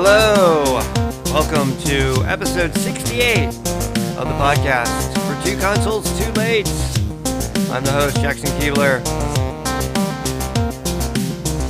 Hello! 0.00 0.78
Welcome 1.34 1.76
to 1.78 2.22
episode 2.26 2.72
68 2.72 3.46
of 3.48 4.28
the 4.28 4.38
podcast 4.38 5.12
for 5.26 5.44
Two 5.44 5.58
Consoles 5.58 6.06
Too 6.16 6.30
Late. 6.34 6.68
I'm 7.72 7.82
the 7.82 7.90
host, 7.90 8.20
Jackson 8.20 8.48
Keebler. 8.60 9.04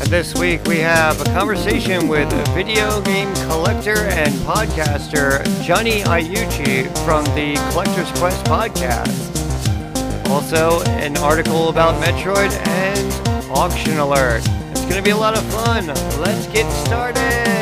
And 0.02 0.10
this 0.10 0.34
week 0.34 0.62
we 0.64 0.76
have 0.80 1.18
a 1.22 1.24
conversation 1.24 2.06
with 2.06 2.30
video 2.54 3.00
game 3.00 3.34
collector 3.48 3.96
and 3.96 4.34
podcaster 4.44 5.42
Johnny 5.64 6.02
Iucci 6.02 6.84
from 7.06 7.24
the 7.34 7.54
Collector's 7.72 8.12
Quest 8.18 8.44
podcast. 8.44 10.28
Also, 10.28 10.82
an 10.82 11.16
article 11.16 11.70
about 11.70 11.94
Metroid 12.04 12.52
and 12.68 13.50
Auction 13.50 13.96
Alert. 13.96 14.42
It's 14.72 14.82
going 14.82 14.96
to 14.96 15.02
be 15.02 15.12
a 15.12 15.16
lot 15.16 15.34
of 15.34 15.42
fun. 15.44 15.86
Let's 16.20 16.46
get 16.48 16.70
started! 16.84 17.57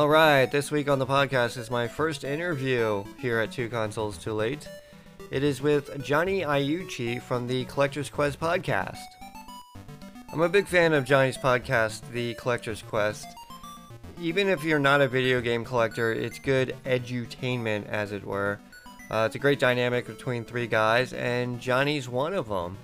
All 0.00 0.08
right, 0.08 0.50
this 0.50 0.70
week 0.70 0.88
on 0.88 0.98
the 0.98 1.04
podcast 1.04 1.58
is 1.58 1.70
my 1.70 1.86
first 1.86 2.24
interview 2.24 3.04
here 3.18 3.38
at 3.38 3.52
Two 3.52 3.68
Consoles 3.68 4.16
Too 4.16 4.32
Late. 4.32 4.66
It 5.30 5.44
is 5.44 5.60
with 5.60 6.02
Johnny 6.02 6.40
Iucci 6.40 7.20
from 7.20 7.46
the 7.46 7.66
Collector's 7.66 8.08
Quest 8.08 8.40
podcast. 8.40 8.96
I'm 10.32 10.40
a 10.40 10.48
big 10.48 10.66
fan 10.66 10.94
of 10.94 11.04
Johnny's 11.04 11.36
podcast, 11.36 12.00
The 12.12 12.32
Collector's 12.36 12.80
Quest. 12.80 13.26
Even 14.18 14.48
if 14.48 14.64
you're 14.64 14.78
not 14.78 15.02
a 15.02 15.06
video 15.06 15.42
game 15.42 15.66
collector, 15.66 16.14
it's 16.14 16.38
good 16.38 16.74
edutainment, 16.86 17.86
as 17.86 18.12
it 18.12 18.24
were. 18.24 18.58
Uh, 19.10 19.24
it's 19.26 19.36
a 19.36 19.38
great 19.38 19.58
dynamic 19.58 20.06
between 20.06 20.44
three 20.44 20.66
guys, 20.66 21.12
and 21.12 21.60
Johnny's 21.60 22.08
one 22.08 22.32
of 22.32 22.48
them. 22.48 22.78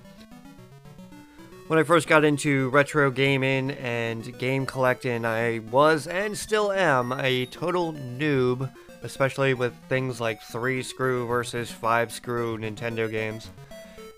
When 1.67 1.77
I 1.77 1.83
first 1.83 2.07
got 2.07 2.23
into 2.23 2.69
retro 2.69 3.11
gaming 3.11 3.71
and 3.71 4.37
game 4.39 4.65
collecting, 4.65 5.25
I 5.25 5.59
was 5.59 6.07
and 6.07 6.37
still 6.37 6.71
am 6.71 7.11
a 7.11 7.45
total 7.47 7.91
noob, 7.91 8.71
especially 9.03 9.53
with 9.53 9.75
things 9.89 10.21
like 10.21 10.41
3 10.43 10.81
screw 10.81 11.27
versus 11.27 11.69
5 11.69 12.13
screw 12.13 12.57
Nintendo 12.57 13.11
games. 13.11 13.49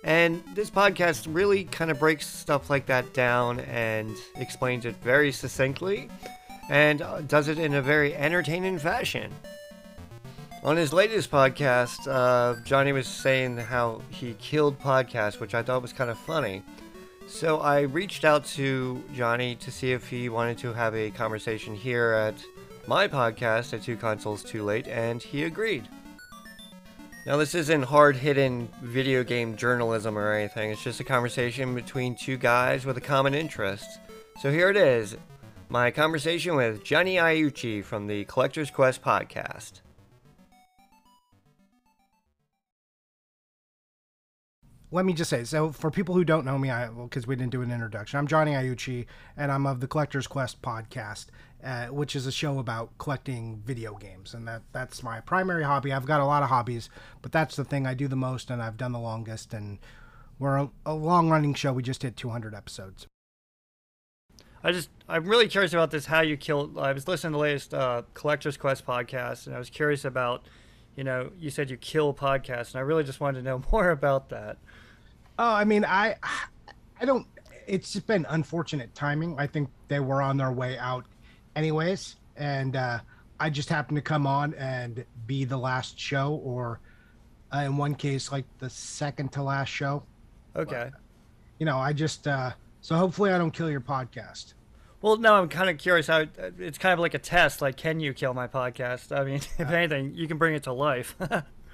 And 0.04 0.44
this 0.54 0.70
podcast 0.70 1.26
really 1.28 1.64
kind 1.64 1.90
of 1.90 1.98
breaks 1.98 2.28
stuff 2.28 2.70
like 2.70 2.86
that 2.86 3.16
down 3.16 3.62
and 3.62 4.16
explains 4.36 4.86
it 4.86 4.96
very 4.98 5.32
succinctly 5.32 6.08
and 6.70 7.02
uh, 7.02 7.22
does 7.22 7.48
it 7.48 7.58
in 7.58 7.74
a 7.74 7.82
very 7.82 8.14
entertaining 8.16 8.78
fashion. 8.78 9.34
On 10.62 10.78
his 10.78 10.94
latest 10.94 11.32
podcast, 11.32 12.08
uh, 12.08 12.62
Johnny 12.64 12.92
was 12.92 13.08
saying 13.08 13.58
how 13.58 14.04
he 14.12 14.36
killed 14.36 14.80
podcasts, 14.80 15.40
which 15.40 15.56
I 15.56 15.64
thought 15.64 15.82
was 15.82 15.94
kind 15.94 16.12
of 16.12 16.20
funny. 16.20 16.62
So 17.30 17.60
I 17.60 17.82
reached 17.82 18.26
out 18.26 18.44
to 18.48 19.02
Johnny 19.14 19.56
to 19.56 19.72
see 19.72 19.94
if 19.94 20.10
he 20.10 20.28
wanted 20.28 20.58
to 20.58 20.74
have 20.74 20.94
a 20.94 21.10
conversation 21.12 21.74
here 21.74 22.12
at 22.12 22.36
my 22.86 23.08
podcast 23.08 23.74
at 23.74 23.84
Two 23.84 23.96
Consoles 23.96 24.44
Too 24.44 24.64
Late, 24.64 24.88
and 24.88 25.24
he 25.24 25.44
agreed. 25.44 25.88
Now, 27.26 27.38
this 27.38 27.56
isn't 27.56 27.84
hard 27.84 28.18
hitting 28.18 28.68
video 28.82 29.24
game 29.24 29.56
journalism 29.56 30.18
or 30.18 30.34
anything, 30.34 30.72
it's 30.72 30.84
just 30.84 31.00
a 31.00 31.06
conversation 31.06 31.76
between 31.76 32.16
two 32.16 32.36
guys 32.36 32.86
with 32.86 32.98
a 32.98 33.02
common 33.02 33.34
interest. 33.34 34.00
So 34.42 34.52
here 34.52 34.70
it 34.70 34.78
is 34.78 35.16
my 35.70 35.92
conversation 35.92 36.56
with 36.56 36.84
Johnny 36.84 37.16
Iucci 37.16 37.84
from 37.84 38.08
the 38.08 38.26
Collector's 38.26 38.72
Quest 38.72 39.02
podcast. 39.02 39.82
Let 44.92 45.06
me 45.06 45.14
just 45.14 45.30
say 45.30 45.44
so 45.44 45.72
for 45.72 45.92
people 45.92 46.16
who 46.16 46.24
don't 46.24 46.46
know 46.46 46.58
me 46.58 46.70
i 46.70 46.88
because 46.88 47.28
we 47.28 47.36
didn't 47.36 47.52
do 47.52 47.62
an 47.62 47.72
introduction 47.72 48.18
i'm 48.18 48.28
johnny 48.28 48.52
iucci 48.52 49.06
and 49.38 49.52
i'm 49.52 49.66
of 49.66 49.80
the 49.80 49.88
collector's 49.88 50.28
quest 50.28 50.62
podcast 50.62 51.28
uh, 51.64 51.88
which 51.88 52.16
is 52.16 52.26
a 52.26 52.32
show 52.32 52.58
about 52.60 52.98
collecting 52.98 53.62
video 53.66 53.96
games 53.96 54.34
and 54.34 54.48
that 54.48 54.62
that's 54.72 55.04
my 55.04 55.20
primary 55.20 55.64
hobby 55.64 55.92
i've 55.92 56.06
got 56.06 56.22
a 56.22 56.26
lot 56.26 56.44
of 56.44 56.50
hobbies 56.50 56.90
but 57.22 57.32
that's 57.32 57.56
the 57.56 57.66
thing 57.66 57.86
i 57.86 57.94
do 57.94 58.08
the 58.08 58.16
most 58.16 58.50
and 58.50 58.62
i've 58.62 58.78
done 58.78 58.92
the 58.92 59.00
longest 59.00 59.54
and 59.54 59.80
we're 60.40 60.58
a, 60.58 60.70
a 60.86 60.94
long 60.94 61.30
running 61.30 61.54
show 61.54 61.74
we 61.74 61.84
just 61.84 62.02
hit 62.02 62.16
200 62.16 62.56
episodes 62.56 63.08
I 64.64 64.72
just 64.72 64.90
I'm 65.08 65.26
really 65.26 65.48
curious 65.48 65.74
about 65.74 65.92
this. 65.92 66.06
How 66.06 66.22
you 66.22 66.36
killed? 66.36 66.78
I 66.78 66.92
was 66.92 67.08
listening 67.08 67.32
to 67.32 67.38
the 67.38 67.42
latest 67.42 67.74
uh, 67.74 68.04
Collector's 68.14 68.58
Quest 68.58 68.86
podcast, 68.86 69.48
and 69.48 69.56
I 69.56 69.60
was 69.60 69.70
curious 69.70 70.04
about, 70.04 70.48
you 71.00 71.06
know, 71.06 71.32
you 71.40 71.50
said 71.50 71.70
you 71.70 71.78
kill 71.78 72.14
podcasts, 72.14 72.72
and 72.72 72.76
I 72.76 72.82
really 72.82 73.06
just 73.06 73.22
wanted 73.22 73.40
to 73.40 73.46
know 73.46 73.64
more 73.72 73.92
about 73.92 74.28
that. 74.30 74.58
Oh, 75.40 75.54
I 75.54 75.64
mean, 75.64 75.86
I, 75.86 76.16
I 77.00 77.06
don't. 77.06 77.26
It's 77.68 77.94
just 77.94 78.06
been 78.06 78.26
unfortunate 78.28 78.94
timing. 78.94 79.40
I 79.40 79.48
think 79.48 79.70
they 79.88 80.02
were 80.02 80.22
on 80.22 80.36
their 80.36 80.52
way 80.52 80.78
out, 80.78 81.06
anyways, 81.56 82.18
and 82.36 82.76
uh, 82.76 83.00
I 83.40 83.50
just 83.50 83.70
happened 83.70 83.96
to 83.96 84.02
come 84.02 84.28
on 84.28 84.54
and 84.56 85.06
be 85.26 85.46
the 85.46 85.56
last 85.56 85.98
show, 85.98 86.34
or 86.44 86.82
uh, 87.56 87.60
in 87.60 87.78
one 87.78 87.96
case, 87.96 88.30
like 88.30 88.44
the 88.58 88.70
second 88.70 89.32
to 89.32 89.42
last 89.42 89.70
show. 89.70 90.04
Okay. 90.54 90.90
But, 90.92 91.00
you 91.60 91.66
know, 91.66 91.78
I 91.78 91.94
just. 91.94 92.28
Uh, 92.28 92.52
so 92.82 92.96
hopefully, 92.98 93.32
I 93.32 93.38
don't 93.38 93.52
kill 93.52 93.72
your 93.72 93.80
podcast. 93.80 94.54
Well, 95.02 95.18
no, 95.18 95.36
I'm 95.36 95.48
kind 95.48 95.70
of 95.70 95.78
curious 95.78 96.08
how 96.08 96.26
it's 96.58 96.78
kind 96.78 96.94
of 96.94 97.00
like 97.00 97.14
a 97.14 97.20
test. 97.20 97.62
Like, 97.62 97.78
can 97.78 98.00
you 98.00 98.14
kill 98.14 98.34
my 98.34 98.48
podcast? 98.48 99.18
I 99.18 99.24
mean, 99.24 99.36
if 99.58 99.62
anything, 99.62 100.14
you 100.14 100.28
can 100.28 100.38
bring 100.38 100.56
it 100.56 100.64
to 100.64 100.74
life. 100.74 101.16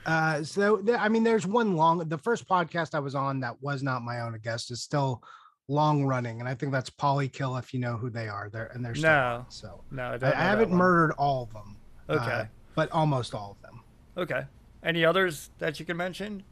Uh, 0.06 0.44
so 0.44 0.84
I 1.00 1.10
mean, 1.10 1.24
there's 1.24 1.48
one 1.48 1.76
long. 1.76 1.98
The 1.98 2.20
first 2.20 2.48
podcast 2.48 2.94
I 2.94 3.00
was 3.00 3.16
on 3.16 3.40
that 3.40 3.60
was 3.64 3.82
not 3.82 4.04
my 4.04 4.20
own 4.20 4.40
guest 4.44 4.70
is 4.70 4.84
still 4.84 5.24
long 5.68 6.06
running, 6.06 6.40
and 6.40 6.48
I 6.48 6.54
think 6.54 6.72
that's 6.72 6.92
Polykill. 6.92 7.58
If 7.58 7.74
you 7.74 7.80
know 7.80 7.98
who 7.98 8.12
they 8.12 8.28
are, 8.28 8.48
there 8.54 8.68
and 8.68 8.86
they're 8.86 8.94
still 8.94 9.10
no. 9.10 9.36
On, 9.40 9.46
so 9.50 9.84
no, 9.90 10.16
I, 10.22 10.32
I 10.32 10.36
haven't 10.36 10.72
murdered 10.72 11.14
all 11.14 11.42
of 11.42 11.54
them. 11.54 11.78
Okay, 12.08 12.32
uh, 12.32 12.46
but 12.76 12.92
almost 12.92 13.34
all 13.34 13.58
of 13.58 13.62
them. 13.64 13.82
Okay. 14.16 14.44
Any 14.84 15.04
others 15.04 15.50
that 15.58 15.80
you 15.80 15.86
can 15.86 15.98
mention? 15.98 16.44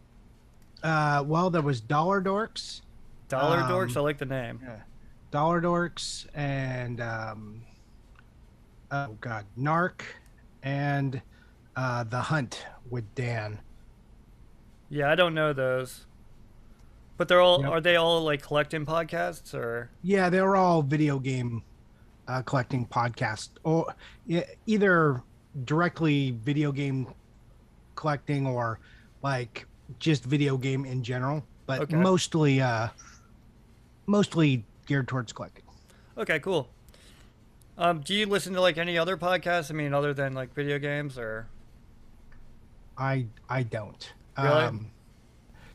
Uh, 0.81 1.23
well, 1.25 1.51
there 1.51 1.61
was 1.61 1.79
Dollar 1.79 2.21
Dorks. 2.21 2.81
Dollar 3.29 3.59
um, 3.59 3.69
Dorks. 3.69 3.95
I 3.95 3.99
like 3.99 4.17
the 4.17 4.25
name. 4.25 4.59
Yeah. 4.63 4.79
Dollar 5.33 5.63
Dorks 5.63 6.27
and 6.35 7.01
um, 7.01 7.63
oh 8.91 9.17
god, 9.19 9.45
Narc 9.57 10.01
and 10.61 11.19
uh, 11.75 12.03
The 12.03 12.19
Hunt 12.19 12.67
with 12.91 13.03
Dan. 13.15 13.59
Yeah, 14.91 15.09
I 15.09 15.15
don't 15.15 15.33
know 15.33 15.51
those. 15.51 16.05
But 17.17 17.27
they're 17.27 17.41
all 17.41 17.61
yep. 17.61 17.71
are 17.71 17.81
they 17.81 17.95
all 17.95 18.21
like 18.21 18.43
collecting 18.43 18.85
podcasts 18.85 19.55
or 19.55 19.89
Yeah, 20.03 20.29
they're 20.29 20.55
all 20.55 20.83
video 20.83 21.17
game 21.17 21.63
uh, 22.27 22.43
collecting 22.43 22.85
podcasts 22.85 23.49
or 23.63 23.87
either 24.67 25.23
directly 25.65 26.37
video 26.43 26.71
game 26.71 27.11
collecting 27.95 28.45
or 28.45 28.79
like 29.23 29.65
just 29.97 30.25
video 30.25 30.57
game 30.57 30.85
in 30.85 31.01
general, 31.01 31.43
but 31.65 31.81
okay. 31.81 31.95
mostly 31.95 32.61
uh 32.61 32.89
mostly 34.05 34.63
geared 34.85 35.07
towards 35.07 35.33
collecting. 35.33 35.63
Okay, 36.17 36.39
cool. 36.39 36.69
Um, 37.77 38.01
do 38.01 38.13
you 38.13 38.25
listen 38.25 38.53
to 38.53 38.61
like 38.61 38.77
any 38.77 38.97
other 38.97 39.17
podcasts? 39.17 39.71
I 39.71 39.73
mean, 39.73 39.93
other 39.93 40.13
than 40.13 40.33
like 40.33 40.53
video 40.53 40.77
games 40.79 41.17
or? 41.17 41.47
I 42.97 43.27
I 43.49 43.63
don't. 43.63 44.13
Really? 44.37 44.49
Um, 44.49 44.91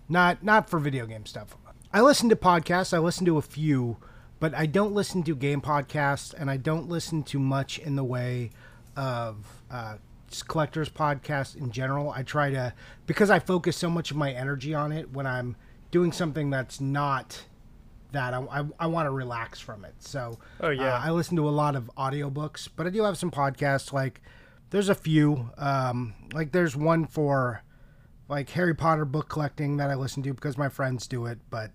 not 0.08 0.42
not 0.42 0.70
for 0.70 0.78
video 0.78 1.06
game 1.06 1.26
stuff. 1.26 1.56
I 1.92 2.00
listen 2.00 2.28
to 2.28 2.36
podcasts. 2.36 2.94
I 2.94 2.98
listen 2.98 3.24
to 3.26 3.38
a 3.38 3.42
few, 3.42 3.96
but 4.40 4.54
I 4.54 4.66
don't 4.66 4.94
listen 4.94 5.22
to 5.24 5.34
game 5.34 5.60
podcasts, 5.60 6.34
and 6.34 6.50
I 6.50 6.56
don't 6.56 6.88
listen 6.88 7.22
to 7.24 7.38
much 7.38 7.78
in 7.78 7.96
the 7.96 8.04
way 8.04 8.50
of 8.96 9.36
uh, 9.70 9.96
collectors 10.46 10.88
podcasts 10.88 11.56
in 11.56 11.70
general. 11.72 12.10
I 12.10 12.22
try 12.22 12.50
to 12.50 12.72
because 13.06 13.30
I 13.30 13.38
focus 13.38 13.76
so 13.76 13.90
much 13.90 14.10
of 14.10 14.16
my 14.16 14.32
energy 14.32 14.74
on 14.74 14.92
it 14.92 15.12
when 15.12 15.26
I'm 15.26 15.56
doing 15.90 16.12
something 16.12 16.50
that's 16.50 16.80
not 16.80 17.44
that 18.12 18.34
I, 18.34 18.38
I, 18.38 18.64
I 18.80 18.86
want 18.86 19.06
to 19.06 19.10
relax 19.10 19.60
from 19.60 19.84
it. 19.84 19.94
So 19.98 20.38
oh 20.60 20.70
yeah, 20.70 20.94
uh, 20.94 21.00
I 21.00 21.10
listen 21.10 21.36
to 21.36 21.48
a 21.48 21.50
lot 21.50 21.76
of 21.76 21.90
audiobooks, 21.96 22.68
but 22.74 22.86
I 22.86 22.90
do 22.90 23.02
have 23.04 23.18
some 23.18 23.30
podcasts 23.30 23.92
like 23.92 24.20
there's 24.70 24.88
a 24.88 24.94
few. 24.94 25.50
Um, 25.56 26.14
like 26.32 26.52
there's 26.52 26.76
one 26.76 27.06
for 27.06 27.62
like 28.28 28.50
Harry 28.50 28.74
Potter 28.74 29.04
book 29.04 29.28
collecting 29.28 29.78
that 29.78 29.90
I 29.90 29.94
listen 29.94 30.22
to 30.24 30.34
because 30.34 30.58
my 30.58 30.68
friends 30.68 31.06
do 31.06 31.26
it, 31.26 31.38
but 31.50 31.70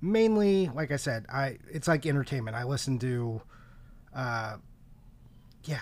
mainly, 0.00 0.68
like 0.74 0.90
I 0.90 0.96
said, 0.96 1.26
I 1.32 1.58
it's 1.70 1.88
like 1.88 2.06
entertainment. 2.06 2.56
I 2.56 2.64
listen 2.64 2.98
to, 3.00 3.42
uh, 4.14 4.56
yeah, 5.64 5.80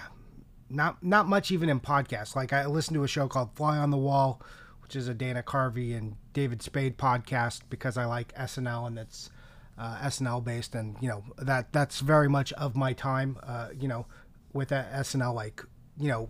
not 0.71 1.03
not 1.03 1.27
much 1.29 1.51
even 1.51 1.69
in 1.69 1.81
podcasts. 1.81 2.37
Like 2.37 2.53
I 2.53 2.67
listen 2.67 2.95
to 2.95 3.05
a 3.05 3.09
show 3.09 3.29
called 3.29 3.55
Fly 3.55 3.79
on 3.79 3.91
the 3.91 3.97
Wall, 3.97 4.43
which 4.83 4.97
is 4.97 5.09
a 5.09 5.15
Dana 5.15 5.43
Carvey 5.43 5.97
and 5.97 6.17
David 6.33 6.63
Spade 6.63 6.97
podcast 6.99 7.63
because 7.71 7.97
I 7.97 8.05
like 8.05 8.35
SNL 8.35 8.87
and 8.87 8.99
it's 8.99 9.31
uh, 9.79 9.99
SNL 10.03 10.45
based, 10.45 10.75
and 10.75 10.97
you 11.01 11.09
know 11.09 11.25
that 11.39 11.73
that's 11.73 12.01
very 12.01 12.29
much 12.29 12.53
of 12.55 12.77
my 12.77 12.93
time. 12.93 13.39
Uh, 13.43 13.69
you 13.79 13.89
know, 13.89 14.07
with 14.53 14.69
that 14.69 14.93
SNL, 14.93 15.35
like 15.35 15.63
you 15.99 16.09
know 16.09 16.29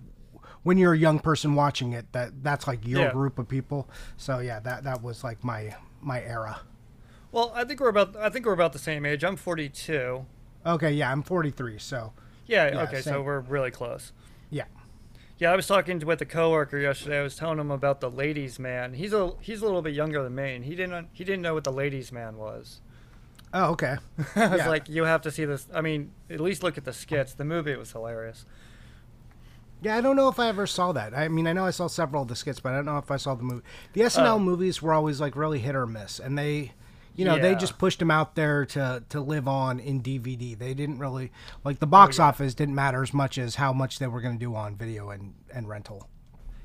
when 0.63 0.79
you're 0.79 0.93
a 0.93 0.99
young 0.99 1.19
person 1.19 1.55
watching 1.55 1.93
it 1.93 2.13
that 2.13 2.43
that's 2.43 2.67
like 2.67 2.87
your 2.87 3.03
yeah. 3.03 3.13
group 3.13 3.39
of 3.39 3.49
people 3.49 3.89
so 4.17 4.39
yeah 4.39 4.59
that 4.61 4.85
that 4.85 5.03
was 5.03 5.23
like 5.23 5.43
my 5.45 5.75
my 6.01 6.23
era 6.23 6.61
Well, 7.33 7.53
I 7.55 7.65
think 7.65 7.81
we're 7.81 7.89
about 7.89 8.17
I 8.17 8.31
think 8.31 8.47
we're 8.47 8.53
about 8.53 8.73
the 8.73 8.79
same 8.79 9.05
age. 9.05 9.23
I'm 9.25 9.37
42. 9.37 10.25
Okay, 10.67 10.93
yeah, 10.93 11.13
I'm 11.13 11.23
43, 11.23 11.79
so 11.79 12.13
Yeah. 12.47 12.69
Yeah, 12.73 12.83
okay, 12.83 13.01
so 13.01 13.23
we're 13.23 13.41
really 13.41 13.71
close. 13.71 14.13
yeah. 14.51 14.65
Yeah, 15.39 15.53
I 15.53 15.57
was 15.57 15.69
talking 15.69 16.01
with 16.01 16.21
a 16.21 16.27
coworker 16.27 16.79
yesterday. 16.79 17.21
I 17.21 17.23
was 17.23 17.37
telling 17.37 17.61
him 17.61 17.71
about 17.71 18.01
the 18.01 18.11
ladies' 18.11 18.59
man. 18.59 18.95
He's 18.95 19.13
a 19.13 19.35
he's 19.41 19.63
a 19.63 19.67
little 19.67 19.83
bit 19.83 19.95
younger 19.95 20.23
than 20.23 20.35
me, 20.35 20.57
and 20.57 20.65
he 20.65 20.75
didn't 20.75 21.11
he 21.13 21.23
didn't 21.23 21.43
know 21.43 21.55
what 21.55 21.63
the 21.65 21.73
ladies' 21.73 22.11
man 22.11 22.37
was. 22.37 22.81
Oh, 23.55 23.71
okay. 23.73 23.97
I 24.37 24.47
was 24.49 24.59
Yeah. 24.59 24.69
like, 24.69 24.89
you 24.89 25.05
have 25.05 25.23
to 25.23 25.31
see 25.31 25.45
this. 25.45 25.67
I 25.75 25.81
mean, 25.81 26.13
at 26.31 26.41
least 26.41 26.63
look 26.63 26.77
at 26.79 26.85
the 26.85 26.93
skits. 26.93 27.33
The 27.35 27.45
movie 27.45 27.75
was 27.77 27.93
hilarious. 27.93 28.45
Yeah, 29.81 29.97
I 29.97 30.01
don't 30.01 30.17
know 30.17 30.29
if 30.29 30.41
I 30.41 30.49
ever 30.49 30.67
saw 30.67 30.93
that. 30.93 31.17
I 31.17 31.29
mean, 31.29 31.47
I 31.47 31.53
know 31.53 31.65
I 31.65 31.71
saw 31.71 31.87
several 31.87 32.23
of 32.23 32.29
the 32.29 32.35
skits, 32.37 32.59
but 32.61 32.73
I 32.73 32.77
don't 32.77 32.87
know 32.87 32.99
if 32.99 33.11
I 33.11 33.17
saw 33.17 33.35
the 33.37 33.45
movie. 33.45 33.63
The 33.93 34.03
SNL 34.03 34.35
Oh. 34.35 34.39
movies 34.41 34.83
were 34.83 34.93
always 34.93 35.21
like 35.21 35.37
really 35.37 35.61
hit 35.61 35.77
or 35.77 35.87
miss, 35.87 36.19
and 36.19 36.37
they, 36.37 36.73
you 37.15 37.25
know, 37.25 37.39
they 37.39 37.55
just 37.55 37.79
pushed 37.79 38.01
them 38.01 38.11
out 38.11 38.35
there 38.35 38.65
to 38.67 39.05
to 39.09 39.21
live 39.21 39.47
on 39.47 39.79
in 39.79 40.03
DVD. 40.03 40.59
They 40.59 40.75
didn't 40.75 40.99
really 40.99 41.31
like 41.63 41.79
the 41.79 41.87
box 41.87 42.19
yeah. 42.19 42.25
office 42.27 42.55
didn't 42.55 42.75
matter 42.75 43.03
as 43.05 43.15
much 43.15 43.39
as 43.39 43.55
how 43.55 43.73
much 43.73 44.01
they 44.01 44.09
were 44.09 44.21
going 44.21 44.35
to 44.35 44.45
do 44.45 44.55
on 44.57 44.75
video 44.75 45.11
and 45.11 45.35
and 45.55 45.69
rental. 45.69 46.09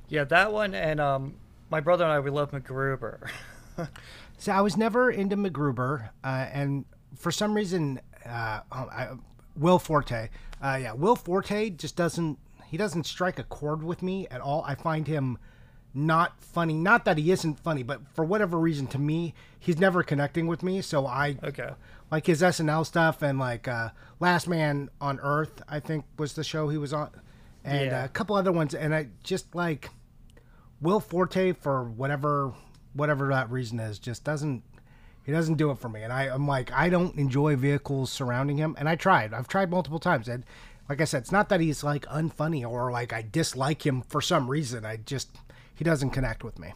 Yeah, 0.10 0.24
that 0.26 0.52
one 0.52 0.74
and 0.74 1.00
um, 1.00 1.36
my 1.70 1.82
brother 1.82 2.04
and 2.06 2.14
I 2.14 2.20
we 2.20 2.32
love 2.32 2.50
MacGruber. 2.52 3.30
So 4.38 4.52
I 4.52 4.62
was 4.62 4.76
never 4.76 5.10
into 5.12 5.38
MacGruber, 5.38 6.10
uh, 6.24 6.28
and 6.52 6.86
for 7.16 7.32
some 7.32 7.54
reason, 7.54 8.02
uh, 8.26 8.62
oh, 8.72 8.76
I, 8.92 9.10
Will 9.56 9.80
Forte, 9.80 10.30
uh, 10.62 10.80
yeah, 10.82 10.94
Will 10.94 11.16
Forte 11.16 11.70
just 11.72 11.96
doesn't 11.96 12.40
he 12.66 12.78
doesn't 12.78 13.06
strike 13.06 13.38
a 13.38 13.44
chord 13.44 13.84
with 13.84 14.02
me 14.02 14.28
at 14.32 14.42
all. 14.42 14.64
I 14.68 14.74
find 14.74 15.08
him 15.08 15.38
not 15.94 16.42
funny. 16.42 16.74
Not 16.74 17.06
that 17.06 17.20
he 17.20 17.32
isn't 17.32 17.60
funny, 17.60 17.84
but 17.84 18.02
for 18.16 18.26
whatever 18.26 18.58
reason, 18.60 18.88
to 18.88 18.98
me, 19.00 19.36
he's 19.60 19.78
never 19.78 20.02
connecting 20.02 20.48
with 20.48 20.64
me. 20.64 20.82
So 20.82 21.06
I 21.06 21.38
okay. 21.44 21.70
like 22.10 22.26
his 22.26 22.42
SNL 22.42 22.84
stuff 22.86 23.22
and 23.22 23.38
like 23.38 23.68
uh, 23.68 23.90
Last 24.20 24.48
Man 24.48 24.90
on 25.00 25.20
Earth, 25.22 25.62
I 25.70 25.80
think 25.80 26.06
was 26.18 26.34
the 26.34 26.44
show 26.44 26.68
he 26.70 26.80
was 26.80 26.94
on, 26.94 27.12
and 27.64 27.92
Yeah. 27.92 28.06
a 28.06 28.08
couple 28.10 28.36
other 28.36 28.52
ones. 28.52 28.74
And 28.74 28.96
I 28.96 29.10
just 29.24 29.54
like 29.54 29.92
Will 30.82 31.00
Forte 31.00 31.52
for 31.54 31.84
whatever 31.84 32.54
whatever 32.94 33.28
that 33.30 33.50
reason 33.50 33.80
is, 33.80 34.00
just 34.00 34.24
doesn't 34.24 34.64
he 35.26 35.32
doesn't 35.32 35.56
do 35.56 35.72
it 35.72 35.78
for 35.78 35.88
me. 35.88 36.04
And 36.04 36.12
I, 36.12 36.24
I'm 36.24 36.48
like 36.48 36.72
I 36.72 36.90
don't 36.90 37.16
enjoy 37.18 37.56
vehicles 37.56 38.12
surrounding 38.12 38.58
him. 38.58 38.76
And 38.78 38.90
I 38.90 38.96
tried, 38.96 39.34
I've 39.34 39.48
tried 39.48 39.70
multiple 39.70 40.00
times, 40.00 40.28
and 40.28 40.44
like 40.90 41.02
I 41.02 41.06
said, 41.06 41.22
it's 41.22 41.32
not 41.32 41.50
that 41.50 41.60
he's 41.60 41.84
like 41.84 42.06
unfunny 42.08 42.68
or 42.68 42.92
like 42.92 43.14
I 43.14 43.22
dislike 43.22 43.86
him 43.86 44.02
for 44.02 44.22
some 44.22 44.50
reason. 44.50 44.86
I 44.86 44.98
just 44.98 45.30
he 45.74 45.84
doesn't 45.84 46.12
connect 46.12 46.44
with 46.44 46.60
me. 46.60 46.74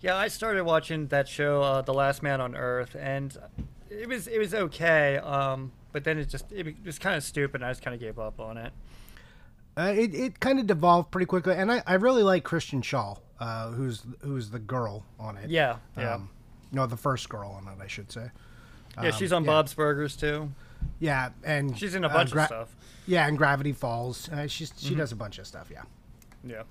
Yeah, 0.00 0.16
I 0.16 0.28
started 0.28 0.64
watching 0.64 1.06
that 1.08 1.28
show, 1.28 1.62
uh, 1.62 1.80
The 1.80 1.94
Last 1.94 2.22
Man 2.22 2.40
on 2.40 2.54
Earth, 2.54 2.94
and 2.98 3.36
it 3.88 4.08
was 4.08 4.26
it 4.26 4.38
was 4.38 4.52
okay. 4.54 5.16
Um, 5.18 5.72
but 5.92 6.04
then 6.04 6.18
it 6.18 6.28
just 6.28 6.50
it 6.52 6.76
was 6.84 6.98
kind 6.98 7.16
of 7.16 7.22
stupid. 7.22 7.60
and 7.60 7.64
I 7.64 7.70
just 7.70 7.82
kind 7.82 7.94
of 7.94 8.00
gave 8.00 8.18
up 8.18 8.40
on 8.40 8.58
it. 8.58 8.72
Uh, 9.76 9.94
it 9.96 10.14
it 10.14 10.40
kind 10.40 10.60
of 10.60 10.66
devolved 10.66 11.10
pretty 11.10 11.26
quickly, 11.26 11.54
and 11.54 11.72
I, 11.72 11.82
I 11.86 11.94
really 11.94 12.22
like 12.22 12.44
Kristen 12.44 12.82
Schaal, 12.82 13.18
uh, 13.40 13.70
who's 13.70 14.02
who's 14.22 14.50
the 14.50 14.58
girl 14.58 15.04
on 15.18 15.36
it. 15.36 15.50
Yeah, 15.50 15.76
yeah, 15.96 16.14
Um, 16.14 16.30
no, 16.72 16.86
the 16.86 16.96
first 16.96 17.28
girl 17.28 17.50
on 17.50 17.66
it, 17.72 17.82
I 17.82 17.86
should 17.86 18.10
say. 18.12 18.30
yeah. 19.02 19.10
She's 19.10 19.32
on 19.32 19.44
yeah. 19.44 19.50
Bob's 19.50 19.74
Burgers 19.74 20.16
too. 20.16 20.52
Yeah, 21.00 21.30
and 21.42 21.76
She's 21.78 21.94
in 21.94 22.04
a 22.04 22.08
uh, 22.08 22.12
bunch 22.12 22.30
Gra- 22.30 22.42
of 22.42 22.46
stuff. 22.48 22.76
Yeah, 23.06 23.26
and 23.26 23.36
Gravity 23.38 23.72
Falls. 23.72 24.28
Uh, 24.28 24.46
she's 24.46 24.72
she 24.76 24.94
does 24.94 25.12
a 25.12 25.16
bunch 25.16 25.38
of 25.38 25.46
stuff. 25.46 25.68
Yeah, 25.70 25.82
Yeah. 26.44 26.62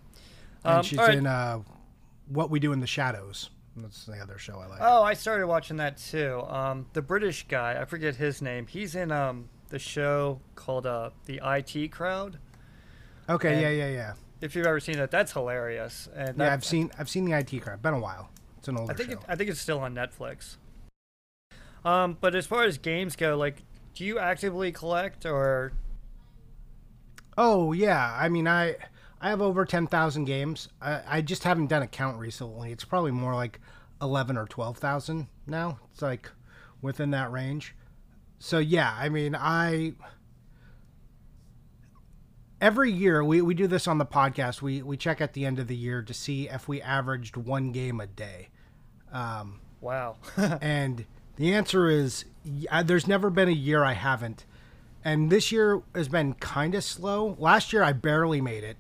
and 0.63 0.77
Um, 0.77 0.83
she's 0.83 1.00
all 1.00 1.07
right. 1.07 1.18
in 1.18 1.27
uh, 1.27 1.60
What 2.30 2.50
We 2.50 2.60
Do 2.60 2.71
in 2.74 2.80
the 2.80 2.88
Shadows. 2.88 3.50
That's 3.75 4.06
the 4.06 4.19
other 4.19 4.38
show 4.38 4.59
I 4.59 4.68
like. 4.68 4.80
Oh, 4.81 5.01
I 5.04 5.16
started 5.16 5.48
watching 5.48 5.77
that 5.77 5.98
too. 5.98 6.42
Um, 6.48 6.86
the 6.94 7.01
British 7.01 7.48
guy, 7.48 7.80
I 7.81 7.86
forget 7.86 8.16
his 8.16 8.39
name. 8.42 8.68
He's 8.68 8.94
in 8.95 9.12
um 9.12 9.50
the 9.69 9.80
show 9.80 10.39
called 10.56 10.86
uh 10.86 11.09
the 11.25 11.42
IT 11.44 11.92
Crowd. 11.92 12.38
okay, 13.27 13.54
and- 13.54 13.62
yeah, 13.62 13.69
yeah, 13.69 13.88
yeah. 13.89 14.13
If 14.44 14.56
you've 14.57 14.66
ever 14.68 14.81
seen 14.81 15.00
it, 15.00 15.10
that's 15.10 15.31
hilarious. 15.31 16.10
And 16.13 16.30
Yeah, 16.38 16.45
that- 16.45 16.51
I've 16.51 16.66
seen 16.66 16.92
I've 17.00 17.10
seen 17.10 17.24
the 17.24 17.31
IT 17.31 17.62
crowd. 17.62 17.81
Been 17.81 17.94
a 17.94 18.00
while. 18.00 18.30
It's 18.57 18.68
an 18.68 18.78
older 18.78 18.92
I 18.92 18.95
think 18.95 19.12
show. 19.12 19.18
it, 19.19 19.24
I 19.28 19.36
think 19.36 19.50
it's 19.50 19.60
still 19.62 19.80
on 19.80 19.95
Netflix. 19.95 20.57
Um, 21.86 22.18
but 22.19 22.36
as 22.36 22.45
far 22.45 22.63
as 22.63 22.78
games 22.78 23.16
go, 23.16 23.38
like, 23.38 23.63
do 23.95 24.04
you 24.04 24.19
actively 24.19 24.72
collect 24.74 25.25
or? 25.25 25.72
Oh 27.38 27.72
yeah, 27.74 28.16
I 28.19 28.28
mean 28.30 28.48
I 28.48 28.75
I 29.22 29.30
have 29.30 29.42
over 29.42 29.63
ten 29.66 29.88
thousand 29.88 30.25
games. 30.25 30.68
I, 30.81 31.01
I 31.07 31.22
just 31.22 31.44
haven't 31.45 31.68
done 31.68 31.81
a 31.81 31.88
count 31.88 32.19
recently. 32.19 32.72
It's 32.74 32.84
probably 32.86 33.12
more 33.12 33.34
like 33.36 33.60
eleven 34.01 34.38
or 34.38 34.45
twelve 34.45 34.78
thousand 34.78 35.28
now. 35.48 35.80
It's 35.94 36.01
like 36.01 36.30
within 36.81 37.12
that 37.12 37.31
range. 37.31 37.75
So 38.40 38.60
yeah, 38.60 38.94
I 39.00 39.07
mean 39.10 39.36
I 39.36 39.94
every 42.63 42.92
year 42.92 43.24
we, 43.24 43.42
we 43.42 43.54
do 43.54 43.68
this 43.68 43.88
on 43.88 43.98
the 44.00 44.06
podcast. 44.06 44.62
We 44.62 44.81
we 44.81 44.98
check 44.98 45.21
at 45.21 45.33
the 45.33 45.45
end 45.45 45.60
of 45.60 45.68
the 45.68 45.75
year 45.75 46.01
to 46.01 46.13
see 46.13 46.50
if 46.50 46.68
we 46.68 46.81
averaged 46.81 47.38
one 47.38 47.71
game 47.71 48.00
a 48.00 48.07
day. 48.07 48.50
Um, 49.12 49.60
Wow. 49.83 50.15
and 50.62 51.06
the 51.36 51.54
answer 51.54 51.89
is 51.89 52.25
uh, 52.71 52.83
there's 52.83 53.06
never 53.06 53.30
been 53.30 53.50
a 53.50 53.51
year 53.51 53.83
I 53.83 53.94
haven't. 53.94 54.45
And 55.04 55.30
this 55.30 55.51
year 55.51 55.81
has 55.94 56.07
been 56.07 56.33
kind 56.36 56.74
of 56.74 56.83
slow. 56.86 57.36
Last 57.38 57.74
year 57.74 57.83
I 57.83 57.92
barely 57.92 58.39
made 58.39 58.63
it. 58.63 58.77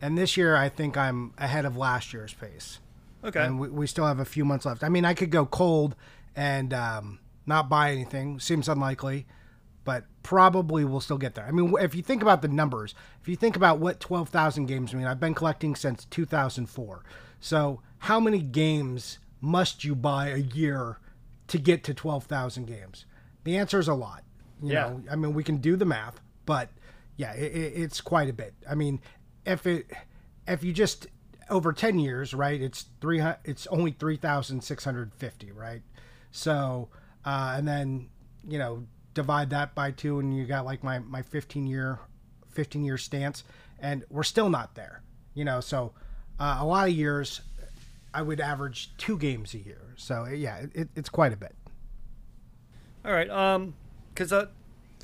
And 0.00 0.18
this 0.18 0.36
year 0.36 0.56
I 0.56 0.68
think 0.68 0.96
I'm 0.96 1.32
ahead 1.38 1.64
of 1.64 1.76
last 1.76 2.12
year's 2.12 2.34
pace. 2.34 2.80
okay. 3.22 3.44
And 3.44 3.60
we, 3.60 3.68
we 3.68 3.86
still 3.86 4.04
have 4.04 4.18
a 4.18 4.24
few 4.24 4.44
months 4.44 4.66
left. 4.66 4.82
I 4.82 4.88
mean, 4.88 5.04
I 5.04 5.14
could 5.14 5.30
go 5.30 5.46
cold 5.46 5.94
and 6.34 6.74
um, 6.74 7.20
not 7.46 7.68
buy 7.68 7.92
anything. 7.92 8.40
Seems 8.40 8.68
unlikely, 8.68 9.26
probably 10.22 10.84
we'll 10.84 11.00
still 11.00 11.18
get 11.18 11.34
there. 11.34 11.44
I 11.46 11.50
mean, 11.50 11.74
if 11.80 11.94
you 11.94 12.02
think 12.02 12.22
about 12.22 12.42
the 12.42 12.48
numbers, 12.48 12.94
if 13.20 13.28
you 13.28 13.36
think 13.36 13.56
about 13.56 13.78
what 13.78 14.00
12,000 14.00 14.66
games 14.66 14.94
mean, 14.94 15.06
I've 15.06 15.20
been 15.20 15.34
collecting 15.34 15.74
since 15.74 16.04
2004. 16.06 17.04
So, 17.40 17.80
how 17.98 18.20
many 18.20 18.40
games 18.40 19.18
must 19.40 19.84
you 19.84 19.94
buy 19.94 20.28
a 20.28 20.38
year 20.38 20.98
to 21.48 21.58
get 21.58 21.84
to 21.84 21.94
12,000 21.94 22.66
games? 22.66 23.04
The 23.44 23.56
answer 23.56 23.78
is 23.78 23.88
a 23.88 23.94
lot. 23.94 24.22
You 24.62 24.72
Yeah. 24.72 24.82
know, 24.90 25.02
I 25.10 25.16
mean, 25.16 25.34
we 25.34 25.42
can 25.44 25.56
do 25.58 25.76
the 25.76 25.84
math, 25.84 26.20
but 26.46 26.68
yeah, 27.16 27.32
it, 27.34 27.52
it's 27.74 28.00
quite 28.00 28.28
a 28.28 28.32
bit. 28.32 28.54
I 28.68 28.74
mean, 28.74 29.00
if 29.44 29.66
it 29.66 29.90
if 30.46 30.62
you 30.64 30.72
just 30.72 31.06
over 31.50 31.72
10 31.72 31.98
years, 31.98 32.32
right? 32.32 32.60
It's 32.60 32.86
300 33.00 33.38
it's 33.44 33.66
only 33.66 33.90
3650, 33.92 35.52
right? 35.52 35.82
So, 36.30 36.88
uh, 37.24 37.54
and 37.56 37.66
then, 37.68 38.08
you 38.46 38.58
know, 38.58 38.86
divide 39.14 39.50
that 39.50 39.74
by 39.74 39.90
2 39.90 40.18
and 40.20 40.36
you 40.36 40.44
got 40.46 40.64
like 40.64 40.82
my 40.82 40.98
my 41.00 41.22
15 41.22 41.66
year 41.66 41.98
15 42.50 42.84
year 42.84 42.98
stance 42.98 43.44
and 43.78 44.04
we're 44.10 44.22
still 44.22 44.48
not 44.50 44.74
there. 44.74 45.02
You 45.34 45.44
know, 45.44 45.60
so 45.60 45.92
uh, 46.38 46.58
a 46.60 46.64
lot 46.66 46.88
of 46.88 46.94
years 46.94 47.40
I 48.14 48.22
would 48.22 48.40
average 48.40 48.90
2 48.98 49.16
games 49.18 49.54
a 49.54 49.58
year. 49.58 49.94
So, 49.96 50.26
yeah, 50.26 50.66
it, 50.74 50.88
it's 50.94 51.08
quite 51.08 51.32
a 51.32 51.36
bit. 51.36 51.54
All 53.04 53.12
right. 53.12 53.30
Um, 53.30 53.74
because 54.14 54.32
uh, 54.32 54.46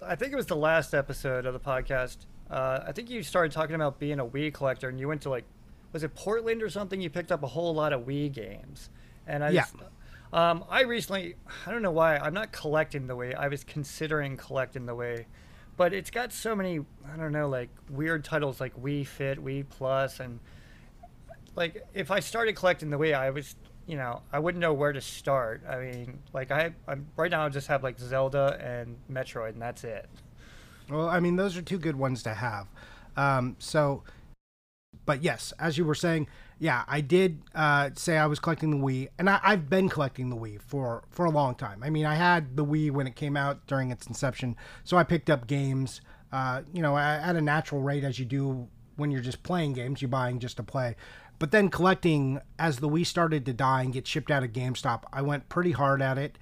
I 0.04 0.14
think 0.14 0.32
it 0.32 0.36
was 0.36 0.46
the 0.46 0.56
last 0.56 0.92
episode 0.94 1.46
of 1.46 1.54
the 1.54 1.60
podcast. 1.60 2.18
Uh, 2.50 2.80
I 2.86 2.92
think 2.92 3.08
you 3.10 3.22
started 3.22 3.52
talking 3.52 3.74
about 3.74 3.98
being 3.98 4.20
a 4.20 4.26
Wii 4.26 4.52
collector, 4.52 4.88
and 4.88 5.00
you 5.00 5.08
went 5.08 5.22
to 5.22 5.30
like, 5.30 5.44
was 5.92 6.02
it 6.02 6.14
Portland 6.14 6.62
or 6.62 6.68
something? 6.68 7.00
You 7.00 7.08
picked 7.10 7.32
up 7.32 7.42
a 7.42 7.46
whole 7.46 7.74
lot 7.74 7.92
of 7.94 8.02
Wii 8.02 8.30
games, 8.32 8.90
and 9.26 9.42
I 9.42 9.50
Yeah. 9.50 9.62
just, 9.62 9.74
um, 10.32 10.64
I 10.68 10.82
recently, 10.82 11.36
I 11.66 11.70
don't 11.70 11.82
know 11.82 11.90
why, 11.90 12.18
I'm 12.18 12.34
not 12.34 12.52
collecting 12.52 13.06
the 13.06 13.16
Wii. 13.16 13.34
I 13.34 13.48
was 13.48 13.64
considering 13.64 14.36
collecting 14.36 14.86
the 14.86 14.94
Wii, 14.94 15.24
but 15.76 15.94
it's 15.94 16.10
got 16.10 16.32
so 16.32 16.54
many, 16.54 16.80
I 17.12 17.16
don't 17.16 17.32
know, 17.32 17.48
like 17.48 17.70
weird 17.90 18.24
titles 18.24 18.60
like 18.60 18.80
Wii 18.80 19.06
Fit, 19.06 19.42
Wii 19.42 19.68
Plus, 19.68 20.20
and 20.20 20.40
like 21.56 21.86
if 21.94 22.10
I 22.10 22.20
started 22.20 22.56
collecting 22.56 22.90
the 22.90 22.98
Wii, 22.98 23.14
I 23.14 23.30
was, 23.30 23.56
you 23.86 23.96
know, 23.96 24.22
I 24.32 24.38
wouldn't 24.38 24.60
know 24.60 24.74
where 24.74 24.92
to 24.92 25.00
start. 25.00 25.62
I 25.68 25.78
mean, 25.78 26.18
like 26.32 26.50
I, 26.50 26.72
I'm 26.86 27.06
right 27.16 27.30
now, 27.30 27.46
I 27.46 27.48
just 27.48 27.68
have 27.68 27.82
like 27.82 27.98
Zelda 27.98 28.58
and 28.62 28.96
Metroid, 29.10 29.50
and 29.50 29.62
that's 29.62 29.84
it. 29.84 30.08
Well, 30.90 31.08
I 31.08 31.20
mean, 31.20 31.36
those 31.36 31.56
are 31.56 31.62
two 31.62 31.78
good 31.78 31.96
ones 31.96 32.22
to 32.22 32.34
have. 32.34 32.66
Um, 33.16 33.56
so, 33.58 34.04
but 35.04 35.22
yes, 35.22 35.52
as 35.58 35.76
you 35.76 35.84
were 35.84 35.94
saying, 35.94 36.28
yeah, 36.58 36.84
I 36.88 37.00
did 37.00 37.42
uh, 37.54 37.90
say 37.94 38.18
I 38.18 38.26
was 38.26 38.38
collecting 38.38 38.70
the 38.70 38.76
Wii, 38.76 39.08
and 39.18 39.30
I, 39.30 39.40
I've 39.42 39.70
been 39.70 39.88
collecting 39.88 40.30
the 40.30 40.36
Wii 40.36 40.60
for 40.60 41.04
for 41.10 41.24
a 41.24 41.30
long 41.30 41.54
time. 41.54 41.82
I 41.82 41.90
mean, 41.90 42.06
I 42.06 42.14
had 42.14 42.56
the 42.56 42.64
Wii 42.64 42.90
when 42.90 43.06
it 43.06 43.16
came 43.16 43.36
out 43.36 43.66
during 43.66 43.90
its 43.90 44.06
inception, 44.06 44.56
so 44.84 44.96
I 44.96 45.04
picked 45.04 45.30
up 45.30 45.46
games, 45.46 46.00
uh, 46.32 46.62
you 46.72 46.82
know, 46.82 46.96
at, 46.96 47.28
at 47.28 47.36
a 47.36 47.40
natural 47.40 47.80
rate 47.80 48.04
as 48.04 48.18
you 48.18 48.24
do 48.24 48.68
when 48.96 49.10
you're 49.10 49.22
just 49.22 49.42
playing 49.42 49.74
games. 49.74 50.02
You're 50.02 50.08
buying 50.08 50.38
just 50.40 50.56
to 50.56 50.62
play. 50.62 50.96
But 51.38 51.52
then 51.52 51.68
collecting, 51.68 52.40
as 52.58 52.78
the 52.78 52.88
Wii 52.88 53.06
started 53.06 53.46
to 53.46 53.52
die 53.52 53.82
and 53.82 53.92
get 53.92 54.08
shipped 54.08 54.28
out 54.28 54.42
of 54.42 54.50
GameStop, 54.50 55.04
I 55.12 55.22
went 55.22 55.48
pretty 55.48 55.70
hard 55.70 56.02
at 56.02 56.18
it 56.18 56.36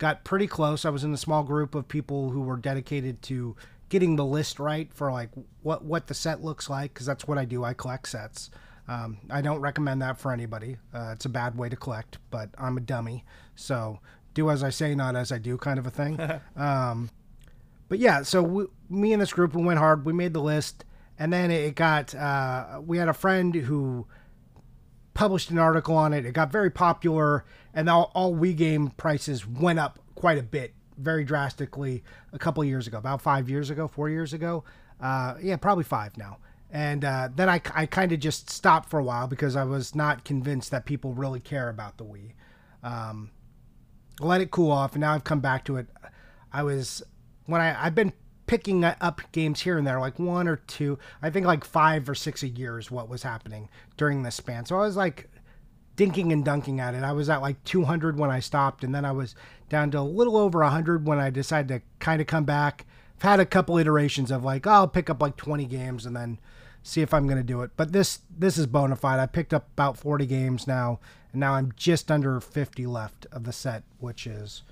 got 0.00 0.24
pretty 0.24 0.48
close. 0.48 0.84
I 0.84 0.90
was 0.90 1.04
in 1.04 1.12
a 1.12 1.18
small 1.18 1.44
group 1.44 1.76
of 1.76 1.86
people 1.86 2.30
who 2.30 2.40
were 2.40 2.56
dedicated 2.56 3.22
to 3.22 3.54
getting 3.90 4.16
the 4.16 4.24
list 4.24 4.58
right 4.58 4.92
for 4.92 5.12
like 5.12 5.28
what 5.62 5.84
what 5.84 6.08
the 6.08 6.14
set 6.14 6.42
looks 6.42 6.68
like 6.68 6.94
because 6.94 7.06
that's 7.06 7.28
what 7.28 7.38
I 7.38 7.44
do. 7.44 7.62
I 7.62 7.74
collect 7.74 8.08
sets. 8.08 8.50
Um, 8.90 9.18
I 9.30 9.40
don't 9.40 9.60
recommend 9.60 10.02
that 10.02 10.18
for 10.18 10.32
anybody. 10.32 10.76
Uh, 10.92 11.10
it's 11.12 11.24
a 11.24 11.28
bad 11.28 11.56
way 11.56 11.68
to 11.68 11.76
collect, 11.76 12.18
but 12.32 12.50
I'm 12.58 12.76
a 12.76 12.80
dummy, 12.80 13.24
so 13.54 14.00
do 14.34 14.50
as 14.50 14.64
I 14.64 14.70
say, 14.70 14.96
not 14.96 15.14
as 15.14 15.30
I 15.30 15.38
do 15.38 15.56
kind 15.56 15.78
of 15.78 15.86
a 15.86 15.90
thing. 15.90 16.18
um, 16.56 17.08
but 17.88 18.00
yeah, 18.00 18.22
so 18.22 18.42
we, 18.42 18.66
me 18.88 19.12
and 19.12 19.22
this 19.22 19.32
group 19.32 19.54
we 19.54 19.62
went 19.62 19.78
hard. 19.78 20.04
We 20.04 20.12
made 20.12 20.34
the 20.34 20.42
list, 20.42 20.84
and 21.20 21.32
then 21.32 21.52
it 21.52 21.76
got. 21.76 22.16
Uh, 22.16 22.80
we 22.84 22.98
had 22.98 23.08
a 23.08 23.12
friend 23.14 23.54
who 23.54 24.08
published 25.14 25.50
an 25.50 25.58
article 25.58 25.96
on 25.96 26.12
it. 26.12 26.26
It 26.26 26.32
got 26.32 26.50
very 26.50 26.70
popular, 26.70 27.44
and 27.72 27.88
all, 27.88 28.10
all 28.12 28.34
Wii 28.34 28.56
game 28.56 28.90
prices 28.96 29.46
went 29.46 29.78
up 29.78 30.00
quite 30.16 30.38
a 30.38 30.42
bit, 30.42 30.74
very 30.98 31.22
drastically, 31.22 32.02
a 32.32 32.38
couple 32.40 32.64
years 32.64 32.88
ago, 32.88 32.98
about 32.98 33.22
five 33.22 33.48
years 33.48 33.70
ago, 33.70 33.86
four 33.86 34.08
years 34.08 34.32
ago. 34.32 34.64
Uh, 35.00 35.34
yeah, 35.40 35.56
probably 35.56 35.84
five 35.84 36.16
now. 36.16 36.38
And 36.72 37.04
uh, 37.04 37.28
then 37.34 37.48
I, 37.48 37.60
I 37.74 37.86
kind 37.86 38.12
of 38.12 38.20
just 38.20 38.48
stopped 38.48 38.88
for 38.88 38.98
a 38.98 39.02
while 39.02 39.26
because 39.26 39.56
I 39.56 39.64
was 39.64 39.94
not 39.94 40.24
convinced 40.24 40.70
that 40.70 40.84
people 40.84 41.12
really 41.12 41.40
care 41.40 41.68
about 41.68 41.98
the 41.98 42.04
Wii. 42.04 42.32
Um, 42.82 43.30
let 44.20 44.40
it 44.40 44.50
cool 44.50 44.70
off, 44.70 44.92
and 44.92 45.00
now 45.00 45.14
I've 45.14 45.24
come 45.24 45.40
back 45.40 45.64
to 45.64 45.76
it. 45.78 45.88
I 46.52 46.62
was 46.62 47.02
when 47.46 47.60
I 47.60 47.84
I've 47.84 47.94
been 47.94 48.12
picking 48.46 48.84
up 48.84 49.20
games 49.32 49.60
here 49.60 49.78
and 49.78 49.86
there, 49.86 50.00
like 50.00 50.18
one 50.18 50.46
or 50.46 50.56
two. 50.56 50.98
I 51.22 51.30
think 51.30 51.46
like 51.46 51.64
five 51.64 52.08
or 52.08 52.14
six 52.14 52.42
a 52.42 52.48
year 52.48 52.78
is 52.78 52.90
what 52.90 53.08
was 53.08 53.22
happening 53.22 53.68
during 53.96 54.22
this 54.22 54.34
span. 54.36 54.66
So 54.66 54.76
I 54.76 54.80
was 54.80 54.96
like 54.96 55.30
dinking 55.96 56.32
and 56.32 56.44
dunking 56.44 56.80
at 56.80 56.94
it. 56.94 57.02
I 57.02 57.12
was 57.12 57.28
at 57.28 57.42
like 57.42 57.62
200 57.64 58.18
when 58.18 58.30
I 58.30 58.40
stopped, 58.40 58.84
and 58.84 58.94
then 58.94 59.04
I 59.04 59.12
was 59.12 59.34
down 59.68 59.90
to 59.92 60.00
a 60.00 60.02
little 60.02 60.36
over 60.36 60.60
100 60.60 61.06
when 61.06 61.18
I 61.18 61.30
decided 61.30 61.68
to 61.68 61.82
kind 61.98 62.20
of 62.20 62.26
come 62.26 62.44
back. 62.44 62.86
I've 63.16 63.22
had 63.22 63.40
a 63.40 63.46
couple 63.46 63.78
iterations 63.78 64.30
of 64.30 64.44
like, 64.44 64.66
oh, 64.66 64.70
I'll 64.70 64.88
pick 64.88 65.10
up 65.10 65.20
like 65.20 65.36
20 65.36 65.66
games 65.66 66.06
and 66.06 66.16
then 66.16 66.38
see 66.82 67.02
if 67.02 67.12
I'm 67.12 67.26
going 67.26 67.38
to 67.38 67.44
do 67.44 67.62
it. 67.62 67.70
But 67.76 67.92
this 67.92 68.20
this 68.36 68.58
is 68.58 68.66
bona 68.66 68.96
fide. 68.96 69.20
I 69.20 69.26
picked 69.26 69.54
up 69.54 69.68
about 69.72 69.98
40 69.98 70.26
games 70.26 70.66
now, 70.66 71.00
and 71.32 71.40
now 71.40 71.54
I'm 71.54 71.72
just 71.76 72.10
under 72.10 72.40
50 72.40 72.86
left 72.86 73.26
of 73.32 73.44
the 73.44 73.52
set, 73.52 73.82
which 73.98 74.26
is, 74.26 74.62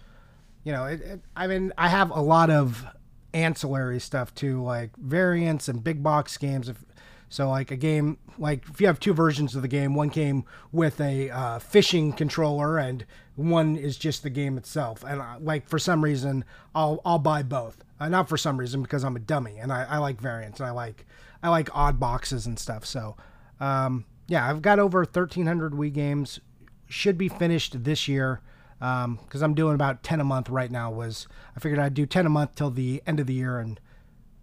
you 0.64 0.72
know, 0.72 0.84
it, 0.84 1.00
it, 1.00 1.20
I 1.36 1.46
mean, 1.46 1.72
I 1.76 1.88
have 1.88 2.10
a 2.10 2.20
lot 2.20 2.50
of 2.50 2.86
ancillary 3.34 4.00
stuff 4.00 4.34
too, 4.34 4.62
like 4.62 4.96
variants 4.96 5.68
and 5.68 5.84
big 5.84 6.02
box 6.02 6.36
games. 6.36 6.68
If, 6.68 6.84
so 7.28 7.50
like 7.50 7.70
a 7.70 7.76
game, 7.76 8.18
like 8.38 8.64
if 8.70 8.80
you 8.80 8.86
have 8.86 9.00
two 9.00 9.12
versions 9.12 9.54
of 9.54 9.62
the 9.62 9.68
game, 9.68 9.94
one 9.94 10.10
came 10.10 10.44
with 10.72 11.00
a 11.00 11.30
uh, 11.30 11.58
fishing 11.58 12.12
controller 12.12 12.78
and 12.78 13.04
one 13.36 13.76
is 13.76 13.98
just 13.98 14.22
the 14.22 14.30
game 14.30 14.56
itself. 14.56 15.04
And 15.04 15.20
uh, 15.20 15.36
like 15.40 15.68
for 15.68 15.78
some 15.78 16.02
reason, 16.02 16.44
I'll 16.74 17.00
I'll 17.04 17.18
buy 17.18 17.42
both. 17.42 17.84
Uh, 18.00 18.08
not 18.08 18.28
for 18.28 18.36
some 18.36 18.58
reason 18.58 18.82
because 18.82 19.04
I'm 19.04 19.16
a 19.16 19.20
dummy 19.20 19.58
and 19.58 19.72
I, 19.72 19.84
I 19.84 19.98
like 19.98 20.20
variants 20.20 20.60
and 20.60 20.68
I 20.68 20.72
like 20.72 21.04
I 21.42 21.48
like 21.48 21.68
odd 21.74 22.00
boxes 22.00 22.46
and 22.46 22.58
stuff. 22.58 22.84
So 22.84 23.16
um, 23.60 24.04
yeah, 24.26 24.48
I've 24.48 24.62
got 24.62 24.78
over 24.78 25.00
1,300 25.00 25.72
Wii 25.72 25.92
games. 25.92 26.40
Should 26.88 27.18
be 27.18 27.28
finished 27.28 27.84
this 27.84 28.08
year 28.08 28.40
because 28.78 29.04
um, 29.04 29.42
I'm 29.42 29.54
doing 29.54 29.74
about 29.74 30.02
10 30.02 30.20
a 30.20 30.24
month 30.24 30.48
right 30.48 30.70
now. 30.70 30.90
Was 30.90 31.28
I 31.56 31.60
figured 31.60 31.78
I'd 31.78 31.94
do 31.94 32.06
10 32.06 32.26
a 32.26 32.30
month 32.30 32.54
till 32.54 32.70
the 32.70 33.02
end 33.06 33.20
of 33.20 33.26
the 33.26 33.34
year 33.34 33.58
and 33.58 33.78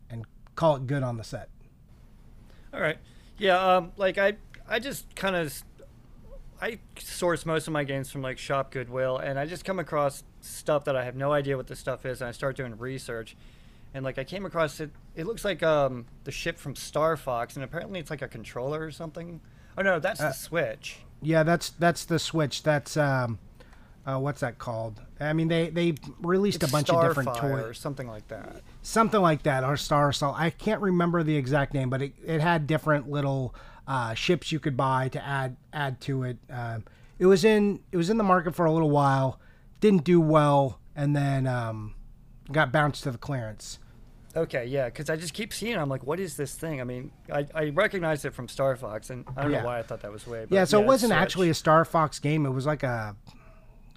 and 0.10 0.26
call 0.56 0.76
it 0.76 0.88
good 0.88 1.04
on 1.04 1.18
the 1.18 1.24
set. 1.24 1.50
All 2.74 2.82
right. 2.82 2.98
Yeah. 3.38 3.58
Um, 3.58 3.92
like 3.98 4.18
I, 4.18 4.34
I 4.68 4.80
just 4.80 5.16
kind 5.16 5.36
of, 5.36 5.64
I 6.62 6.80
source 7.00 7.46
most 7.46 7.68
of 7.68 7.74
my 7.74 7.84
games 7.84 8.12
from 8.12 8.22
like 8.22 8.38
Shop 8.38 8.72
Goodwill, 8.72 9.18
and 9.18 9.40
I 9.40 9.46
just 9.46 9.66
come 9.66 9.80
across 9.80 10.24
stuff 10.42 10.86
that 10.86 10.96
I 10.96 11.04
have 11.04 11.16
no 11.16 11.32
idea 11.32 11.58
what 11.58 11.68
the 11.68 11.76
stuff 11.76 12.06
is, 12.06 12.22
and 12.22 12.28
I 12.28 12.32
start 12.32 12.56
doing 12.56 12.78
research, 12.78 13.36
and 13.94 14.04
like 14.04 14.18
I 14.18 14.24
came 14.24 14.46
across 14.46 14.80
it. 14.80 14.92
It 15.16 15.26
looks 15.26 15.46
like 15.46 15.64
um 15.64 16.06
the 16.24 16.32
ship 16.32 16.58
from 16.58 16.76
Star 16.76 17.16
Fox, 17.18 17.56
and 17.56 17.64
apparently 17.64 18.00
it's 18.00 18.10
like 18.10 18.22
a 18.22 18.28
controller 18.28 18.84
or 18.86 18.92
something. 18.92 19.42
Oh 19.78 19.82
no, 19.82 20.00
that's 20.00 20.20
the 20.20 20.28
Uh, 20.28 20.32
Switch. 20.34 20.98
Yeah, 21.22 21.44
that's 21.44 21.70
that's 21.72 22.06
the 22.06 22.20
Switch. 22.20 22.64
That's 22.64 22.98
um, 22.98 23.40
uh, 24.06 24.20
what's 24.20 24.42
that 24.42 24.58
called? 24.58 25.02
I 25.20 25.34
mean, 25.34 25.48
they 25.48 25.70
they 25.70 25.96
released 26.22 26.62
It's 26.62 26.72
a 26.72 26.72
bunch 26.72 26.90
of 26.90 27.02
different 27.02 27.36
toys 27.36 27.64
or 27.64 27.74
something 27.74 28.08
like 28.08 28.28
that. 28.28 28.62
something 28.82 29.22
like 29.22 29.44
that, 29.44 29.64
or 29.64 29.78
Star 29.78 30.10
Assault. 30.10 30.36
I 30.38 30.50
can't 30.50 30.82
remember 30.82 31.24
the 31.24 31.36
exact 31.36 31.74
name, 31.74 31.90
but 31.90 32.02
it, 32.02 32.14
it 32.26 32.42
had 32.42 32.68
different 32.68 33.10
little 33.10 33.56
uh, 33.88 34.14
ships 34.14 34.52
you 34.52 34.60
could 34.60 34.76
buy 34.78 35.08
to 35.10 35.26
add 35.26 35.56
add 35.74 36.02
to 36.02 36.24
it. 36.24 36.38
Um, 36.50 36.84
it 37.18 37.26
was 37.26 37.46
in 37.46 37.80
it 37.92 37.98
was 37.98 38.10
in 38.10 38.18
the 38.18 38.24
market 38.24 38.54
for 38.54 38.66
a 38.66 38.72
little 38.72 38.92
while, 38.92 39.40
didn't 39.80 40.04
do 40.04 40.20
well, 40.20 40.80
and 40.96 41.16
then 41.16 41.48
um, 41.48 41.96
got 42.52 42.72
bounced 42.72 43.04
to 43.04 43.12
the 43.12 43.18
clearance. 43.18 43.80
Okay, 44.36 44.66
yeah, 44.66 44.86
because 44.86 45.10
I 45.10 45.16
just 45.16 45.34
keep 45.34 45.54
seeing. 45.54 45.74
it. 45.74 45.78
I'm 45.78 45.88
like, 45.90 46.04
what 46.06 46.20
is 46.20 46.36
this 46.36 46.56
thing? 46.56 46.82
I 46.82 46.84
mean, 46.84 47.12
I, 47.32 47.48
I 47.56 47.70
recognized 47.70 48.26
it 48.26 48.34
from 48.34 48.48
Star 48.50 48.76
Fox, 48.76 49.10
and 49.10 49.24
I 49.38 49.44
don't 49.44 49.52
Yeah. 49.52 49.60
know 49.62 49.68
why 49.68 49.80
I 49.80 49.84
thought 49.84 50.02
that 50.02 50.12
was 50.12 50.28
way. 50.28 50.42
But 50.50 50.54
Yeah, 50.54 50.66
so 50.66 50.82
it 50.82 50.86
wasn't 50.86 51.14
actually 51.14 51.50
a 51.50 51.54
Star 51.54 51.86
Fox 51.86 52.20
game. 52.20 52.46
It 52.46 52.50
was 52.52 52.66
like 52.66 52.84
a 52.84 53.16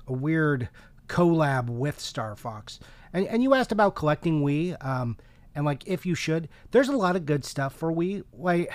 a 0.06 0.12
weird 0.12 0.68
collab 1.08 1.68
with 1.68 1.98
Star 2.00 2.36
Fox. 2.36 2.78
And 3.12 3.26
and 3.26 3.42
you 3.42 3.54
asked 3.54 3.72
about 3.72 3.94
collecting 3.96 4.42
Wii, 4.42 4.76
um, 4.84 5.16
and 5.54 5.64
like 5.64 5.86
if 5.88 6.06
you 6.06 6.14
should. 6.14 6.48
There's 6.70 6.88
a 6.88 6.96
lot 6.96 7.16
of 7.16 7.26
good 7.26 7.44
stuff 7.44 7.74
for 7.74 7.90
Wii. 7.92 8.22
Like, 8.32 8.70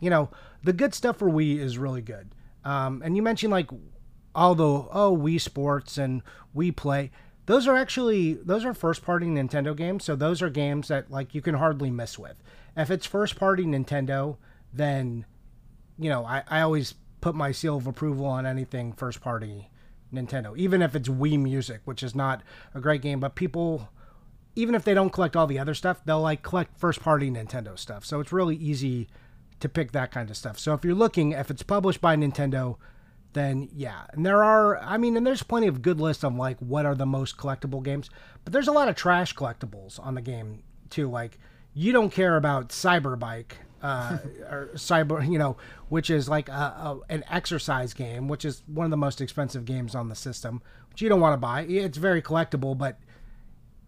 you 0.00 0.10
know, 0.10 0.30
the 0.62 0.72
good 0.72 0.94
stuff 0.94 1.16
for 1.16 1.28
Wii 1.28 1.58
is 1.58 1.78
really 1.78 2.02
good. 2.02 2.32
Um, 2.64 3.02
and 3.04 3.16
you 3.16 3.22
mentioned 3.22 3.50
like 3.50 3.70
all 4.34 4.54
the 4.54 4.64
oh 4.64 5.16
Wii 5.16 5.40
Sports 5.40 5.98
and 5.98 6.22
Wii 6.54 6.76
Play. 6.76 7.10
Those 7.48 7.66
are 7.66 7.78
actually 7.78 8.34
those 8.34 8.66
are 8.66 8.74
first 8.74 9.02
party 9.02 9.24
Nintendo 9.24 9.74
games, 9.74 10.04
so 10.04 10.14
those 10.14 10.42
are 10.42 10.50
games 10.50 10.88
that 10.88 11.10
like 11.10 11.34
you 11.34 11.40
can 11.40 11.54
hardly 11.54 11.90
miss 11.90 12.18
with. 12.18 12.42
If 12.76 12.90
it's 12.90 13.06
first 13.06 13.36
party 13.36 13.64
Nintendo, 13.64 14.36
then 14.70 15.24
you 15.98 16.10
know, 16.10 16.26
I, 16.26 16.42
I 16.46 16.60
always 16.60 16.92
put 17.22 17.34
my 17.34 17.50
seal 17.52 17.78
of 17.78 17.86
approval 17.86 18.26
on 18.26 18.44
anything 18.44 18.92
first 18.92 19.22
party 19.22 19.70
Nintendo, 20.12 20.54
even 20.58 20.82
if 20.82 20.94
it's 20.94 21.08
Wii 21.08 21.40
Music, 21.40 21.80
which 21.86 22.02
is 22.02 22.14
not 22.14 22.42
a 22.74 22.82
great 22.82 23.00
game, 23.00 23.18
but 23.18 23.34
people, 23.34 23.88
even 24.54 24.74
if 24.74 24.84
they 24.84 24.92
don't 24.92 25.10
collect 25.10 25.34
all 25.34 25.46
the 25.46 25.58
other 25.58 25.74
stuff, 25.74 26.04
they'll 26.04 26.20
like 26.20 26.42
collect 26.42 26.78
first 26.78 27.00
party 27.00 27.30
Nintendo 27.30 27.78
stuff. 27.78 28.04
So 28.04 28.20
it's 28.20 28.30
really 28.30 28.56
easy 28.56 29.08
to 29.60 29.70
pick 29.70 29.92
that 29.92 30.10
kind 30.10 30.28
of 30.28 30.36
stuff. 30.36 30.58
So 30.58 30.74
if 30.74 30.84
you're 30.84 30.94
looking, 30.94 31.32
if 31.32 31.50
it's 31.50 31.62
published 31.62 32.02
by 32.02 32.14
Nintendo, 32.14 32.76
then 33.32 33.68
yeah. 33.72 34.06
And 34.12 34.24
there 34.24 34.42
are, 34.42 34.78
I 34.78 34.96
mean, 34.96 35.16
and 35.16 35.26
there's 35.26 35.42
plenty 35.42 35.66
of 35.66 35.82
good 35.82 36.00
lists 36.00 36.24
of 36.24 36.34
like 36.34 36.58
what 36.58 36.86
are 36.86 36.94
the 36.94 37.06
most 37.06 37.36
collectible 37.36 37.82
games, 37.82 38.10
but 38.44 38.52
there's 38.52 38.68
a 38.68 38.72
lot 38.72 38.88
of 38.88 38.96
trash 38.96 39.34
collectibles 39.34 39.98
on 40.04 40.14
the 40.14 40.22
game 40.22 40.62
too. 40.90 41.10
Like 41.10 41.38
you 41.74 41.92
don't 41.92 42.10
care 42.10 42.36
about 42.36 42.70
Cyberbike 42.70 43.52
uh, 43.82 44.18
or 44.50 44.70
Cyber, 44.74 45.30
you 45.30 45.38
know, 45.38 45.56
which 45.88 46.10
is 46.10 46.28
like 46.28 46.48
a, 46.48 46.52
a, 46.52 47.00
an 47.08 47.24
exercise 47.30 47.94
game, 47.94 48.28
which 48.28 48.44
is 48.44 48.62
one 48.66 48.84
of 48.84 48.90
the 48.90 48.96
most 48.96 49.20
expensive 49.20 49.64
games 49.64 49.94
on 49.94 50.08
the 50.08 50.14
system, 50.14 50.62
which 50.90 51.02
you 51.02 51.08
don't 51.08 51.20
want 51.20 51.34
to 51.34 51.38
buy. 51.38 51.62
It's 51.62 51.98
very 51.98 52.22
collectible, 52.22 52.76
but 52.76 52.98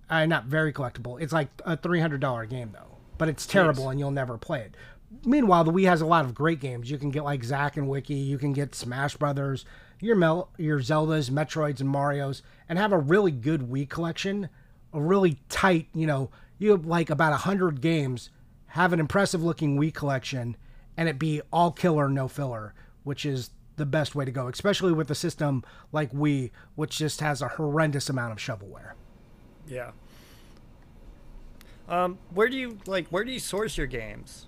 uh, 0.08 0.26
not 0.26 0.44
very 0.44 0.72
collectible. 0.72 1.20
It's 1.20 1.32
like 1.32 1.48
a 1.64 1.76
three 1.76 2.00
hundred 2.00 2.20
dollar 2.20 2.46
game 2.46 2.70
though, 2.72 2.98
but 3.18 3.28
it's 3.28 3.46
terrible 3.46 3.88
and 3.88 3.98
you'll 3.98 4.10
never 4.10 4.36
play 4.38 4.60
it. 4.60 4.74
Meanwhile, 5.24 5.64
the 5.64 5.72
Wii 5.72 5.88
has 5.88 6.00
a 6.00 6.06
lot 6.06 6.24
of 6.24 6.34
great 6.34 6.60
games. 6.60 6.90
You 6.90 6.98
can 6.98 7.10
get 7.10 7.24
like 7.24 7.42
Zack 7.42 7.76
and 7.76 7.88
Wiki. 7.88 8.14
You 8.14 8.38
can 8.38 8.52
get 8.52 8.74
Smash 8.74 9.16
Brothers, 9.16 9.64
your 10.00 10.16
Mel, 10.16 10.50
your 10.56 10.78
Zeldas, 10.78 11.30
Metroids, 11.30 11.80
and 11.80 11.88
Mario's, 11.88 12.42
and 12.68 12.78
have 12.78 12.92
a 12.92 12.98
really 12.98 13.32
good 13.32 13.62
Wii 13.62 13.88
collection. 13.88 14.48
A 14.92 15.00
really 15.00 15.40
tight, 15.48 15.88
you 15.94 16.06
know, 16.06 16.30
you 16.58 16.70
have 16.70 16.86
like 16.86 17.10
about 17.10 17.32
hundred 17.40 17.80
games. 17.80 18.30
Have 18.66 18.92
an 18.92 19.00
impressive 19.00 19.42
looking 19.42 19.78
Wii 19.78 19.92
collection, 19.92 20.56
and 20.96 21.08
it 21.08 21.18
be 21.18 21.42
all 21.52 21.72
killer, 21.72 22.08
no 22.08 22.28
filler, 22.28 22.72
which 23.02 23.26
is 23.26 23.50
the 23.76 23.86
best 23.86 24.14
way 24.14 24.24
to 24.24 24.30
go. 24.30 24.46
Especially 24.46 24.92
with 24.92 25.10
a 25.10 25.14
system 25.14 25.64
like 25.90 26.12
Wii, 26.12 26.50
which 26.76 26.98
just 26.98 27.20
has 27.20 27.42
a 27.42 27.48
horrendous 27.48 28.08
amount 28.08 28.32
of 28.32 28.38
shovelware. 28.38 28.92
Yeah. 29.66 29.90
Um, 31.88 32.18
where 32.32 32.48
do 32.48 32.56
you 32.56 32.78
like? 32.86 33.08
Where 33.08 33.24
do 33.24 33.32
you 33.32 33.40
source 33.40 33.76
your 33.76 33.88
games? 33.88 34.46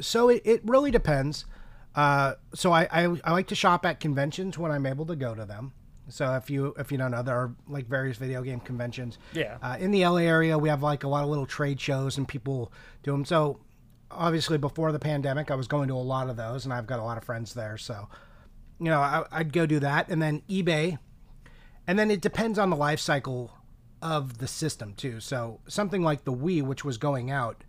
So 0.00 0.28
it, 0.28 0.42
it 0.44 0.60
really 0.64 0.90
depends. 0.90 1.44
Uh, 1.94 2.34
so 2.54 2.72
I, 2.72 2.88
I 2.90 3.16
I 3.24 3.32
like 3.32 3.48
to 3.48 3.54
shop 3.54 3.84
at 3.84 4.00
conventions 4.00 4.58
when 4.58 4.70
I'm 4.70 4.86
able 4.86 5.06
to 5.06 5.16
go 5.16 5.34
to 5.34 5.44
them. 5.44 5.72
So 6.08 6.34
if 6.34 6.48
you 6.50 6.74
if 6.78 6.90
you 6.90 6.98
don't 6.98 7.10
know, 7.10 7.22
there 7.22 7.36
are 7.36 7.54
like 7.68 7.86
various 7.86 8.16
video 8.16 8.42
game 8.42 8.60
conventions. 8.60 9.18
Yeah. 9.32 9.58
Uh, 9.62 9.76
in 9.78 9.90
the 9.90 10.06
LA 10.06 10.18
area, 10.18 10.58
we 10.58 10.68
have 10.68 10.82
like 10.82 11.04
a 11.04 11.08
lot 11.08 11.24
of 11.24 11.30
little 11.30 11.46
trade 11.46 11.80
shows 11.80 12.16
and 12.16 12.26
people 12.26 12.72
do 13.02 13.12
them. 13.12 13.24
So 13.24 13.60
obviously, 14.10 14.58
before 14.58 14.92
the 14.92 14.98
pandemic, 14.98 15.50
I 15.50 15.54
was 15.54 15.66
going 15.66 15.88
to 15.88 15.94
a 15.94 15.96
lot 15.96 16.30
of 16.30 16.36
those, 16.36 16.64
and 16.64 16.72
I've 16.72 16.86
got 16.86 16.98
a 16.98 17.04
lot 17.04 17.18
of 17.18 17.24
friends 17.24 17.54
there. 17.54 17.76
So 17.76 18.08
you 18.78 18.86
know, 18.86 19.00
I, 19.00 19.24
I'd 19.32 19.52
go 19.52 19.66
do 19.66 19.80
that, 19.80 20.08
and 20.08 20.22
then 20.22 20.42
eBay, 20.48 20.98
and 21.86 21.98
then 21.98 22.10
it 22.10 22.20
depends 22.20 22.58
on 22.58 22.70
the 22.70 22.76
life 22.76 23.00
cycle 23.00 23.52
of 24.00 24.38
the 24.38 24.46
system 24.46 24.94
too. 24.94 25.20
So 25.20 25.60
something 25.66 26.02
like 26.02 26.24
the 26.24 26.32
Wii, 26.32 26.62
which 26.62 26.84
was 26.84 26.96
going 26.96 27.30
out, 27.30 27.64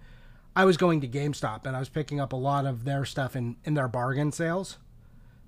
I 0.60 0.66
was 0.66 0.76
going 0.76 1.00
to 1.00 1.08
GameStop 1.08 1.66
and 1.66 1.74
I 1.74 1.80
was 1.80 1.88
picking 1.88 2.20
up 2.20 2.34
a 2.34 2.36
lot 2.36 2.66
of 2.66 2.84
their 2.84 3.06
stuff 3.06 3.38
in 3.38 3.56
in 3.64 3.76
their 3.76 3.88
bargain 3.88 4.34
sales 4.34 4.78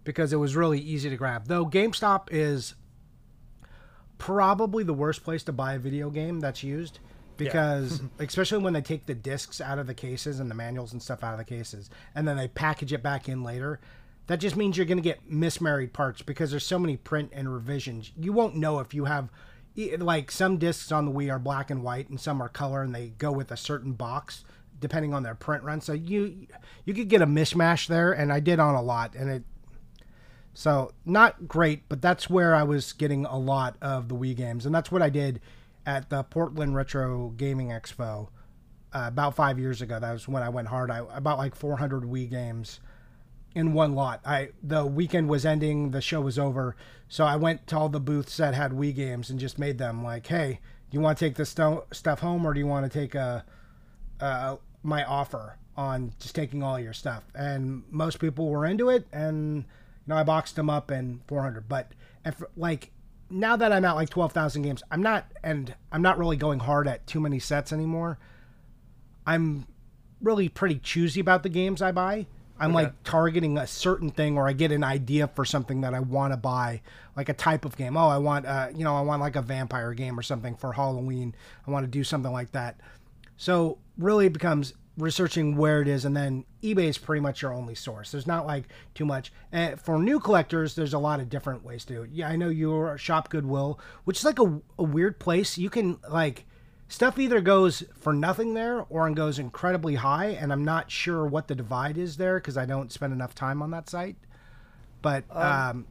because 0.05 0.31
it 0.31 0.37
was 0.37 0.55
really 0.55 0.79
easy 0.79 1.09
to 1.09 1.17
grab. 1.17 1.47
Though 1.47 1.65
GameStop 1.65 2.29
is 2.31 2.75
probably 4.17 4.85
the 4.85 4.93
worst 4.93 5.25
place 5.25 5.43
to 5.43 5.51
buy 5.51 5.73
a 5.73 5.79
video 5.79 6.11
game 6.11 6.39
that's 6.39 6.63
used 6.63 6.99
because 7.35 8.01
especially 8.19 8.59
when 8.59 8.71
they 8.71 8.81
take 8.81 9.05
the 9.05 9.13
discs 9.13 9.59
out 9.59 9.79
of 9.79 9.85
the 9.85 9.93
cases 9.93 10.39
and 10.39 10.49
the 10.49 10.55
manuals 10.55 10.93
and 10.93 11.03
stuff 11.03 11.25
out 11.25 11.33
of 11.33 11.39
the 11.39 11.43
cases 11.43 11.89
and 12.15 12.25
then 12.25 12.37
they 12.37 12.47
package 12.47 12.93
it 12.93 13.03
back 13.03 13.27
in 13.27 13.43
later 13.43 13.81
that 14.27 14.37
just 14.37 14.55
means 14.55 14.77
you're 14.77 14.85
going 14.85 14.97
to 14.97 15.03
get 15.03 15.29
mismarried 15.29 15.91
parts 15.91 16.21
because 16.21 16.51
there's 16.51 16.65
so 16.65 16.79
many 16.79 16.95
print 16.95 17.31
and 17.33 17.53
revisions 17.53 18.13
you 18.15 18.31
won't 18.31 18.55
know 18.55 18.79
if 18.79 18.93
you 18.93 19.05
have 19.05 19.27
like 19.75 20.31
some 20.31 20.57
discs 20.57 20.91
on 20.91 21.05
the 21.05 21.11
Wii 21.11 21.31
are 21.31 21.39
black 21.39 21.69
and 21.69 21.83
white, 21.83 22.09
and 22.09 22.19
some 22.19 22.41
are 22.41 22.49
color, 22.49 22.81
and 22.81 22.93
they 22.93 23.09
go 23.17 23.31
with 23.31 23.51
a 23.51 23.57
certain 23.57 23.93
box 23.93 24.43
depending 24.81 25.13
on 25.13 25.23
their 25.23 25.35
print 25.35 25.63
run. 25.63 25.79
So 25.79 25.93
you 25.93 26.47
you 26.83 26.93
could 26.93 27.07
get 27.07 27.21
a 27.21 27.27
mishmash 27.27 27.87
there, 27.87 28.11
and 28.11 28.33
I 28.33 28.41
did 28.41 28.59
on 28.59 28.75
a 28.75 28.81
lot, 28.81 29.15
and 29.15 29.29
it 29.29 29.43
so 30.53 30.91
not 31.05 31.47
great, 31.47 31.87
but 31.87 32.01
that's 32.01 32.29
where 32.29 32.53
I 32.53 32.63
was 32.63 32.91
getting 32.93 33.25
a 33.25 33.37
lot 33.37 33.77
of 33.81 34.09
the 34.09 34.15
Wii 34.15 34.35
games, 34.35 34.65
and 34.65 34.75
that's 34.75 34.91
what 34.91 35.01
I 35.01 35.09
did 35.09 35.39
at 35.85 36.09
the 36.09 36.23
Portland 36.23 36.75
Retro 36.75 37.29
Gaming 37.37 37.69
Expo 37.69 38.27
uh, 38.93 39.05
about 39.05 39.35
five 39.35 39.57
years 39.57 39.81
ago. 39.81 39.99
That 39.99 40.11
was 40.11 40.27
when 40.27 40.43
I 40.43 40.49
went 40.49 40.67
hard. 40.67 40.91
I 40.91 41.05
about 41.13 41.37
like 41.37 41.55
400 41.55 42.03
Wii 42.03 42.29
games 42.29 42.81
in 43.55 43.73
one 43.73 43.95
lot. 43.95 44.21
I 44.25 44.49
the 44.61 44.85
weekend 44.85 45.29
was 45.29 45.45
ending, 45.45 45.91
the 45.91 46.01
show 46.01 46.21
was 46.21 46.37
over, 46.37 46.75
so 47.07 47.23
I 47.25 47.37
went 47.37 47.67
to 47.67 47.77
all 47.77 47.89
the 47.89 47.99
booths 47.99 48.37
that 48.37 48.53
had 48.53 48.71
Wii 48.71 48.93
games 48.93 49.29
and 49.29 49.39
just 49.39 49.57
made 49.57 49.77
them 49.77 50.03
like, 50.03 50.27
hey, 50.27 50.59
you 50.91 50.99
want 50.99 51.17
to 51.17 51.25
take 51.25 51.35
this 51.35 51.49
stuff 51.49 52.19
home, 52.19 52.45
or 52.45 52.53
do 52.53 52.59
you 52.59 52.67
want 52.67 52.91
to 52.91 52.99
take 52.99 53.15
a, 53.15 53.45
uh, 54.19 54.57
my 54.83 55.03
offer 55.03 55.57
on 55.77 56.13
just 56.19 56.35
taking 56.35 56.61
all 56.63 56.79
your 56.79 56.93
stuff? 56.93 57.23
And 57.35 57.83
most 57.89 58.19
people 58.19 58.49
were 58.49 58.65
into 58.65 58.89
it, 58.89 59.07
and 59.11 59.57
you 59.57 59.63
know 60.07 60.15
I 60.17 60.23
boxed 60.23 60.55
them 60.55 60.69
up 60.69 60.91
in 60.91 61.21
400. 61.27 61.67
But 61.69 61.91
if, 62.25 62.41
like 62.55 62.91
now 63.29 63.55
that 63.55 63.71
I'm 63.71 63.85
at 63.85 63.93
like 63.95 64.09
12,000 64.09 64.61
games, 64.61 64.83
I'm 64.91 65.01
not, 65.01 65.25
and 65.43 65.73
I'm 65.91 66.01
not 66.01 66.17
really 66.17 66.37
going 66.37 66.59
hard 66.59 66.87
at 66.87 67.07
too 67.07 67.19
many 67.19 67.39
sets 67.39 67.71
anymore. 67.71 68.17
I'm 69.25 69.67
really 70.21 70.49
pretty 70.49 70.79
choosy 70.79 71.19
about 71.19 71.43
the 71.43 71.49
games 71.49 71.81
I 71.81 71.91
buy. 71.91 72.27
I'm 72.59 72.75
Okay. 72.75 72.83
like 72.85 73.03
targeting 73.03 73.57
a 73.57 73.65
certain 73.65 74.11
thing, 74.11 74.37
or 74.37 74.47
I 74.47 74.53
get 74.53 74.71
an 74.71 74.83
idea 74.83 75.27
for 75.27 75.45
something 75.45 75.81
that 75.81 75.95
I 75.95 75.99
want 75.99 76.31
to 76.33 76.37
buy, 76.37 76.81
like 77.15 77.27
a 77.27 77.33
type 77.33 77.65
of 77.65 77.75
game. 77.75 77.97
Oh, 77.97 78.07
I 78.07 78.19
want, 78.19 78.45
uh, 78.45 78.67
you 78.75 78.83
know, 78.83 78.95
I 78.95 79.01
want 79.01 79.19
like 79.21 79.35
a 79.35 79.41
vampire 79.41 79.93
game 79.95 80.19
or 80.19 80.21
something 80.21 80.55
for 80.55 80.73
Halloween. 80.73 81.33
I 81.65 81.71
want 81.71 81.85
to 81.85 81.89
do 81.89 82.03
something 82.03 82.31
like 82.31 82.51
that. 82.51 82.79
So 83.41 83.79
really, 83.97 84.27
it 84.27 84.33
becomes 84.33 84.75
researching 84.99 85.57
where 85.57 85.81
it 85.81 85.87
is, 85.87 86.05
and 86.05 86.15
then 86.15 86.45
eBay 86.61 86.83
is 86.89 86.99
pretty 86.99 87.21
much 87.21 87.41
your 87.41 87.51
only 87.51 87.73
source. 87.73 88.11
There's 88.11 88.27
not 88.27 88.45
like 88.45 88.65
too 88.93 89.03
much. 89.03 89.33
And 89.51 89.81
for 89.81 89.97
new 89.97 90.19
collectors, 90.19 90.75
there's 90.75 90.93
a 90.93 90.99
lot 90.99 91.19
of 91.19 91.27
different 91.27 91.63
ways 91.63 91.83
to 91.85 91.93
do 91.95 92.03
it. 92.03 92.11
Yeah, 92.13 92.29
I 92.29 92.35
know 92.35 92.49
you're 92.49 92.95
Shop 92.99 93.29
Goodwill, 93.29 93.79
which 94.03 94.19
is 94.19 94.25
like 94.25 94.37
a, 94.37 94.61
a 94.77 94.83
weird 94.83 95.17
place. 95.17 95.57
You 95.57 95.71
can 95.71 95.97
like 96.07 96.45
stuff 96.87 97.17
either 97.17 97.41
goes 97.41 97.83
for 97.99 98.13
nothing 98.13 98.53
there 98.53 98.85
or 98.89 99.07
it 99.07 99.15
goes 99.15 99.39
incredibly 99.39 99.95
high, 99.95 100.27
and 100.39 100.53
I'm 100.53 100.63
not 100.63 100.91
sure 100.91 101.25
what 101.25 101.47
the 101.47 101.55
divide 101.55 101.97
is 101.97 102.17
there 102.17 102.35
because 102.39 102.57
I 102.57 102.67
don't 102.67 102.91
spend 102.91 103.11
enough 103.11 103.33
time 103.33 103.63
on 103.63 103.71
that 103.71 103.89
site. 103.89 104.17
But 105.01 105.23
um, 105.35 105.87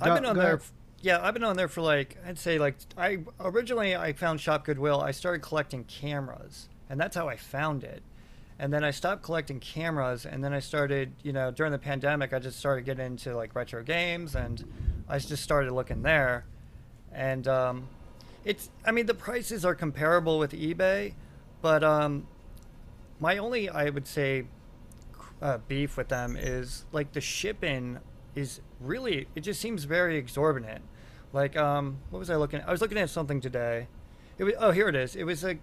I've 0.00 0.06
go- 0.08 0.14
been 0.16 0.26
on 0.26 0.36
there. 0.36 0.54
f- 0.56 0.72
Yeah, 1.02 1.20
I've 1.22 1.34
been 1.34 1.44
on 1.44 1.56
there 1.56 1.68
for 1.68 1.82
like 1.82 2.16
I'd 2.26 2.36
say 2.38 2.58
like 2.58 2.78
I 2.98 3.18
originally 3.38 3.94
I 3.94 4.12
found 4.12 4.40
Shop 4.40 4.64
Goodwill. 4.64 5.00
I 5.00 5.12
started 5.12 5.40
collecting 5.40 5.84
cameras, 5.84 6.68
and 6.90 7.00
that's 7.00 7.16
how 7.16 7.28
I 7.28 7.36
found 7.36 7.84
it. 7.84 8.02
And 8.58 8.70
then 8.70 8.84
I 8.84 8.90
stopped 8.90 9.22
collecting 9.22 9.58
cameras, 9.58 10.26
and 10.26 10.44
then 10.44 10.52
I 10.52 10.58
started, 10.58 11.12
you 11.22 11.32
know, 11.32 11.50
during 11.50 11.72
the 11.72 11.78
pandemic, 11.78 12.34
I 12.34 12.38
just 12.38 12.58
started 12.58 12.84
getting 12.84 13.06
into 13.06 13.34
like 13.34 13.54
retro 13.54 13.82
games, 13.82 14.34
and 14.34 14.62
I 15.08 15.18
just 15.18 15.42
started 15.42 15.72
looking 15.72 16.02
there. 16.02 16.44
And 17.10 17.48
um, 17.48 17.88
it's, 18.44 18.68
I 18.84 18.90
mean, 18.90 19.06
the 19.06 19.14
prices 19.14 19.64
are 19.64 19.74
comparable 19.74 20.38
with 20.38 20.52
eBay, 20.52 21.14
but 21.62 21.82
um, 21.82 22.26
my 23.18 23.38
only, 23.38 23.70
I 23.70 23.88
would 23.88 24.06
say, 24.06 24.44
uh, 25.40 25.58
beef 25.68 25.96
with 25.96 26.08
them 26.08 26.36
is 26.36 26.84
like 26.92 27.12
the 27.12 27.20
shipping 27.20 27.98
is 28.34 28.60
really 28.78 29.26
it 29.34 29.40
just 29.40 29.60
seems 29.60 29.84
very 29.84 30.16
exorbitant. 30.16 30.82
Like 31.32 31.56
um, 31.56 31.98
what 32.10 32.18
was 32.18 32.30
I 32.30 32.36
looking? 32.36 32.60
I 32.66 32.70
was 32.70 32.80
looking 32.80 32.98
at 32.98 33.10
something 33.10 33.40
today. 33.40 33.88
It 34.38 34.44
was 34.44 34.54
oh 34.58 34.70
here 34.70 34.88
it 34.88 34.96
is. 34.96 35.16
It 35.16 35.24
was 35.24 35.44
a 35.44 35.58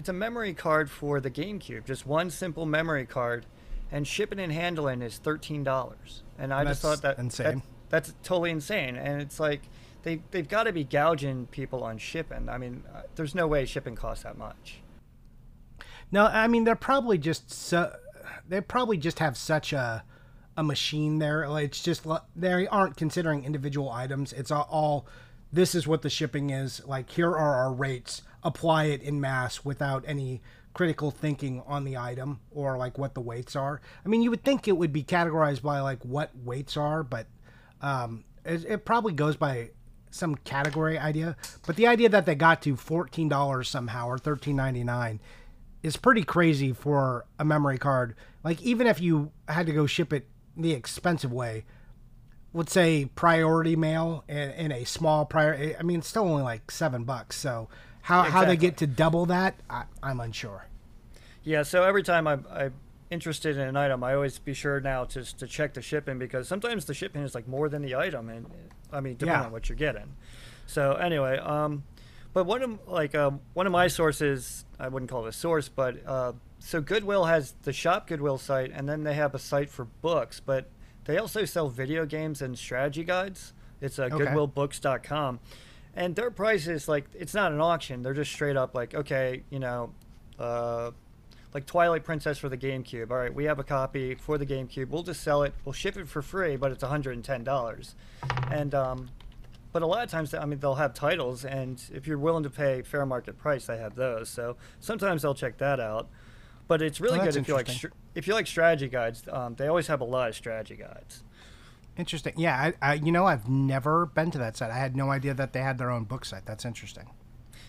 it's 0.00 0.08
a 0.08 0.14
memory 0.14 0.54
card 0.54 0.90
for 0.90 1.20
the 1.20 1.30
GameCube, 1.30 1.84
just 1.84 2.06
one 2.06 2.30
simple 2.30 2.64
memory 2.64 3.04
card, 3.04 3.44
and 3.92 4.08
shipping 4.08 4.40
and 4.40 4.50
handling 4.50 5.02
is 5.02 5.18
thirteen 5.18 5.62
dollars. 5.62 6.22
And 6.38 6.54
I 6.54 6.64
just 6.64 6.80
thought 6.80 7.02
that 7.02 7.18
insane. 7.18 7.56
That, 7.90 8.06
that's 8.06 8.14
totally 8.22 8.50
insane. 8.50 8.96
And 8.96 9.20
it's 9.20 9.38
like 9.38 9.60
they 10.02 10.22
they've 10.30 10.48
got 10.48 10.62
to 10.62 10.72
be 10.72 10.84
gouging 10.84 11.48
people 11.50 11.84
on 11.84 11.98
shipping. 11.98 12.48
I 12.48 12.56
mean, 12.56 12.82
uh, 12.94 13.02
there's 13.14 13.34
no 13.34 13.46
way 13.46 13.66
shipping 13.66 13.94
costs 13.94 14.24
that 14.24 14.38
much. 14.38 14.78
No, 16.10 16.24
I 16.24 16.46
mean 16.46 16.64
they're 16.64 16.76
probably 16.76 17.18
just 17.18 17.52
so 17.52 17.94
they 18.48 18.62
probably 18.62 18.96
just 18.96 19.18
have 19.18 19.36
such 19.36 19.74
a 19.74 20.02
a 20.56 20.62
machine 20.62 21.18
there. 21.18 21.42
It's 21.58 21.82
just 21.82 22.06
they 22.34 22.66
aren't 22.68 22.96
considering 22.96 23.44
individual 23.44 23.90
items. 23.90 24.32
It's 24.32 24.50
all, 24.50 24.66
all 24.70 25.06
this 25.52 25.74
is 25.74 25.86
what 25.86 26.00
the 26.00 26.08
shipping 26.08 26.48
is. 26.48 26.82
Like 26.86 27.10
here 27.10 27.28
are 27.28 27.54
our 27.56 27.70
rates. 27.70 28.22
Apply 28.42 28.84
it 28.84 29.02
in 29.02 29.20
mass 29.20 29.64
without 29.64 30.04
any 30.06 30.40
critical 30.72 31.10
thinking 31.10 31.62
on 31.66 31.84
the 31.84 31.96
item 31.96 32.40
or 32.50 32.78
like 32.78 32.96
what 32.96 33.14
the 33.14 33.20
weights 33.20 33.56
are. 33.56 33.80
I 34.04 34.08
mean, 34.08 34.22
you 34.22 34.30
would 34.30 34.44
think 34.44 34.68
it 34.68 34.76
would 34.76 34.92
be 34.92 35.02
categorized 35.02 35.62
by 35.62 35.80
like 35.80 36.04
what 36.04 36.30
weights 36.36 36.76
are, 36.76 37.02
but 37.02 37.26
um, 37.82 38.24
it, 38.44 38.64
it 38.64 38.84
probably 38.84 39.12
goes 39.12 39.36
by 39.36 39.70
some 40.10 40.36
category 40.36 40.98
idea. 40.98 41.36
But 41.66 41.76
the 41.76 41.86
idea 41.86 42.08
that 42.08 42.24
they 42.24 42.34
got 42.34 42.62
to 42.62 42.76
fourteen 42.76 43.28
dollars 43.28 43.68
somehow 43.68 44.06
or 44.06 44.18
thirteen 44.18 44.56
ninety 44.56 44.84
nine 44.84 45.20
is 45.82 45.96
pretty 45.96 46.24
crazy 46.24 46.72
for 46.72 47.26
a 47.38 47.44
memory 47.44 47.78
card. 47.78 48.14
Like 48.44 48.62
even 48.62 48.86
if 48.86 49.00
you 49.00 49.32
had 49.48 49.66
to 49.66 49.72
go 49.72 49.86
ship 49.86 50.12
it 50.12 50.28
the 50.56 50.72
expensive 50.72 51.32
way, 51.32 51.64
let's 52.52 52.72
say 52.72 53.06
priority 53.14 53.76
mail 53.76 54.24
in, 54.28 54.50
in 54.50 54.72
a 54.72 54.84
small 54.84 55.24
prior, 55.24 55.76
I 55.78 55.82
mean 55.82 55.98
it's 55.98 56.08
still 56.08 56.24
only 56.24 56.42
like 56.42 56.70
seven 56.70 57.04
bucks. 57.04 57.36
So 57.36 57.68
how 58.02 58.22
how 58.22 58.44
they 58.44 58.56
get 58.56 58.76
to 58.78 58.86
double 58.86 59.26
that, 59.26 59.54
I, 59.68 59.84
I'm 60.02 60.20
unsure. 60.20 60.66
Yeah, 61.42 61.62
so 61.62 61.82
every 61.84 62.02
time 62.02 62.26
I'm, 62.26 62.46
I'm 62.50 62.74
interested 63.10 63.56
in 63.56 63.66
an 63.66 63.76
item, 63.76 64.04
I 64.04 64.14
always 64.14 64.38
be 64.38 64.54
sure 64.54 64.80
now 64.80 65.04
to 65.06 65.24
to 65.38 65.46
check 65.46 65.74
the 65.74 65.82
shipping 65.82 66.18
because 66.18 66.48
sometimes 66.48 66.84
the 66.84 66.94
shipping 66.94 67.22
is 67.22 67.34
like 67.34 67.48
more 67.48 67.68
than 67.68 67.82
the 67.82 67.94
item, 67.96 68.28
and 68.28 68.46
I 68.92 69.00
mean 69.00 69.14
depending 69.16 69.40
Yeah. 69.40 69.46
on 69.46 69.52
what 69.52 69.68
you're 69.68 69.76
getting. 69.76 70.16
So 70.66 70.92
anyway, 70.94 71.38
um, 71.38 71.82
but 72.32 72.44
one 72.44 72.62
of 72.62 72.78
like 72.88 73.14
um, 73.14 73.40
one 73.54 73.66
of 73.66 73.72
my 73.72 73.88
sources, 73.88 74.64
I 74.78 74.88
wouldn't 74.88 75.10
call 75.10 75.24
it 75.26 75.28
a 75.28 75.32
source, 75.32 75.68
but 75.68 75.96
uh, 76.06 76.32
so 76.58 76.80
Goodwill 76.80 77.24
has 77.24 77.54
the 77.62 77.72
Shop 77.72 78.06
Goodwill 78.06 78.38
site, 78.38 78.70
and 78.72 78.88
then 78.88 79.02
they 79.04 79.14
have 79.14 79.34
a 79.34 79.38
site 79.38 79.70
for 79.70 79.86
books, 79.86 80.40
but 80.40 80.68
they 81.06 81.16
also 81.18 81.44
sell 81.44 81.68
video 81.68 82.04
games 82.06 82.40
and 82.42 82.56
strategy 82.58 83.02
guides. 83.02 83.52
It's 83.80 83.98
uh, 83.98 84.04
Okay. 84.12 84.26
goodwillbooks.com. 84.26 85.40
And 85.96 86.14
their 86.14 86.30
price 86.30 86.66
is 86.66 86.88
like, 86.88 87.06
it's 87.14 87.34
not 87.34 87.52
an 87.52 87.60
auction. 87.60 88.02
They're 88.02 88.14
just 88.14 88.32
straight 88.32 88.56
up 88.56 88.74
like, 88.74 88.94
okay, 88.94 89.42
you 89.50 89.58
know, 89.58 89.92
uh, 90.38 90.92
like 91.52 91.66
Twilight 91.66 92.04
Princess 92.04 92.38
for 92.38 92.48
the 92.48 92.56
GameCube. 92.56 93.10
All 93.10 93.16
right, 93.16 93.34
we 93.34 93.44
have 93.44 93.58
a 93.58 93.64
copy 93.64 94.14
for 94.14 94.38
the 94.38 94.46
GameCube. 94.46 94.88
We'll 94.88 95.02
just 95.02 95.22
sell 95.22 95.42
it. 95.42 95.52
We'll 95.64 95.72
ship 95.72 95.96
it 95.96 96.08
for 96.08 96.22
free, 96.22 96.56
but 96.56 96.70
it's 96.70 96.84
$110. 96.84 97.94
And, 98.50 98.74
um, 98.74 99.10
but 99.72 99.82
a 99.82 99.86
lot 99.86 100.02
of 100.04 100.10
times, 100.10 100.32
I 100.34 100.44
mean, 100.46 100.58
they'll 100.58 100.74
have 100.76 100.94
titles, 100.94 101.44
and 101.44 101.80
if 101.92 102.06
you're 102.06 102.18
willing 102.18 102.42
to 102.42 102.50
pay 102.50 102.82
fair 102.82 103.06
market 103.06 103.38
price, 103.38 103.66
they 103.66 103.78
have 103.78 103.94
those. 103.94 104.28
So 104.28 104.56
sometimes 104.80 105.24
I'll 105.24 105.34
check 105.34 105.58
that 105.58 105.78
out. 105.78 106.08
But 106.66 106.82
it's 106.82 107.00
really 107.00 107.18
Oh, 107.20 107.24
good 107.24 107.36
if 107.36 107.48
you 107.48 107.54
like 107.54 107.68
if 108.14 108.26
you 108.28 108.34
like 108.34 108.46
strategy 108.46 108.88
guides. 108.88 109.24
Um, 109.30 109.54
they 109.56 109.66
always 109.66 109.88
have 109.88 110.00
a 110.00 110.04
lot 110.04 110.28
of 110.28 110.36
strategy 110.36 110.76
guides. 110.76 111.24
Interesting. 112.00 112.32
Yeah, 112.38 112.72
I, 112.80 112.92
I 112.92 112.94
you 112.94 113.12
know 113.12 113.26
I've 113.26 113.46
never 113.46 114.06
been 114.06 114.30
to 114.30 114.38
that 114.38 114.56
site. 114.56 114.70
I 114.70 114.78
had 114.78 114.96
no 114.96 115.10
idea 115.10 115.34
that 115.34 115.52
they 115.52 115.60
had 115.60 115.76
their 115.76 115.90
own 115.90 116.04
book 116.04 116.24
site. 116.24 116.46
That's 116.46 116.64
interesting. 116.64 117.10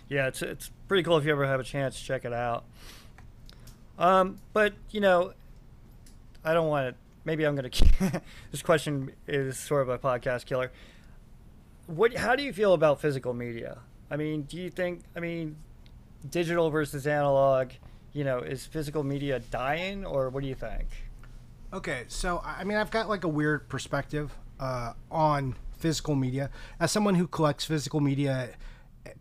Yeah, 0.07 0.27
it's 0.27 0.41
it's 0.41 0.71
pretty 0.87 1.03
cool 1.03 1.17
if 1.17 1.25
you 1.25 1.33
ever 1.33 1.45
have 1.45 1.59
a 1.59 1.65
chance 1.65 1.99
to 1.99 2.05
check 2.05 2.23
it 2.23 2.31
out. 2.31 2.63
Um, 3.99 4.39
but 4.53 4.71
you 4.89 5.01
know, 5.01 5.33
I 6.45 6.53
don't 6.53 6.69
want 6.69 6.95
to. 6.95 6.95
Maybe 7.25 7.43
I'm 7.43 7.57
gonna. 7.57 7.71
this 8.51 8.61
question 8.61 9.11
is 9.27 9.59
sort 9.59 9.81
of 9.81 9.89
a 9.89 9.99
podcast 9.99 10.45
killer. 10.45 10.71
What? 11.87 12.15
How 12.15 12.37
do 12.37 12.43
you 12.43 12.53
feel 12.53 12.71
about 12.71 13.01
physical 13.01 13.33
media? 13.33 13.79
I 14.09 14.15
mean, 14.15 14.43
do 14.43 14.55
you 14.55 14.69
think? 14.69 15.01
I 15.13 15.19
mean, 15.19 15.57
digital 16.29 16.69
versus 16.69 17.05
analog. 17.05 17.71
You 18.13 18.23
know, 18.23 18.39
is 18.39 18.65
physical 18.65 19.03
media 19.03 19.39
dying, 19.39 20.05
or 20.05 20.29
what 20.29 20.41
do 20.41 20.47
you 20.47 20.55
think? 20.55 20.87
Okay, 21.73 22.03
so 22.07 22.41
I 22.43 22.63
mean, 22.63 22.77
I've 22.77 22.91
got 22.91 23.07
like 23.07 23.23
a 23.23 23.29
weird 23.29 23.69
perspective 23.69 24.35
uh, 24.59 24.93
on 25.09 25.55
physical 25.77 26.15
media. 26.15 26.49
As 26.79 26.91
someone 26.91 27.15
who 27.15 27.27
collects 27.27 27.65
physical 27.65 27.99
media, 27.99 28.49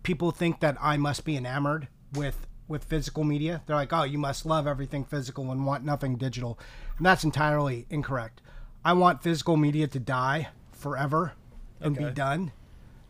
people 0.02 0.30
think 0.30 0.60
that 0.60 0.76
I 0.80 0.96
must 0.96 1.24
be 1.24 1.36
enamored 1.36 1.88
with 2.14 2.46
with 2.66 2.84
physical 2.84 3.24
media. 3.24 3.62
They're 3.66 3.76
like, 3.76 3.92
"Oh, 3.92 4.02
you 4.02 4.18
must 4.18 4.46
love 4.46 4.66
everything 4.66 5.04
physical 5.04 5.50
and 5.50 5.64
want 5.64 5.84
nothing 5.84 6.16
digital," 6.16 6.58
and 6.96 7.06
that's 7.06 7.24
entirely 7.24 7.86
incorrect. 7.88 8.40
I 8.84 8.94
want 8.94 9.22
physical 9.22 9.56
media 9.56 9.86
to 9.88 10.00
die 10.00 10.48
forever 10.72 11.34
and 11.80 11.96
be 11.96 12.10
done 12.10 12.52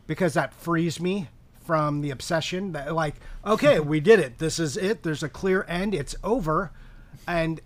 because 0.07 0.33
that 0.33 0.53
frees 0.53 0.99
me 0.99 1.29
from 1.63 2.01
the 2.01 2.09
obsession 2.09 2.71
that 2.73 2.93
like 2.93 3.15
okay 3.45 3.79
we 3.79 3.99
did 3.99 4.19
it 4.19 4.39
this 4.39 4.59
is 4.59 4.75
it 4.75 5.03
there's 5.03 5.23
a 5.23 5.29
clear 5.29 5.63
end 5.69 5.93
it's 5.93 6.15
over 6.23 6.71
and 7.27 7.61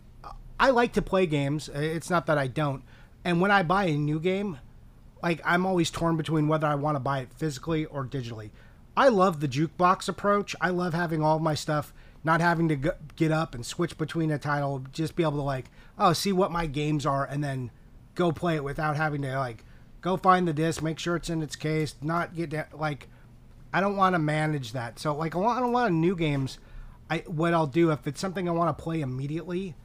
i 0.66 0.70
like 0.70 0.94
to 0.94 1.02
play 1.02 1.26
games 1.26 1.70
uh, 1.70 1.80
it's 1.80 2.10
not 2.10 2.26
that 2.26 2.38
i 2.38 2.48
don't 2.48 2.84
and 3.24 3.42
when 3.42 3.52
i 3.52 3.62
buy 3.64 3.86
a 3.86 3.98
new 3.98 4.20
game 4.20 4.58
like 5.24 5.42
i'm 5.46 5.66
always 5.66 5.90
torn 5.90 6.18
between 6.18 6.48
whether 6.48 6.68
i 6.68 6.76
want 6.76 6.96
to 6.96 7.00
buy 7.00 7.20
it 7.20 7.30
physically 7.34 7.86
or 7.86 8.04
digitally 8.04 8.50
I 8.98 9.10
love 9.10 9.40
the 9.40 9.48
jukebox 9.48 10.08
approach. 10.08 10.56
I 10.62 10.70
love 10.70 10.94
having 10.94 11.22
all 11.22 11.40
my 11.40 11.54
stuff, 11.54 11.94
not 12.24 12.40
having 12.40 12.70
to 12.70 12.96
get 13.16 13.32
up 13.32 13.54
and 13.54 13.66
switch 13.66 13.98
between 13.98 14.32
a 14.32 14.38
title, 14.38 14.86
just 14.92 15.16
be 15.16 15.24
able 15.24 15.34
to 15.34 15.42
like, 15.42 15.66
oh, 16.00 16.14
see 16.14 16.32
what 16.32 16.52
my 16.52 16.66
games 16.66 17.06
are, 17.06 17.26
and 17.26 17.44
then 17.44 17.72
go 18.16 18.32
play 18.32 18.56
it 18.56 18.64
without 18.64 18.96
having 18.96 19.22
to 19.24 19.38
like 19.38 19.64
go 20.02 20.16
find 20.16 20.48
the 20.48 20.54
disc, 20.54 20.82
make 20.82 21.00
sure 21.00 21.16
it's 21.16 21.30
in 21.30 21.42
its 21.42 21.56
case, 21.56 21.96
not 22.02 22.36
get 22.36 22.50
down, 22.50 22.66
like. 22.74 23.08
I 23.74 23.82
don't 23.82 23.98
want 23.98 24.14
to 24.14 24.20
manage 24.20 24.72
that. 24.72 25.00
So 25.00 25.14
like 25.14 25.34
a 25.34 25.40
lot, 25.40 25.62
a 25.62 25.68
lot 25.68 25.88
of 25.88 25.92
new 25.92 26.16
games, 26.16 26.60
I 27.10 27.26
what 27.28 27.54
I'll 27.54 27.68
do 27.68 27.92
if 27.92 28.08
it's 28.08 28.22
something 28.22 28.48
I 28.48 28.54
want 28.54 28.70
to 28.78 28.82
play 28.82 29.02
immediately, 29.02 29.76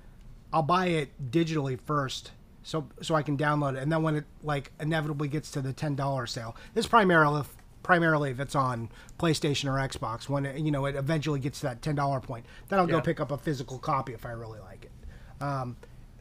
I'll 0.52 0.62
buy 0.62 0.86
it 0.86 1.30
digitally 1.30 1.78
first 1.78 2.32
so 2.62 2.86
so 3.00 3.14
I 3.14 3.22
can 3.22 3.36
download 3.36 3.76
it, 3.76 3.82
and 3.82 3.90
then 3.90 4.02
when 4.02 4.16
it 4.16 4.24
like 4.42 4.70
inevitably 4.80 5.28
gets 5.28 5.50
to 5.52 5.60
the 5.60 5.72
ten 5.72 5.94
dollar 5.94 6.26
sale, 6.26 6.56
this 6.74 6.86
primarily 6.86 7.42
primarily 7.82 8.30
if 8.30 8.40
it's 8.40 8.54
on 8.54 8.90
PlayStation 9.18 9.66
or 9.66 9.76
Xbox. 9.88 10.28
When 10.28 10.44
it, 10.44 10.58
you 10.58 10.70
know 10.70 10.84
it 10.86 10.94
eventually 10.94 11.40
gets 11.40 11.60
to 11.60 11.66
that 11.66 11.82
ten 11.82 11.94
dollar 11.94 12.20
point, 12.20 12.44
then 12.68 12.78
I'll 12.78 12.86
yeah. 12.86 12.96
go 12.96 13.00
pick 13.00 13.20
up 13.20 13.30
a 13.30 13.38
physical 13.38 13.78
copy 13.78 14.12
if 14.12 14.26
I 14.26 14.32
really 14.32 14.60
like 14.60 14.84
it. 14.84 15.42
Um, 15.42 15.76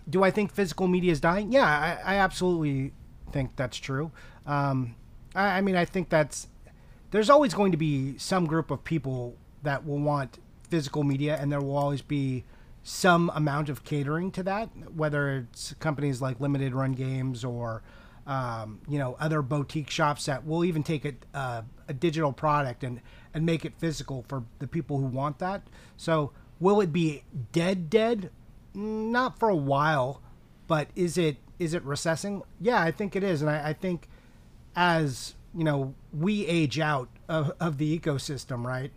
do 0.09 0.23
I 0.23 0.31
think 0.31 0.53
physical 0.53 0.87
media 0.87 1.11
is 1.11 1.19
dying? 1.19 1.51
Yeah, 1.51 1.65
I, 1.65 2.15
I 2.15 2.15
absolutely 2.15 2.93
think 3.31 3.55
that's 3.55 3.77
true. 3.77 4.11
Um, 4.45 4.95
I, 5.35 5.57
I 5.57 5.61
mean, 5.61 5.75
I 5.75 5.85
think 5.85 6.09
that's 6.09 6.47
there's 7.11 7.29
always 7.29 7.53
going 7.53 7.71
to 7.73 7.77
be 7.77 8.17
some 8.17 8.45
group 8.45 8.71
of 8.71 8.83
people 8.83 9.35
that 9.63 9.85
will 9.85 9.99
want 9.99 10.39
physical 10.69 11.03
media, 11.03 11.37
and 11.39 11.51
there 11.51 11.59
will 11.59 11.77
always 11.77 12.01
be 12.01 12.45
some 12.89 13.31
amount 13.35 13.69
of 13.69 13.83
catering 13.83 14.31
to 14.31 14.41
that, 14.41 14.67
whether 14.95 15.37
it's 15.37 15.75
companies 15.75 16.23
like 16.23 16.39
Limited 16.39 16.73
Run 16.73 16.93
Games 16.93 17.43
or 17.45 17.83
um, 18.25 18.81
you 18.87 18.97
know 18.97 19.15
other 19.19 19.43
boutique 19.43 19.91
shops 19.91 20.25
that 20.25 20.45
will 20.45 20.65
even 20.65 20.81
take 20.81 21.05
a, 21.05 21.13
uh, 21.35 21.61
a 21.87 21.93
digital 21.93 22.33
product 22.33 22.83
and 22.83 22.99
and 23.31 23.45
make 23.45 23.63
it 23.63 23.73
physical 23.77 24.25
for 24.27 24.43
the 24.57 24.65
people 24.65 24.97
who 24.97 25.05
want 25.05 25.37
that. 25.37 25.61
So 25.97 26.31
will 26.59 26.81
it 26.81 26.91
be 26.91 27.23
dead 27.51 27.91
dead? 27.91 28.31
Not 28.73 29.37
for 29.37 29.49
a 29.49 29.55
while, 29.55 30.21
but 30.67 30.87
is 30.95 31.15
it 31.15 31.37
is 31.59 31.75
it 31.75 31.83
recessing? 31.83 32.41
Yeah, 32.59 32.81
I 32.81 32.89
think 32.89 33.15
it 33.15 33.23
is, 33.23 33.43
and 33.43 33.51
I, 33.51 33.69
I 33.69 33.73
think 33.73 34.09
as 34.75 35.35
you 35.53 35.63
know 35.63 35.93
we 36.11 36.43
age 36.47 36.79
out 36.79 37.09
of, 37.27 37.51
of 37.59 37.77
the 37.77 37.99
ecosystem, 37.99 38.65
right? 38.65 38.91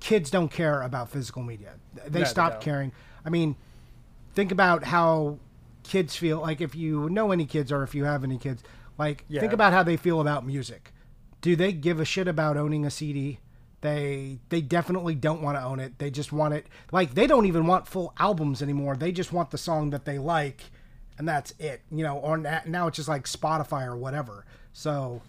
Kids 0.00 0.30
don't 0.30 0.50
care 0.50 0.82
about 0.82 1.10
physical 1.10 1.42
media. 1.42 1.74
They 2.06 2.20
no, 2.20 2.24
stop 2.24 2.60
caring. 2.60 2.92
I 3.24 3.30
mean, 3.30 3.56
think 4.34 4.50
about 4.50 4.84
how 4.84 5.38
kids 5.82 6.16
feel. 6.16 6.40
Like 6.40 6.60
if 6.60 6.74
you 6.74 7.08
know 7.10 7.32
any 7.32 7.46
kids 7.46 7.70
or 7.70 7.82
if 7.82 7.94
you 7.94 8.04
have 8.04 8.24
any 8.24 8.38
kids, 8.38 8.62
like 8.98 9.24
yeah. 9.28 9.40
think 9.40 9.52
about 9.52 9.72
how 9.72 9.82
they 9.82 9.96
feel 9.96 10.20
about 10.20 10.46
music. 10.46 10.92
Do 11.40 11.56
they 11.56 11.72
give 11.72 12.00
a 12.00 12.04
shit 12.04 12.28
about 12.28 12.56
owning 12.56 12.84
a 12.84 12.90
CD? 12.90 13.38
They 13.80 14.38
they 14.50 14.60
definitely 14.60 15.14
don't 15.14 15.42
want 15.42 15.56
to 15.56 15.62
own 15.62 15.80
it. 15.80 15.98
They 15.98 16.10
just 16.10 16.32
want 16.32 16.54
it. 16.54 16.66
Like 16.92 17.14
they 17.14 17.26
don't 17.26 17.46
even 17.46 17.66
want 17.66 17.88
full 17.88 18.12
albums 18.18 18.62
anymore. 18.62 18.96
They 18.96 19.10
just 19.10 19.32
want 19.32 19.50
the 19.50 19.58
song 19.58 19.90
that 19.90 20.04
they 20.04 20.18
like, 20.18 20.62
and 21.18 21.26
that's 21.26 21.54
it. 21.58 21.80
You 21.90 22.04
know, 22.04 22.18
or 22.18 22.36
now 22.36 22.88
it's 22.88 22.96
just 22.96 23.08
like 23.08 23.24
Spotify 23.24 23.86
or 23.86 23.96
whatever. 23.96 24.44
So 24.72 25.22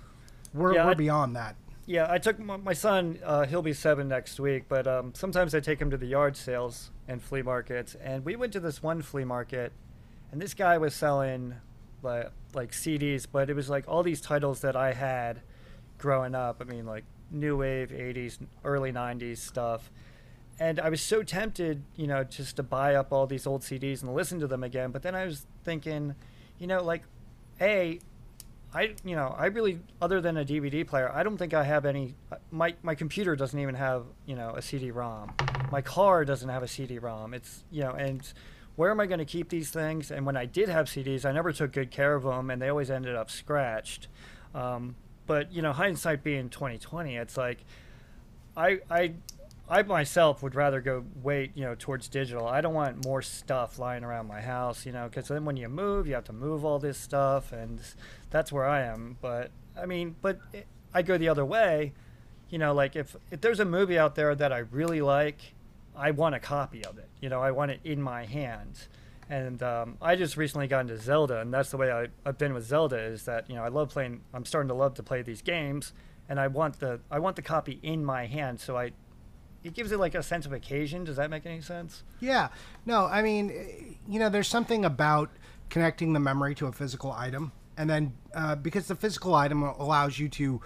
we're 0.53 0.75
yeah, 0.75 0.85
we're 0.85 0.95
beyond 0.95 1.35
that. 1.37 1.55
Yeah, 1.91 2.07
I 2.09 2.19
took 2.19 2.39
my, 2.39 2.55
my 2.55 2.71
son. 2.71 3.19
Uh, 3.21 3.45
he'll 3.45 3.61
be 3.61 3.73
seven 3.73 4.07
next 4.07 4.39
week, 4.39 4.69
but 4.69 4.87
um, 4.87 5.13
sometimes 5.13 5.53
I 5.53 5.59
take 5.59 5.81
him 5.81 5.91
to 5.91 5.97
the 5.97 6.05
yard 6.05 6.37
sales 6.37 6.89
and 7.09 7.21
flea 7.21 7.41
markets. 7.41 7.97
And 8.01 8.23
we 8.23 8.37
went 8.37 8.53
to 8.53 8.61
this 8.61 8.81
one 8.81 9.01
flea 9.01 9.25
market, 9.25 9.73
and 10.31 10.41
this 10.41 10.53
guy 10.53 10.77
was 10.77 10.93
selling 10.93 11.55
like 12.01 12.31
like 12.53 12.71
CDs, 12.71 13.27
but 13.29 13.49
it 13.49 13.57
was 13.57 13.69
like 13.69 13.83
all 13.89 14.03
these 14.03 14.21
titles 14.21 14.61
that 14.61 14.73
I 14.73 14.93
had 14.93 15.41
growing 15.97 16.33
up. 16.33 16.61
I 16.61 16.63
mean, 16.63 16.85
like 16.85 17.03
new 17.29 17.57
wave 17.57 17.89
'80s, 17.89 18.37
early 18.63 18.93
'90s 18.93 19.39
stuff. 19.39 19.91
And 20.61 20.79
I 20.79 20.87
was 20.87 21.01
so 21.01 21.23
tempted, 21.23 21.83
you 21.97 22.07
know, 22.07 22.23
just 22.23 22.55
to 22.55 22.63
buy 22.63 22.95
up 22.95 23.11
all 23.11 23.27
these 23.27 23.45
old 23.45 23.63
CDs 23.63 24.01
and 24.01 24.15
listen 24.15 24.39
to 24.39 24.47
them 24.47 24.63
again. 24.63 24.91
But 24.91 25.01
then 25.01 25.13
I 25.13 25.25
was 25.25 25.45
thinking, 25.65 26.15
you 26.57 26.67
know, 26.67 26.81
like, 26.81 27.03
a 27.59 27.99
I 28.73 28.95
you 29.03 29.15
know 29.15 29.35
I 29.37 29.47
really 29.47 29.79
other 30.01 30.21
than 30.21 30.37
a 30.37 30.45
DVD 30.45 30.85
player 30.87 31.11
I 31.13 31.23
don't 31.23 31.37
think 31.37 31.53
I 31.53 31.63
have 31.63 31.85
any 31.85 32.15
my 32.51 32.73
my 32.83 32.95
computer 32.95 33.35
doesn't 33.35 33.59
even 33.59 33.75
have 33.75 34.05
you 34.25 34.35
know 34.35 34.53
a 34.55 34.61
CD-ROM 34.61 35.33
my 35.71 35.81
car 35.81 36.23
doesn't 36.23 36.49
have 36.49 36.63
a 36.63 36.67
CD-ROM 36.67 37.33
it's 37.33 37.63
you 37.69 37.83
know 37.83 37.91
and 37.91 38.21
where 38.77 38.89
am 38.89 39.01
I 39.01 39.05
going 39.05 39.19
to 39.19 39.25
keep 39.25 39.49
these 39.49 39.69
things? 39.69 40.11
And 40.11 40.25
when 40.25 40.37
I 40.37 40.45
did 40.45 40.69
have 40.69 40.87
CDs 40.87 41.25
I 41.25 41.31
never 41.33 41.51
took 41.51 41.73
good 41.73 41.91
care 41.91 42.15
of 42.15 42.23
them 42.23 42.49
and 42.49 42.61
they 42.61 42.69
always 42.69 42.89
ended 42.89 43.15
up 43.15 43.29
scratched. 43.29 44.07
Um, 44.55 44.95
but 45.27 45.51
you 45.51 45.61
know 45.61 45.73
hindsight 45.73 46.23
being 46.23 46.49
2020 46.49 47.15
it's 47.15 47.37
like 47.37 47.59
I 48.55 48.79
I 48.89 49.13
I 49.71 49.83
myself 49.83 50.43
would 50.43 50.53
rather 50.53 50.81
go 50.81 51.05
wait, 51.23 51.51
you 51.55 51.63
know, 51.63 51.75
towards 51.79 52.09
digital. 52.09 52.45
I 52.45 52.59
don't 52.59 52.73
want 52.73 53.05
more 53.05 53.21
stuff 53.21 53.79
lying 53.79 54.03
around 54.03 54.27
my 54.27 54.41
house, 54.41 54.85
you 54.85 54.91
know, 54.91 55.07
because 55.07 55.29
then 55.29 55.45
when 55.45 55.55
you 55.55 55.69
move, 55.69 56.07
you 56.07 56.13
have 56.13 56.25
to 56.25 56.33
move 56.33 56.65
all 56.65 56.77
this 56.77 56.97
stuff, 56.97 57.53
and 57.53 57.79
that's 58.31 58.51
where 58.51 58.65
I 58.65 58.81
am. 58.81 59.15
But 59.21 59.49
I 59.81 59.85
mean, 59.85 60.17
but 60.21 60.39
it, 60.51 60.67
I 60.93 61.03
go 61.03 61.17
the 61.17 61.29
other 61.29 61.45
way, 61.45 61.93
you 62.49 62.57
know, 62.57 62.73
like 62.73 62.97
if 62.97 63.15
if 63.31 63.39
there's 63.39 63.61
a 63.61 63.65
movie 63.65 63.97
out 63.97 64.15
there 64.15 64.35
that 64.35 64.51
I 64.51 64.57
really 64.57 64.99
like, 64.99 65.53
I 65.95 66.11
want 66.11 66.35
a 66.35 66.39
copy 66.39 66.83
of 66.83 66.97
it. 66.97 67.07
You 67.21 67.29
know, 67.29 67.41
I 67.41 67.51
want 67.51 67.71
it 67.71 67.79
in 67.85 68.01
my 68.01 68.25
hands. 68.25 68.89
And 69.29 69.63
um, 69.63 69.95
I 70.01 70.17
just 70.17 70.35
recently 70.35 70.67
got 70.67 70.81
into 70.81 70.97
Zelda, 70.97 71.39
and 71.39 71.53
that's 71.53 71.71
the 71.71 71.77
way 71.77 71.89
I, 71.89 72.07
I've 72.25 72.37
been 72.37 72.53
with 72.53 72.65
Zelda. 72.65 72.99
Is 72.99 73.23
that 73.23 73.49
you 73.49 73.55
know 73.55 73.63
I 73.63 73.69
love 73.69 73.91
playing. 73.91 74.19
I'm 74.33 74.43
starting 74.43 74.67
to 74.67 74.73
love 74.73 74.95
to 74.95 75.03
play 75.03 75.21
these 75.21 75.41
games, 75.41 75.93
and 76.27 76.41
I 76.41 76.47
want 76.47 76.81
the 76.81 76.99
I 77.09 77.19
want 77.19 77.37
the 77.37 77.41
copy 77.41 77.79
in 77.81 78.03
my 78.03 78.25
hand, 78.25 78.59
so 78.59 78.75
I 78.77 78.91
it 79.63 79.73
gives 79.73 79.91
it 79.91 79.99
like 79.99 80.15
a 80.15 80.23
sense 80.23 80.45
of 80.45 80.53
occasion. 80.53 81.03
Does 81.03 81.17
that 81.17 81.29
make 81.29 81.45
any 81.45 81.61
sense? 81.61 82.03
Yeah. 82.19 82.49
No, 82.85 83.05
I 83.05 83.21
mean, 83.21 83.97
you 84.07 84.19
know, 84.19 84.29
there's 84.29 84.47
something 84.47 84.85
about 84.85 85.29
connecting 85.69 86.13
the 86.13 86.19
memory 86.19 86.55
to 86.55 86.67
a 86.67 86.71
physical 86.71 87.11
item, 87.11 87.51
and 87.77 87.89
then 87.89 88.13
uh, 88.33 88.55
because 88.55 88.87
the 88.87 88.95
physical 88.95 89.35
item 89.35 89.63
allows 89.63 90.19
you 90.19 90.29
to 90.29 90.61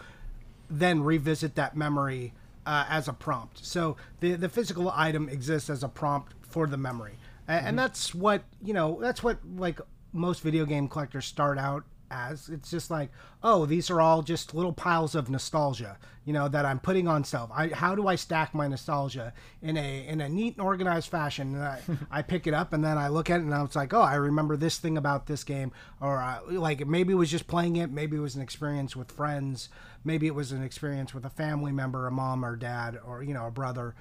then 0.69 1.03
revisit 1.03 1.55
that 1.55 1.75
memory 1.75 2.33
uh, 2.65 2.85
as 2.89 3.07
a 3.07 3.13
prompt. 3.13 3.63
So 3.65 3.97
the 4.19 4.35
the 4.35 4.49
physical 4.49 4.89
item 4.89 5.29
exists 5.29 5.69
as 5.69 5.83
a 5.83 5.89
prompt 5.89 6.33
for 6.41 6.67
the 6.67 6.77
memory, 6.77 7.17
mm-hmm. 7.47 7.67
and 7.67 7.77
that's 7.77 8.15
what 8.15 8.43
you 8.63 8.73
know. 8.73 8.97
That's 9.01 9.21
what 9.21 9.39
like 9.55 9.79
most 10.13 10.41
video 10.41 10.65
game 10.65 10.87
collectors 10.87 11.25
start 11.25 11.57
out 11.57 11.83
as. 12.15 12.49
It's 12.49 12.71
just 12.71 12.89
like, 12.89 13.11
oh, 13.43 13.65
these 13.65 13.89
are 13.89 13.99
all 13.99 14.21
just 14.21 14.53
little 14.53 14.73
piles 14.73 15.15
of 15.15 15.29
nostalgia, 15.29 15.97
you 16.23 16.33
know, 16.33 16.47
that 16.47 16.65
I'm 16.65 16.79
putting 16.79 17.07
on 17.07 17.23
self. 17.23 17.51
I, 17.53 17.67
how 17.67 17.95
do 17.95 18.07
I 18.07 18.15
stack 18.15 18.53
my 18.53 18.67
nostalgia 18.67 19.33
in 19.61 19.77
a 19.77 20.07
in 20.07 20.21
a 20.21 20.29
neat 20.29 20.55
and 20.55 20.65
organized 20.65 21.09
fashion? 21.09 21.55
And 21.55 21.63
I, 21.63 21.81
I 22.19 22.21
pick 22.21 22.47
it 22.47 22.53
up 22.53 22.73
and 22.73 22.83
then 22.83 22.97
I 22.97 23.09
look 23.09 23.29
at 23.29 23.39
it 23.39 23.43
and 23.43 23.53
I 23.53 23.61
was 23.61 23.75
like, 23.75 23.93
oh, 23.93 24.01
I 24.01 24.15
remember 24.15 24.55
this 24.57 24.77
thing 24.77 24.97
about 24.97 25.27
this 25.27 25.43
game, 25.43 25.71
or 25.99 26.21
uh, 26.21 26.39
like 26.47 26.87
maybe 26.87 27.13
it 27.13 27.17
was 27.17 27.31
just 27.31 27.47
playing 27.47 27.75
it, 27.75 27.91
maybe 27.91 28.17
it 28.17 28.21
was 28.21 28.35
an 28.35 28.41
experience 28.41 28.95
with 28.95 29.11
friends, 29.11 29.69
maybe 30.03 30.27
it 30.27 30.35
was 30.35 30.51
an 30.51 30.63
experience 30.63 31.13
with 31.13 31.25
a 31.25 31.29
family 31.29 31.71
member, 31.71 32.07
a 32.07 32.11
mom 32.11 32.45
or 32.45 32.55
dad, 32.55 32.97
or 33.05 33.21
you 33.21 33.33
know, 33.33 33.47
a 33.47 33.51
brother. 33.51 33.95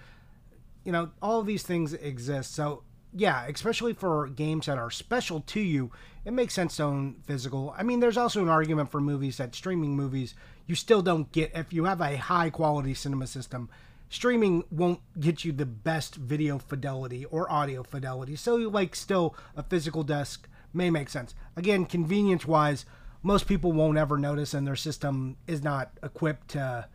You 0.85 0.93
know, 0.93 1.11
all 1.23 1.41
of 1.41 1.47
these 1.47 1.63
things 1.63 1.95
exist. 1.95 2.55
So 2.55 2.83
yeah, 3.15 3.47
especially 3.47 3.93
for 3.93 4.27
games 4.29 4.67
that 4.67 4.79
are 4.79 4.91
special 4.91 5.41
to 5.41 5.61
you, 5.61 5.91
it 6.25 6.33
makes 6.33 6.55
sense 6.55 6.77
to 6.77 6.85
own 6.85 7.17
physical. 7.25 7.75
I 7.79 7.83
mean, 7.83 8.01
there's 8.01 8.17
also 8.17 8.43
an 8.43 8.49
argument 8.49 8.91
for 8.91 9.01
movies 9.01 9.37
that 9.37 9.55
streaming 9.55 9.95
movies 9.95 10.35
you 10.67 10.75
still 10.75 11.03
don't 11.03 11.31
get 11.31 11.53
if 11.55 11.73
you 11.73 11.85
have 11.85 12.01
a 12.01 12.17
high 12.17 12.51
quality 12.51 12.95
cinema 12.95 13.27
system. 13.27 13.69
Streaming 14.09 14.65
won't 14.71 15.01
get 15.19 15.45
you 15.45 15.53
the 15.53 15.67
best 15.67 16.17
video 16.17 16.59
fidelity 16.59 17.25
or 17.27 17.51
audio 17.51 17.83
fidelity, 17.83 18.37
so 18.37 18.57
like 18.57 18.95
still 18.95 19.35
a 19.57 19.63
physical 19.63 20.03
disc 20.03 20.49
may 20.73 20.91
make 20.91 21.09
sense. 21.09 21.35
Again, 21.57 21.85
convenience 21.85 22.47
wise, 22.47 22.85
most 23.23 23.47
people 23.47 23.73
won't 23.73 23.99
ever 23.99 24.19
notice, 24.19 24.55
and 24.55 24.67
their 24.67 24.77
system 24.77 25.37
is 25.47 25.63
not 25.63 25.91
equipped 26.03 26.49
to 26.49 26.87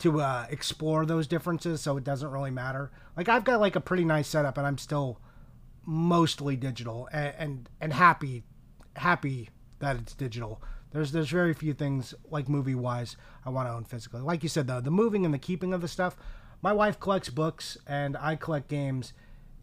to 0.00 0.20
uh, 0.20 0.46
explore 0.48 1.04
those 1.04 1.26
differences, 1.26 1.80
so 1.80 1.96
it 1.96 2.04
doesn't 2.04 2.30
really 2.30 2.50
matter. 2.50 2.90
Like 3.16 3.28
I've 3.28 3.44
got 3.44 3.60
like 3.60 3.76
a 3.76 3.80
pretty 3.80 4.04
nice 4.04 4.28
setup, 4.28 4.56
and 4.56 4.66
I'm 4.66 4.78
still 4.78 5.20
mostly 5.84 6.56
digital, 6.56 7.08
and 7.12 7.34
and, 7.38 7.70
and 7.80 7.92
happy 7.92 8.44
happy 8.96 9.50
that 9.80 9.96
it's 9.96 10.14
digital. 10.14 10.62
There's 10.92 11.12
there's 11.12 11.30
very 11.30 11.52
few 11.52 11.74
things 11.74 12.14
like 12.30 12.48
movie 12.48 12.74
wise 12.74 13.16
I 13.44 13.50
want 13.50 13.68
to 13.68 13.72
own 13.72 13.84
physically. 13.84 14.20
Like 14.20 14.42
you 14.42 14.48
said 14.48 14.66
though, 14.66 14.80
the 14.80 14.90
moving 14.90 15.24
and 15.24 15.34
the 15.34 15.38
keeping 15.38 15.72
of 15.72 15.80
the 15.80 15.88
stuff. 15.88 16.16
My 16.60 16.72
wife 16.72 16.98
collects 16.98 17.28
books 17.28 17.78
and 17.86 18.16
I 18.16 18.36
collect 18.36 18.68
games, 18.68 19.12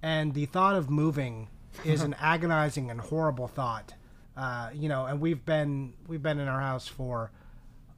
and 0.01 0.33
the 0.33 0.45
thought 0.45 0.75
of 0.75 0.89
moving 0.89 1.49
is 1.85 2.01
an 2.01 2.15
agonizing 2.19 2.91
and 2.91 2.99
horrible 2.99 3.47
thought. 3.47 3.93
Uh, 4.37 4.69
you 4.73 4.89
know, 4.89 5.05
and 5.05 5.21
we've 5.21 5.45
been 5.45 5.93
we've 6.07 6.21
been 6.21 6.39
in 6.39 6.47
our 6.47 6.59
house 6.59 6.87
for 6.87 7.31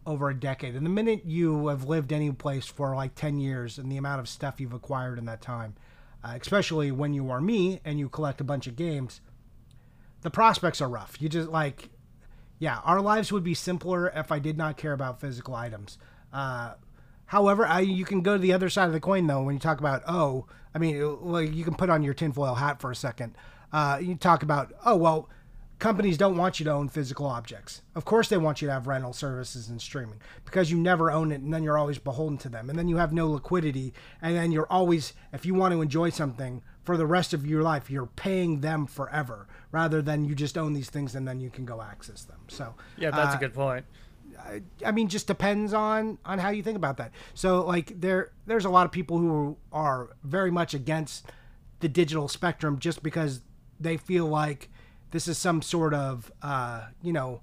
over 0.08 0.30
a 0.30 0.40
decade. 0.40 0.76
And 0.76 0.86
the 0.86 0.90
minute 0.90 1.26
you 1.26 1.68
have 1.68 1.84
lived 1.84 2.12
any 2.12 2.32
place 2.32 2.66
for 2.66 2.96
like 2.96 3.14
10 3.14 3.40
years 3.40 3.78
and 3.78 3.92
the 3.92 3.98
amount 3.98 4.20
of 4.20 4.30
stuff 4.30 4.60
you've 4.60 4.74
acquired 4.74 5.20
in 5.20 5.26
that 5.26 5.42
time, 5.42 5.76
uh, 6.24 6.38
especially 6.40 6.92
when 6.92 7.14
you 7.14 7.30
are 7.30 7.42
me 7.42 7.82
and 7.86 8.00
you 8.00 8.10
collect 8.10 8.42
a 8.42 8.44
bunch 8.44 8.66
of 8.66 8.76
games, 8.76 9.22
the 10.22 10.32
prospects 10.32 10.82
are 10.82 10.90
rough. 10.90 11.22
You 11.22 11.30
just 11.30 11.50
like, 11.50 11.90
yeah, 12.58 12.80
our 12.86 13.02
lives 13.02 13.32
would 13.32 13.44
be 13.44 13.54
simpler 13.54 14.12
if 14.16 14.32
I 14.32 14.40
did 14.40 14.58
not 14.58 14.78
care 14.78 14.94
about 14.94 15.22
physical 15.22 15.54
items. 15.54 16.00
Uh, 16.34 16.74
However, 17.28 17.66
I, 17.66 17.82
you 17.82 18.06
can 18.06 18.22
go 18.22 18.34
to 18.34 18.40
the 18.40 18.54
other 18.54 18.70
side 18.70 18.88
of 18.88 18.94
the 18.94 19.00
coin 19.00 19.28
though 19.28 19.44
when 19.44 19.54
you 19.54 19.60
talk 19.60 19.80
about 19.80 20.02
oh, 20.08 20.48
I 20.74 20.80
mean, 20.80 20.98
well, 21.22 21.42
you 21.42 21.64
can 21.64 21.76
put 21.76 21.90
on 21.90 22.02
your 22.02 22.14
tinfoil 22.14 22.56
hat 22.56 22.82
for 22.82 22.90
a 22.90 22.96
second. 22.96 23.36
Uh, 23.72 24.00
you 24.02 24.16
talk 24.16 24.44
about 24.44 24.74
oh 24.86 24.96
well, 24.96 25.30
companies 25.80 26.18
don't 26.18 26.38
want 26.38 26.60
you 26.60 26.64
to 26.66 26.72
own 26.72 26.90
physical 26.90 27.26
objects. 27.26 27.82
Of 27.96 28.06
course, 28.06 28.30
they 28.30 28.38
want 28.38 28.62
you 28.62 28.68
to 28.68 28.74
have 28.74 28.88
rental 28.88 29.14
services 29.14 29.70
and 29.70 29.82
streaming 29.82 30.20
because 30.46 30.72
you 30.72 30.78
never 30.78 31.12
own 31.12 31.32
it, 31.32 31.42
and 31.42 31.54
then 31.54 31.64
you're 31.64 31.78
always 31.78 32.00
beholden 32.00 32.38
to 32.40 32.50
them, 32.50 32.70
and 32.70 32.78
then 32.78 32.88
you 32.88 32.98
have 32.98 33.14
no 33.14 33.30
liquidity, 33.30 33.94
and 34.22 34.36
then 34.36 34.52
you're 34.52 34.72
always 34.72 35.14
if 35.34 35.46
you 35.46 35.54
want 35.54 35.74
to 35.74 35.82
enjoy 35.82 36.10
something 36.10 36.62
for 36.84 36.96
the 36.96 37.06
rest 37.06 37.34
of 37.34 37.46
your 37.46 37.64
life, 37.64 37.90
you're 37.92 38.08
paying 38.08 38.62
them 38.62 38.88
forever 38.88 39.46
rather 39.72 40.02
than 40.02 40.24
you 40.24 40.34
just 40.34 40.58
own 40.58 40.72
these 40.72 40.90
things 40.90 41.16
and 41.16 41.28
then 41.28 41.38
you 41.42 41.50
can 41.50 41.66
go 41.66 41.82
access 41.82 42.24
them. 42.24 42.40
So 42.48 42.74
Yeah, 42.98 43.12
that's 43.12 43.34
uh, 43.34 43.38
a 43.38 43.40
good 43.42 43.54
point. 43.54 43.86
I 44.86 44.92
mean, 44.92 45.10
just 45.10 45.28
depends 45.28 45.74
on 45.74 46.18
on 46.24 46.40
how 46.40 46.50
you 46.50 46.64
think 46.64 46.78
about 46.78 46.98
that. 46.98 47.12
So, 47.34 47.66
like, 47.66 48.00
there 48.00 48.32
there's 48.46 48.66
a 48.66 48.70
lot 48.70 48.86
of 48.86 48.92
people 48.92 49.18
who 49.18 49.58
are 49.72 50.16
very 50.24 50.52
much 50.52 50.74
against 50.74 51.26
the 51.80 51.90
digital 51.90 52.28
spectrum 52.28 52.80
just 52.80 53.04
because 53.04 53.42
they 53.80 53.98
feel 53.98 54.26
like 54.26 54.70
this 55.12 55.28
is 55.28 55.38
some 55.38 55.62
sort 55.62 55.94
of 55.94 56.32
uh, 56.42 56.86
you 57.02 57.14
know 57.14 57.42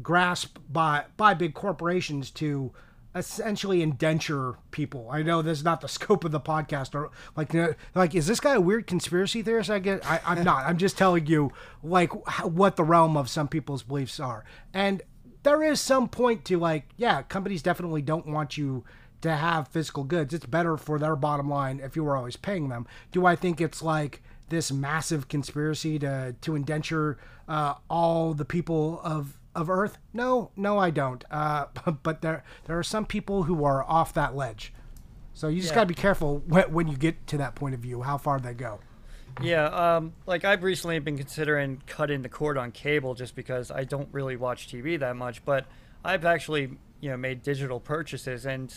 grasp 0.00 0.58
by 0.68 1.04
by 1.16 1.34
big 1.34 1.54
corporations 1.54 2.30
to 2.30 2.72
essentially 3.14 3.82
indenture 3.82 4.56
people. 4.70 5.08
I 5.10 5.22
know 5.22 5.42
this 5.42 5.58
is 5.58 5.64
not 5.64 5.80
the 5.80 5.88
scope 5.88 6.24
of 6.24 6.32
the 6.32 6.40
podcast, 6.40 6.94
or 6.94 7.10
like, 7.36 7.52
know, 7.52 7.74
like, 7.94 8.14
is 8.14 8.26
this 8.26 8.40
guy 8.40 8.54
a 8.54 8.60
weird 8.60 8.86
conspiracy 8.86 9.42
theorist? 9.42 9.70
I 9.70 9.78
get, 9.78 10.04
I, 10.08 10.20
I'm 10.24 10.44
not. 10.44 10.64
I'm 10.64 10.78
just 10.78 10.96
telling 10.96 11.26
you, 11.26 11.52
like, 11.82 12.12
what 12.44 12.76
the 12.76 12.84
realm 12.84 13.16
of 13.16 13.28
some 13.28 13.48
people's 13.48 13.82
beliefs 13.82 14.18
are, 14.18 14.44
and 14.72 15.02
there 15.42 15.62
is 15.62 15.80
some 15.80 16.08
point 16.08 16.44
to 16.46 16.58
like, 16.58 16.88
yeah, 16.96 17.22
companies 17.22 17.62
definitely 17.62 18.02
don't 18.02 18.26
want 18.26 18.56
you 18.56 18.84
to 19.22 19.34
have 19.34 19.68
physical 19.68 20.04
goods. 20.04 20.34
It's 20.34 20.46
better 20.46 20.76
for 20.76 20.98
their 20.98 21.16
bottom 21.16 21.48
line 21.48 21.80
if 21.80 21.96
you 21.96 22.04
were 22.04 22.16
always 22.16 22.36
paying 22.36 22.68
them. 22.68 22.86
Do 23.10 23.26
I 23.26 23.36
think 23.36 23.60
it's 23.60 23.82
like 23.82 24.22
this 24.52 24.70
massive 24.70 25.26
conspiracy 25.26 25.98
to 25.98 26.36
to 26.42 26.54
indenture 26.54 27.18
uh, 27.48 27.74
all 27.90 28.34
the 28.34 28.44
people 28.44 29.00
of 29.02 29.36
of 29.56 29.68
Earth? 29.68 29.98
No, 30.12 30.50
no, 30.56 30.78
I 30.78 30.90
don't. 30.90 31.24
Uh, 31.30 31.66
but 32.04 32.22
there 32.22 32.44
there 32.66 32.78
are 32.78 32.84
some 32.84 33.04
people 33.04 33.42
who 33.44 33.64
are 33.64 33.82
off 33.82 34.14
that 34.14 34.36
ledge. 34.36 34.72
So 35.34 35.48
you 35.48 35.60
just 35.60 35.72
Yeah. 35.72 35.76
got 35.76 35.80
to 35.82 35.86
be 35.86 35.94
careful 35.94 36.42
when, 36.46 36.70
when 36.72 36.88
you 36.88 36.96
get 36.96 37.26
to 37.28 37.38
that 37.38 37.54
point 37.54 37.74
of 37.74 37.80
view, 37.80 38.02
how 38.02 38.18
far 38.18 38.38
they 38.38 38.52
go. 38.54 38.80
Yeah, 39.40 39.64
um, 39.64 40.12
like 40.26 40.44
I've 40.44 40.62
recently 40.62 40.98
been 40.98 41.16
considering 41.16 41.80
cutting 41.86 42.20
the 42.20 42.28
cord 42.28 42.58
on 42.58 42.70
cable 42.70 43.14
just 43.14 43.34
because 43.34 43.70
I 43.70 43.84
don't 43.84 44.08
really 44.12 44.36
watch 44.36 44.68
TV 44.68 45.00
that 45.00 45.16
much, 45.16 45.42
but 45.46 45.64
I've 46.04 46.26
actually, 46.26 46.76
you 47.00 47.08
know, 47.10 47.16
made 47.16 47.42
digital 47.42 47.80
purchases 47.80 48.44
and 48.44 48.74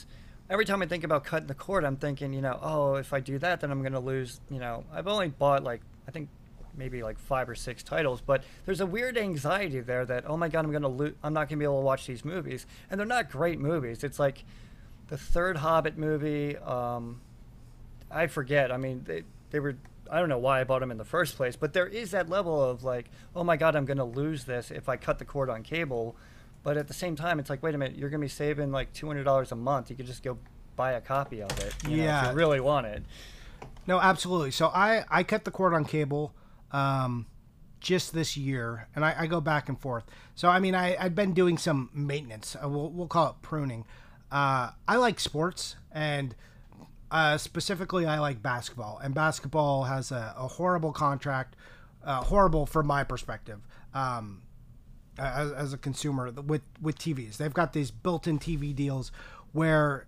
every 0.50 0.66
time 0.66 0.82
I 0.82 0.86
think 0.86 1.04
about 1.04 1.24
cutting 1.24 1.48
the 1.48 1.56
cord, 1.56 1.84
I'm 1.84 1.98
thinking, 1.98 2.34
you 2.34 2.42
know, 2.42 2.60
oh, 2.62 2.96
if 2.96 3.14
I 3.14 3.20
do 3.20 3.40
that, 3.40 3.62
then 3.62 3.72
I'm 3.72 3.82
going 3.82 3.94
to 3.94 4.00
lose, 4.00 4.40
you 4.50 4.60
know, 4.60 4.84
I've 4.94 5.08
only 5.08 5.30
bought 5.30 5.64
like, 5.64 5.82
I 6.08 6.12
think 6.12 6.30
maybe 6.78 7.04
like 7.04 7.18
five 7.18 7.50
or 7.50 7.56
six 7.56 7.84
titles, 7.84 8.22
but 8.22 8.44
there's 8.66 8.82
a 8.82 8.86
weird 8.86 9.18
anxiety 9.18 9.80
there 9.80 10.06
that, 10.06 10.30
oh 10.30 10.38
my 10.38 10.50
God, 10.50 10.66
I'm 10.66 10.72
going 10.72 10.84
to 10.84 10.88
lose, 10.88 11.14
I'm 11.24 11.34
not 11.34 11.50
going 11.50 11.58
to 11.58 11.64
be 11.64 11.64
able 11.64 11.80
to 11.80 11.86
watch 11.86 12.06
these 12.06 12.26
movies. 12.26 12.66
And 12.90 13.00
they're 13.00 13.08
not 13.08 13.32
great 13.32 13.60
movies. 13.60 14.04
It's 14.04 14.20
like 14.20 14.44
the 15.08 15.18
third 15.18 15.58
Hobbit 15.58 15.98
movie, 15.98 16.58
um, 16.58 17.22
I 18.12 18.28
forget. 18.28 18.72
I 18.72 18.78
mean, 18.78 19.04
they, 19.06 19.24
they 19.52 19.60
were. 19.60 19.76
I 20.12 20.20
don't 20.20 20.30
know 20.30 20.38
why 20.38 20.62
I 20.62 20.64
bought 20.64 20.82
them 20.82 20.92
in 20.92 20.98
the 20.98 21.06
first 21.06 21.36
place, 21.36 21.56
but 21.56 21.74
there 21.74 21.88
is 21.88 22.12
that 22.12 22.30
level 22.30 22.64
of 22.64 22.84
like, 22.84 23.10
oh 23.36 23.44
my 23.44 23.58
god, 23.58 23.76
I'm 23.76 23.86
going 23.86 23.98
to 23.98 24.04
lose 24.04 24.44
this 24.44 24.70
if 24.70 24.88
I 24.88 24.98
cut 24.98 25.18
the 25.18 25.26
cord 25.26 25.50
on 25.50 25.64
cable. 25.64 26.16
But 26.66 26.78
at 26.78 26.88
the 26.90 26.94
same 26.96 27.16
time, 27.16 27.40
it's 27.40 27.50
like, 27.50 27.62
wait 27.64 27.76
a 27.76 27.78
minute, 27.78 27.96
you're 27.96 28.10
going 28.10 28.20
to 28.20 28.26
be 28.26 28.30
saving 28.30 28.72
like 28.72 28.92
two 28.92 29.06
hundred 29.08 29.24
dollars 29.24 29.52
a 29.52 29.56
month. 29.56 29.90
You 29.92 29.96
could 29.96 30.08
just 30.08 30.24
go 30.24 30.38
buy 30.76 30.94
a 30.94 31.00
copy 31.02 31.42
of 31.42 31.52
it. 31.60 31.74
You 31.84 31.90
know, 31.98 32.04
if 32.04 32.08
Yeah. 32.10 32.30
you 32.32 32.36
really 32.36 32.60
want 32.60 32.88
it. 32.88 33.04
No, 33.88 34.02
absolutely. 34.02 34.50
So 34.52 34.68
I 34.68 35.06
I 35.10 35.22
cut 35.24 35.46
the 35.46 35.52
cord 35.52 35.76
on 35.76 35.86
cable 35.86 36.34
um, 36.72 37.28
just 37.80 38.14
this 38.14 38.36
year, 38.36 38.88
and 38.96 39.06
I, 39.06 39.14
I 39.20 39.28
go 39.28 39.40
back 39.40 39.70
and 39.70 39.80
forth. 39.80 40.06
So 40.34 40.50
I 40.50 40.60
mean, 40.60 40.74
I 40.74 40.98
I'd 41.00 41.14
been 41.14 41.34
doing 41.34 41.58
some 41.60 41.92
maintenance. 41.94 42.56
Uh, 42.62 42.68
we'll 42.68 42.90
we'll 42.90 43.08
call 43.08 43.30
it 43.30 43.36
pruning. 43.44 43.86
Uh, 44.32 44.72
I 44.88 44.96
like 44.96 45.20
sports, 45.20 45.76
and 45.92 46.34
uh, 47.12 47.38
specifically, 47.38 48.08
I 48.08 48.18
like 48.18 48.42
basketball. 48.42 49.00
And 49.04 49.14
basketball 49.14 49.84
has 49.84 50.12
a, 50.12 50.34
a 50.36 50.48
horrible 50.48 50.92
contract, 50.92 51.56
uh, 52.04 52.24
horrible 52.24 52.66
from 52.66 52.88
my 52.88 53.04
perspective. 53.04 53.60
Um, 53.94 54.42
as, 55.18 55.52
as 55.52 55.74
a 55.74 55.78
consumer 55.78 56.32
with 56.32 56.62
with 56.82 56.98
TVs. 56.98 57.38
They've 57.38 57.54
got 57.54 57.74
these 57.74 57.92
built-in 57.92 58.40
TV 58.40 58.76
deals 58.76 59.12
where 59.52 60.08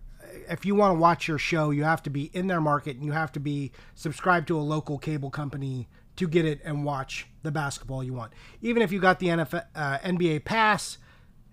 if 0.49 0.65
you 0.65 0.75
want 0.75 0.95
to 0.95 0.99
watch 0.99 1.27
your 1.27 1.37
show, 1.37 1.69
you 1.69 1.83
have 1.83 2.03
to 2.03 2.09
be 2.09 2.29
in 2.33 2.47
their 2.47 2.61
market 2.61 2.95
and 2.97 3.05
you 3.05 3.13
have 3.13 3.31
to 3.33 3.39
be 3.39 3.71
subscribed 3.95 4.47
to 4.49 4.57
a 4.57 4.61
local 4.61 4.97
cable 4.97 5.29
company 5.29 5.87
to 6.17 6.27
get 6.27 6.45
it 6.45 6.59
and 6.65 6.83
watch 6.83 7.27
the 7.43 7.51
basketball 7.51 8.03
you 8.03 8.13
want. 8.13 8.33
Even 8.61 8.81
if 8.81 8.91
you 8.91 8.99
got 8.99 9.19
the 9.19 9.27
NFL, 9.27 9.65
uh, 9.75 9.97
NBA 9.99 10.43
pass, 10.43 10.97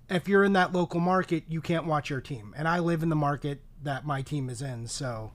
if 0.09 0.27
you're 0.29 0.43
in 0.45 0.55
that 0.55 0.73
local 0.73 1.01
market, 1.01 1.45
you 1.49 1.61
can't 1.61 1.87
watch 1.87 2.11
your 2.11 2.21
team. 2.21 2.55
And 2.57 2.67
I 2.67 2.79
live 2.79 3.03
in 3.03 3.11
the 3.11 3.17
market 3.17 3.61
that 3.83 4.07
my 4.07 4.23
team 4.23 4.49
is 4.49 4.63
in, 4.63 4.87
so 4.87 5.33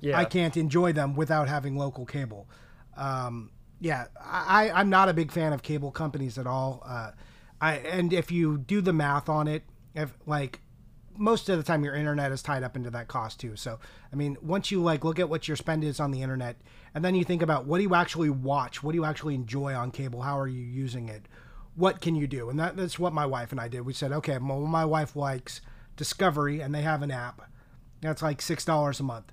Yeah. 0.00 0.18
I 0.18 0.24
can't 0.24 0.56
enjoy 0.56 0.92
them 0.92 1.16
without 1.16 1.48
having 1.48 1.76
local 1.76 2.04
cable. 2.06 2.46
Um, 2.96 3.50
yeah, 3.80 4.06
I, 4.20 4.70
I'm 4.70 4.90
not 4.90 5.08
a 5.08 5.14
big 5.14 5.32
fan 5.32 5.52
of 5.52 5.62
cable 5.62 5.90
companies 5.90 6.38
at 6.38 6.46
all. 6.46 6.82
Uh, 6.84 7.12
I 7.60 7.76
and 7.76 8.12
if 8.12 8.30
you 8.30 8.58
do 8.58 8.80
the 8.80 8.92
math 8.92 9.28
on 9.28 9.48
it, 9.48 9.64
if 9.94 10.12
like 10.26 10.60
most 11.16 11.48
of 11.48 11.56
the 11.56 11.64
time 11.64 11.84
your 11.84 11.94
internet 11.94 12.30
is 12.30 12.42
tied 12.42 12.62
up 12.62 12.76
into 12.76 12.90
that 12.90 13.08
cost 13.08 13.40
too. 13.40 13.56
So 13.56 13.78
I 14.12 14.16
mean, 14.16 14.36
once 14.40 14.70
you 14.70 14.82
like 14.82 15.04
look 15.04 15.18
at 15.18 15.28
what 15.28 15.48
your 15.48 15.56
spend 15.56 15.84
is 15.84 16.00
on 16.00 16.10
the 16.10 16.22
internet, 16.22 16.56
and 16.94 17.04
then 17.04 17.14
you 17.14 17.24
think 17.24 17.42
about 17.42 17.66
what 17.66 17.78
do 17.78 17.82
you 17.82 17.94
actually 17.94 18.30
watch, 18.30 18.82
what 18.82 18.92
do 18.92 18.96
you 18.96 19.04
actually 19.04 19.34
enjoy 19.34 19.74
on 19.74 19.90
cable, 19.90 20.22
how 20.22 20.38
are 20.38 20.48
you 20.48 20.62
using 20.62 21.08
it, 21.08 21.26
what 21.74 22.00
can 22.00 22.14
you 22.14 22.26
do, 22.26 22.48
and 22.48 22.58
that, 22.60 22.76
that's 22.76 22.98
what 22.98 23.12
my 23.12 23.26
wife 23.26 23.50
and 23.50 23.60
I 23.60 23.68
did. 23.68 23.82
We 23.82 23.92
said, 23.92 24.12
okay, 24.12 24.38
well, 24.38 24.60
my 24.60 24.84
wife 24.84 25.16
likes 25.16 25.60
Discovery, 25.98 26.60
and 26.60 26.72
they 26.72 26.82
have 26.82 27.02
an 27.02 27.10
app. 27.10 27.50
That's 28.00 28.22
like 28.22 28.40
six 28.40 28.64
dollars 28.64 29.00
a 29.00 29.02
month. 29.02 29.32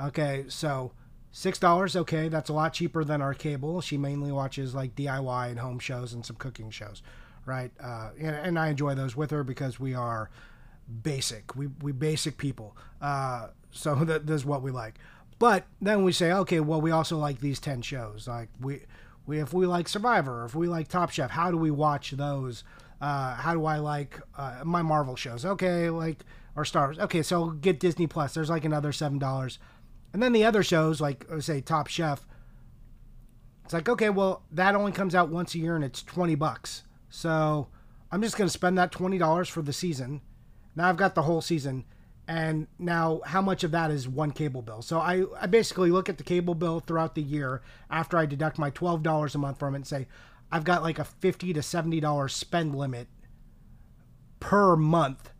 Okay, 0.00 0.46
so 0.48 0.92
six 1.30 1.58
dollars. 1.58 1.94
Okay, 1.94 2.28
that's 2.28 2.48
a 2.48 2.54
lot 2.54 2.72
cheaper 2.72 3.04
than 3.04 3.20
our 3.20 3.34
cable. 3.34 3.82
She 3.82 3.98
mainly 3.98 4.32
watches 4.32 4.74
like 4.74 4.96
DIY 4.96 5.50
and 5.50 5.58
home 5.58 5.78
shows 5.78 6.14
and 6.14 6.24
some 6.24 6.36
cooking 6.36 6.70
shows, 6.70 7.02
right? 7.46 7.70
Uh, 7.82 8.10
and, 8.18 8.36
and 8.36 8.58
I 8.58 8.68
enjoy 8.68 8.94
those 8.94 9.16
with 9.16 9.30
her 9.30 9.42
because 9.42 9.80
we 9.80 9.94
are 9.94 10.30
basic. 11.02 11.56
We 11.56 11.68
we 11.80 11.92
basic 11.92 12.36
people. 12.36 12.76
Uh, 13.00 13.48
so 13.70 13.94
that, 14.04 14.26
that's 14.26 14.44
what 14.44 14.62
we 14.62 14.70
like. 14.70 14.98
But 15.38 15.64
then 15.80 16.02
we 16.02 16.12
say, 16.12 16.32
okay, 16.32 16.60
well, 16.60 16.80
we 16.80 16.90
also 16.90 17.18
like 17.18 17.40
these 17.40 17.60
ten 17.60 17.82
shows. 17.82 18.26
Like 18.28 18.48
we 18.60 18.82
we 19.26 19.40
if 19.40 19.52
we 19.52 19.66
like 19.66 19.88
Survivor, 19.88 20.44
if 20.44 20.54
we 20.54 20.66
like 20.66 20.88
Top 20.88 21.10
Chef, 21.10 21.30
how 21.30 21.50
do 21.50 21.56
we 21.56 21.70
watch 21.70 22.12
those? 22.12 22.64
Uh, 23.00 23.34
how 23.34 23.52
do 23.52 23.66
I 23.66 23.76
like 23.76 24.20
uh, 24.38 24.62
my 24.64 24.82
Marvel 24.82 25.16
shows? 25.16 25.44
Okay, 25.44 25.90
like 25.90 26.24
or 26.54 26.64
Star 26.64 26.86
Wars. 26.86 26.98
Okay, 26.98 27.22
so 27.22 27.50
get 27.50 27.78
Disney 27.78 28.06
Plus. 28.06 28.32
There's 28.32 28.48
like 28.48 28.64
another 28.64 28.92
seven 28.92 29.18
dollars, 29.18 29.58
and 30.12 30.22
then 30.22 30.32
the 30.32 30.44
other 30.44 30.62
shows 30.62 31.00
like 31.00 31.26
uh, 31.30 31.40
say 31.40 31.60
Top 31.60 31.88
Chef. 31.88 32.26
It's 33.64 33.74
like 33.74 33.88
okay, 33.88 34.08
well 34.08 34.42
that 34.52 34.74
only 34.74 34.92
comes 34.92 35.14
out 35.14 35.28
once 35.28 35.54
a 35.54 35.58
year 35.58 35.76
and 35.76 35.84
it's 35.84 36.02
twenty 36.02 36.34
bucks. 36.34 36.84
So 37.08 37.68
I'm 38.10 38.22
just 38.22 38.36
gonna 38.36 38.50
spend 38.50 38.78
that 38.78 38.92
twenty 38.92 39.18
dollars 39.18 39.48
for 39.48 39.62
the 39.62 39.72
season. 39.72 40.20
Now 40.74 40.88
I've 40.88 40.96
got 40.96 41.14
the 41.14 41.22
whole 41.22 41.40
season, 41.40 41.84
and 42.28 42.66
now 42.78 43.20
how 43.24 43.40
much 43.40 43.64
of 43.64 43.70
that 43.70 43.90
is 43.90 44.08
one 44.08 44.30
cable 44.30 44.62
bill? 44.62 44.82
So 44.82 44.98
I, 44.98 45.24
I 45.40 45.46
basically 45.46 45.90
look 45.90 46.08
at 46.08 46.18
the 46.18 46.24
cable 46.24 46.54
bill 46.54 46.80
throughout 46.80 47.14
the 47.14 47.22
year 47.22 47.62
after 47.90 48.18
I 48.18 48.26
deduct 48.26 48.58
my 48.58 48.70
twelve 48.70 49.02
dollars 49.02 49.34
a 49.34 49.38
month 49.38 49.58
from 49.58 49.74
it 49.74 49.78
and 49.78 49.86
say, 49.86 50.06
I've 50.52 50.64
got 50.64 50.82
like 50.82 50.98
a 50.98 51.04
fifty 51.04 51.52
to 51.52 51.62
seventy 51.62 52.00
dollars 52.00 52.34
spend 52.34 52.74
limit 52.76 53.08
per 54.38 54.76
month 54.76 55.30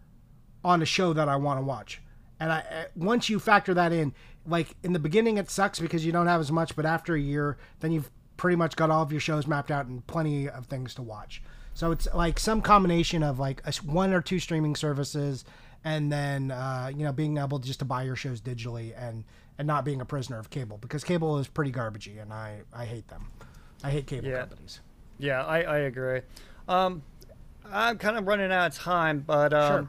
on 0.64 0.82
a 0.82 0.86
show 0.86 1.12
that 1.12 1.28
I 1.28 1.36
want 1.36 1.60
to 1.60 1.64
watch. 1.64 2.00
And 2.40 2.50
I 2.52 2.58
uh, 2.60 2.84
once 2.96 3.28
you 3.28 3.38
factor 3.38 3.74
that 3.74 3.92
in, 3.92 4.14
like 4.46 4.74
in 4.82 4.92
the 4.92 4.98
beginning 4.98 5.38
it 5.38 5.50
sucks 5.50 5.78
because 5.78 6.04
you 6.04 6.12
don't 6.12 6.26
have 6.26 6.40
as 6.40 6.50
much, 6.50 6.74
but 6.74 6.86
after 6.86 7.14
a 7.14 7.20
year, 7.20 7.56
then 7.80 7.92
you've 7.92 8.10
pretty 8.36 8.56
much 8.56 8.74
got 8.76 8.90
all 8.90 9.02
of 9.02 9.12
your 9.12 9.20
shows 9.20 9.46
mapped 9.46 9.70
out 9.70 9.86
and 9.86 10.06
plenty 10.06 10.48
of 10.48 10.66
things 10.66 10.94
to 10.94 11.02
watch. 11.02 11.42
So 11.76 11.90
it's 11.90 12.08
like 12.14 12.40
some 12.40 12.62
combination 12.62 13.22
of 13.22 13.38
like 13.38 13.60
a 13.66 13.72
one 13.84 14.14
or 14.14 14.22
two 14.22 14.38
streaming 14.38 14.74
services, 14.76 15.44
and 15.84 16.10
then 16.10 16.50
uh, 16.50 16.90
you 16.96 17.04
know 17.04 17.12
being 17.12 17.36
able 17.36 17.58
just 17.58 17.80
to 17.80 17.84
buy 17.84 18.02
your 18.04 18.16
shows 18.16 18.40
digitally 18.40 18.94
and 18.96 19.24
and 19.58 19.66
not 19.66 19.84
being 19.84 20.00
a 20.00 20.06
prisoner 20.06 20.38
of 20.38 20.48
cable 20.48 20.78
because 20.78 21.04
cable 21.04 21.38
is 21.38 21.48
pretty 21.48 21.70
garbagey 21.70 22.20
and 22.20 22.32
I 22.32 22.62
I 22.72 22.86
hate 22.86 23.08
them. 23.08 23.26
I 23.84 23.90
hate 23.90 24.06
cable 24.06 24.26
Yeah. 24.26 24.40
companies. 24.40 24.80
Yeah, 25.18 25.44
I, 25.44 25.60
I 25.64 25.76
agree. 25.80 26.22
Um, 26.66 27.02
I'm 27.70 27.98
kind 27.98 28.16
of 28.16 28.26
running 28.26 28.50
out 28.50 28.68
of 28.72 28.78
time, 28.78 29.20
but 29.26 29.52
um, 29.52 29.68
Sure. 29.68 29.80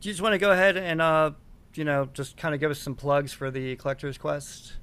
do 0.00 0.08
you 0.08 0.12
just 0.12 0.22
want 0.22 0.34
to 0.34 0.38
go 0.38 0.52
ahead 0.52 0.76
and 0.76 1.02
uh, 1.02 1.32
you 1.74 1.82
know 1.84 2.08
just 2.14 2.36
kind 2.36 2.54
of 2.54 2.60
give 2.60 2.70
us 2.70 2.78
some 2.78 2.94
plugs 2.94 3.32
for 3.32 3.50
the 3.50 3.74
Collector's 3.74 4.18
Quest? 4.18 4.74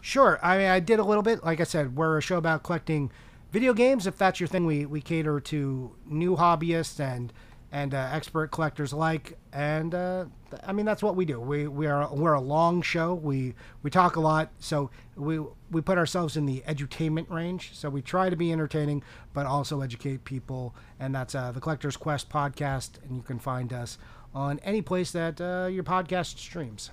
Sure. 0.00 0.40
I 0.42 0.58
mean, 0.58 0.66
I 0.70 0.80
did 0.80 0.98
a 0.98 1.04
little 1.04 1.22
bit. 1.22 1.44
Like 1.44 1.60
I 1.60 1.64
said, 1.64 1.94
we're 1.96 2.18
a 2.18 2.20
show 2.20 2.36
about 2.36 2.64
collecting 2.64 3.12
video 3.50 3.72
games. 3.74 4.06
If 4.06 4.18
that's 4.18 4.40
your 4.40 4.46
thing, 4.46 4.66
we, 4.66 4.86
we 4.86 5.00
cater 5.00 5.40
to 5.40 5.94
new 6.06 6.36
hobbyists 6.36 7.00
and 7.00 7.32
and 7.70 7.92
uh, 7.92 8.08
expert 8.12 8.50
collectors 8.50 8.92
alike. 8.92 9.38
And 9.52 9.94
uh, 9.94 10.24
I 10.66 10.72
mean, 10.72 10.86
that's 10.86 11.02
what 11.02 11.16
we 11.16 11.24
do. 11.24 11.40
We 11.40 11.68
we 11.68 11.86
are 11.86 12.12
we're 12.14 12.32
a 12.32 12.40
long 12.40 12.82
show. 12.82 13.14
We 13.14 13.54
we 13.82 13.90
talk 13.90 14.16
a 14.16 14.20
lot, 14.20 14.50
so 14.58 14.90
we 15.16 15.40
we 15.70 15.80
put 15.80 15.98
ourselves 15.98 16.36
in 16.36 16.46
the 16.46 16.62
edutainment 16.66 17.30
range. 17.30 17.74
So 17.74 17.90
we 17.90 18.02
try 18.02 18.30
to 18.30 18.36
be 18.36 18.52
entertaining, 18.52 19.02
but 19.34 19.46
also 19.46 19.80
educate 19.82 20.24
people. 20.24 20.74
And 20.98 21.14
that's 21.14 21.34
uh, 21.34 21.52
the 21.52 21.60
Collector's 21.60 21.96
Quest 21.96 22.30
podcast, 22.30 23.02
and 23.04 23.16
you 23.16 23.22
can 23.22 23.38
find 23.38 23.72
us 23.72 23.98
on 24.34 24.58
any 24.60 24.82
place 24.82 25.10
that 25.12 25.40
uh, 25.40 25.68
your 25.70 25.84
podcast 25.84 26.38
streams. 26.38 26.90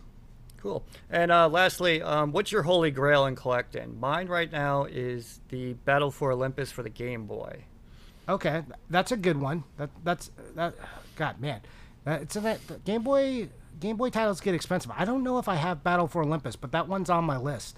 Cool. 0.66 0.84
And 1.12 1.32
uh, 1.32 1.48
lastly, 1.48 2.02
um, 2.02 2.32
what's 2.32 2.52
your 2.52 2.64
holy 2.64 2.90
grail 2.90 3.28
in 3.28 3.36
collecting? 3.36 4.00
Mine 4.00 4.28
right 4.28 4.52
now 4.52 4.86
is 4.86 5.40
the 5.50 5.74
Battle 5.74 6.10
for 6.10 6.32
Olympus 6.32 6.72
for 6.72 6.82
the 6.82 6.90
Game 6.90 7.28
Boy. 7.28 7.66
Okay, 8.28 8.64
that's 8.90 9.12
a 9.12 9.18
good 9.18 9.40
one. 9.40 9.64
That 9.78 9.92
that's 10.04 10.32
that. 10.56 10.74
God, 11.18 11.40
man, 11.40 11.62
it's 12.08 12.34
that 12.34 12.84
Game 12.84 13.04
Boy 13.04 13.50
Game 13.80 13.96
Boy 13.96 14.10
titles 14.10 14.42
get 14.42 14.56
expensive. 14.56 14.92
I 14.98 15.06
don't 15.06 15.24
know 15.24 15.38
if 15.38 15.48
I 15.48 15.54
have 15.54 15.84
Battle 15.84 16.08
for 16.08 16.24
Olympus, 16.24 16.56
but 16.56 16.72
that 16.72 16.88
one's 16.88 17.12
on 17.12 17.26
my 17.26 17.38
list 17.38 17.78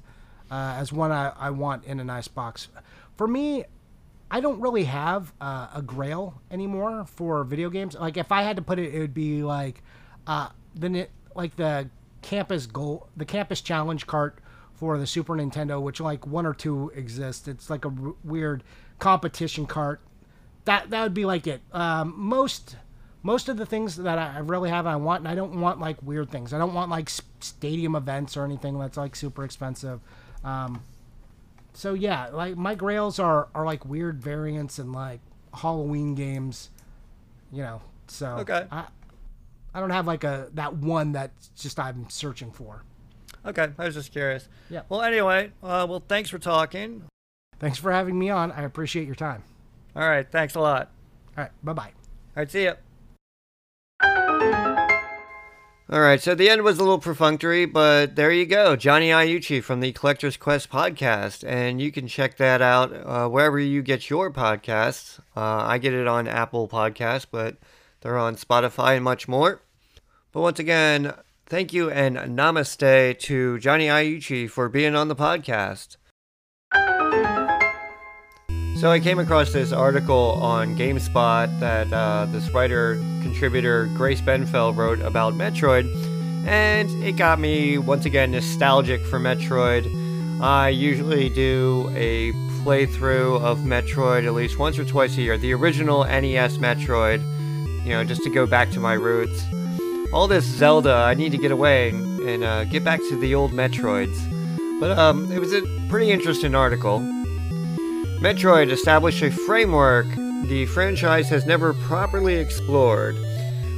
uh, 0.50 0.76
as 0.78 0.93
one 0.93 1.12
I, 1.12 1.34
I 1.38 1.50
want 1.50 1.84
in 1.84 2.00
a 2.00 2.06
nice 2.06 2.30
box. 2.30 2.69
For 3.17 3.28
me, 3.28 3.65
I 4.32 4.39
don't 4.39 4.62
really 4.62 4.86
have 4.86 5.34
uh, 5.41 5.67
a 5.76 5.82
Grail 5.82 6.41
anymore 6.50 7.06
for 7.06 7.43
video 7.43 7.69
games. 7.69 7.95
Like 7.95 8.15
if 8.15 8.32
I 8.32 8.43
had 8.43 8.56
to 8.56 8.62
put 8.62 8.80
it, 8.80 8.95
it 8.95 9.00
would 9.00 9.13
be 9.13 9.43
like 9.43 9.84
uh, 10.26 10.52
the 10.73 11.10
like 11.36 11.58
the 11.58 11.89
campus 12.21 12.65
goal, 12.65 13.10
the 13.15 13.25
campus 13.25 13.62
challenge 13.62 14.08
cart 14.08 14.39
for 14.73 14.97
the 14.97 15.08
Super 15.08 15.36
Nintendo, 15.36 15.82
which 15.82 15.99
like 15.99 16.27
one 16.27 16.45
or 16.45 16.53
two 16.53 16.91
exist. 16.95 17.47
It's 17.47 17.69
like 17.69 17.86
a 17.86 17.89
r- 17.89 18.13
weird 18.23 18.63
competition 18.99 19.65
cart 19.65 20.01
that 20.65 20.89
that 20.89 21.01
would 21.03 21.13
be 21.13 21.25
like 21.25 21.47
it. 21.47 21.62
Um, 21.71 22.13
most 22.17 22.75
most 23.23 23.49
of 23.49 23.58
the 23.58 23.65
things 23.65 23.95
that 23.97 24.17
I 24.19 24.39
really 24.39 24.69
have 24.69 24.86
I 24.86 24.95
want, 24.95 25.21
and 25.21 25.27
I 25.27 25.36
don't 25.36 25.60
want 25.60 25.80
like 25.80 26.01
weird 26.03 26.30
things. 26.30 26.53
I 26.53 26.58
don't 26.58 26.73
want 26.73 26.89
like 26.91 27.10
stadium 27.39 27.95
events 27.95 28.38
or 28.38 28.45
anything 28.45 28.77
that's 28.77 28.97
like 28.97 29.15
super 29.15 29.43
expensive. 29.43 29.99
Um, 30.43 30.84
so 31.73 31.93
yeah, 31.93 32.27
like 32.27 32.56
my 32.56 32.75
grails 32.75 33.19
are 33.19 33.47
are 33.56 33.65
like 33.65 33.86
weird 33.86 34.21
variants 34.21 34.77
and 34.80 34.93
like 34.93 35.19
Halloween 35.53 36.15
games, 36.15 36.69
you 37.51 37.63
know. 37.63 37.82
So 38.08 38.27
Okay. 38.39 38.65
I, 38.71 38.86
I 39.77 39.79
don't 39.79 39.91
have 39.91 40.07
like 40.07 40.23
a 40.23 40.49
that 40.55 40.73
one 40.73 41.11
that 41.11 41.33
just 41.55 41.79
I'm 41.79 42.09
searching 42.09 42.51
for. 42.51 42.83
Okay, 43.45 43.67
I 43.77 43.85
was 43.85 43.93
just 43.93 44.11
curious. 44.11 44.49
Yeah. 44.71 44.81
Well, 44.89 45.03
anyway, 45.03 45.51
uh, 45.61 45.85
well, 45.87 46.03
thanks 46.07 46.31
for 46.31 46.39
talking. 46.39 47.03
Thanks 47.59 47.77
for 47.77 47.91
having 47.91 48.17
me 48.17 48.31
on. 48.31 48.51
I 48.51 48.63
appreciate 48.63 49.05
your 49.05 49.13
time. 49.13 49.43
All 49.95 50.09
right, 50.09 50.27
thanks 50.31 50.55
a 50.55 50.59
lot. 50.61 50.89
All 51.37 51.43
right, 51.43 51.51
bye 51.63 51.73
bye. 51.73 51.83
All 51.83 52.37
right, 52.37 52.49
see 52.49 52.63
ya. 52.63 52.73
All 55.91 56.01
right, 56.01 56.19
so 56.19 56.33
the 56.33 56.49
end 56.49 56.63
was 56.63 56.79
a 56.79 56.81
little 56.81 56.97
perfunctory, 56.97 57.65
but 57.65 58.15
there 58.15 58.31
you 58.31 58.47
go. 58.47 58.75
Johnny 58.75 59.09
Iucci 59.09 59.63
from 59.63 59.81
the 59.81 59.91
Collector's 59.91 60.37
Quest 60.37 60.71
podcast. 60.71 61.47
And 61.47 61.79
you 61.79 61.91
can 61.91 62.07
check 62.07 62.37
that 62.37 62.63
out 62.63 62.91
uh, 62.93 63.29
wherever 63.29 63.59
you 63.59 63.83
get 63.83 64.09
your 64.09 64.31
podcasts. 64.33 65.19
Uh, 65.35 65.65
I 65.67 65.77
get 65.77 65.93
it 65.93 66.07
on 66.07 66.27
Apple 66.27 66.67
Podcasts, 66.67 67.27
but 67.29 67.57
they're 68.01 68.17
on 68.17 68.37
Spotify 68.37 68.95
and 68.95 69.03
much 69.03 69.27
more. 69.27 69.61
But 70.38 70.43
once 70.43 70.60
again, 70.60 71.15
thank 71.47 71.73
you 71.73 71.89
and 71.89 72.15
namaste 72.15 73.17
to 73.21 73.58
Johnny 73.58 73.88
Iucci 73.88 74.47
for 74.47 74.69
being 74.69 74.93
on 74.95 75.08
the 75.08 75.15
podcast. 75.15 75.97
So 78.80 78.91
I 78.91 79.00
came 79.00 79.17
across 79.17 79.52
this 79.52 79.71
article 79.71 80.38
on 80.39 80.78
GameSpot 80.78 81.60
that 81.60 81.91
uh, 81.91 82.28
this 82.30 82.47
writer 82.52 82.97
contributor 83.23 83.89
Grace 83.95 84.21
Benfell 84.21 84.78
wrote 84.78 85.00
about 85.00 85.34
Metroid, 85.34 85.88
and 86.45 86.88
it 87.04 87.13
got 87.13 87.39
me 87.39 87.80
once 87.80 88.06
again 88.06 88.30
nostalgic 88.30 89.02
for 89.08 89.19
Metroid. 89.19 89.89
I 90.39 90.69
usually 90.69 91.30
do 91.30 91.89
a 91.95 92.32
playthrough 92.63 93.41
of 93.41 93.62
Metroid 93.62 94.28
at 94.28 94.36
least 94.36 94.60
once 94.60 94.78
or 94.78 94.86
twice 94.86 95.17
a 95.17 95.23
year, 95.23 95.36
the 95.39 95.56
original 95.56 96.04
NES 96.04 96.60
Metroid, 96.60 97.23
you 97.84 97.93
know, 97.93 98.04
just 98.04 98.21
to 98.21 98.30
go 98.30 98.45
back 98.45 98.69
to 98.69 98.80
my 98.80 98.93
roots. 98.93 99.43
All 100.17 100.27
this 100.27 100.45
Zelda, 100.45 100.95
I 100.95 101.13
need 101.13 101.32
to 101.34 101.38
get 101.38 101.51
away 101.51 101.89
and, 101.89 102.43
uh, 102.43 102.63
get 102.63 102.84
back 102.84 102.99
to 103.01 103.15
the 103.19 103.36
old 103.36 103.51
Metroids. 103.51 104.17
But 104.80 104.97
um, 104.97 105.32
it 105.32 105.38
was 105.38 105.53
a 105.53 105.62
pretty 105.89 106.10
interesting 106.10 106.56
article. 106.56 107.01
Metroid 108.19 108.71
established 108.71 109.21
a 109.21 109.30
framework 109.30 110.08
the 110.47 110.65
franchise 110.73 111.30
has 111.30 111.45
never 111.45 111.75
properly 111.75 112.34
explored. 112.34 113.15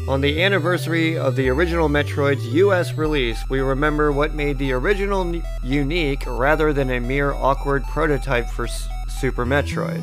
On 0.08 0.22
the 0.22 0.42
anniversary 0.42 1.18
of 1.18 1.36
the 1.36 1.50
original 1.50 1.90
Metroid's 1.90 2.48
US 2.54 2.94
release, 2.94 3.44
we 3.50 3.60
remember 3.60 4.14
what 4.14 4.34
made 4.34 4.60
the 4.60 4.72
original 4.72 5.42
unique 5.62 6.24
rather 6.26 6.72
than 6.72 6.90
a 6.90 7.02
mere 7.02 7.34
awkward 7.34 7.84
prototype 7.88 8.50
for 8.50 8.64
S- 8.64 8.88
Super 9.10 9.46
Metroid. 9.46 10.02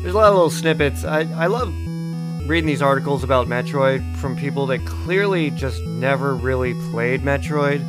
There's 0.00 0.14
a 0.14 0.16
lot 0.16 0.28
of 0.28 0.34
little 0.34 0.48
snippets. 0.48 1.04
I, 1.04 1.22
I 1.36 1.48
love 1.48 1.74
reading 2.46 2.66
these 2.66 2.82
articles 2.82 3.24
about 3.24 3.46
Metroid 3.46 4.16
from 4.16 4.36
people 4.36 4.66
that 4.66 4.84
clearly 4.84 5.50
just 5.50 5.82
never 5.84 6.34
really 6.34 6.74
played 6.90 7.22
Metroid. 7.22 7.82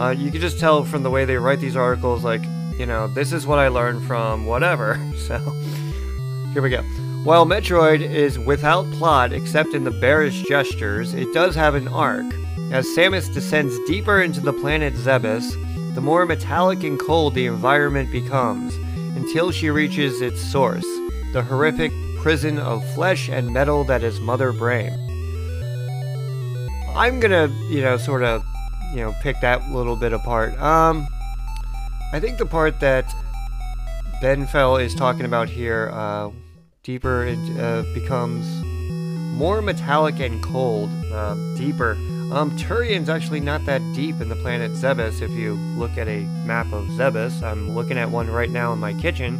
Uh, 0.00 0.10
you 0.10 0.30
can 0.30 0.40
just 0.40 0.60
tell 0.60 0.84
from 0.84 1.02
the 1.02 1.10
way 1.10 1.24
they 1.24 1.36
write 1.36 1.58
these 1.58 1.74
articles, 1.74 2.22
like, 2.22 2.42
you 2.78 2.86
know, 2.86 3.08
this 3.08 3.32
is 3.32 3.44
what 3.44 3.58
I 3.58 3.68
learned 3.68 4.06
from 4.06 4.46
whatever. 4.46 5.00
So, 5.18 5.38
here 6.54 6.62
we 6.62 6.70
go. 6.70 6.82
While 7.24 7.44
Metroid 7.44 8.00
is 8.00 8.38
without 8.38 8.90
plot 8.92 9.32
except 9.32 9.74
in 9.74 9.84
the 9.84 9.90
bearish 9.90 10.44
gestures, 10.44 11.12
it 11.12 11.34
does 11.34 11.54
have 11.54 11.74
an 11.74 11.88
arc. 11.88 12.24
As 12.70 12.86
Samus 12.86 13.32
descends 13.34 13.78
deeper 13.86 14.22
into 14.22 14.40
the 14.40 14.52
planet 14.54 14.94
Zebes, 14.94 15.52
the 15.94 16.00
more 16.00 16.24
metallic 16.24 16.84
and 16.84 16.98
cold 16.98 17.34
the 17.34 17.46
environment 17.46 18.10
becomes, 18.10 18.74
until 19.16 19.50
she 19.50 19.68
reaches 19.68 20.22
its 20.22 20.40
source, 20.40 20.86
the 21.32 21.42
horrific 21.42 21.92
prison 22.20 22.58
of 22.58 22.84
flesh 22.94 23.28
and 23.28 23.50
metal 23.52 23.84
that 23.84 24.02
is 24.02 24.20
Mother 24.20 24.52
Brain. 24.52 24.92
I'm 26.96 27.20
gonna, 27.20 27.48
you 27.70 27.80
know, 27.80 27.96
sort 27.96 28.22
of, 28.22 28.44
you 28.92 29.00
know, 29.00 29.14
pick 29.22 29.40
that 29.40 29.70
little 29.70 29.96
bit 29.96 30.12
apart. 30.12 30.58
Um, 30.60 31.06
I 32.12 32.20
think 32.20 32.38
the 32.38 32.46
part 32.46 32.80
that 32.80 33.04
Benfell 34.20 34.82
is 34.82 34.94
talking 34.94 35.24
about 35.24 35.48
here, 35.48 35.90
uh, 35.92 36.30
deeper 36.82 37.24
it 37.24 37.38
uh, 37.58 37.82
becomes 37.94 38.46
more 39.38 39.62
metallic 39.62 40.18
and 40.18 40.42
cold, 40.42 40.90
uh, 41.12 41.34
deeper. 41.56 41.92
Um, 42.32 42.56
Tourian's 42.58 43.08
actually 43.08 43.40
not 43.40 43.64
that 43.66 43.80
deep 43.94 44.20
in 44.20 44.28
the 44.28 44.36
planet 44.36 44.72
Zebes. 44.72 45.22
If 45.22 45.30
you 45.30 45.54
look 45.54 45.96
at 45.96 46.08
a 46.08 46.20
map 46.44 46.66
of 46.72 46.86
Zebes, 46.88 47.42
I'm 47.42 47.74
looking 47.74 47.96
at 47.96 48.10
one 48.10 48.28
right 48.28 48.50
now 48.50 48.72
in 48.72 48.80
my 48.80 48.92
kitchen, 48.94 49.38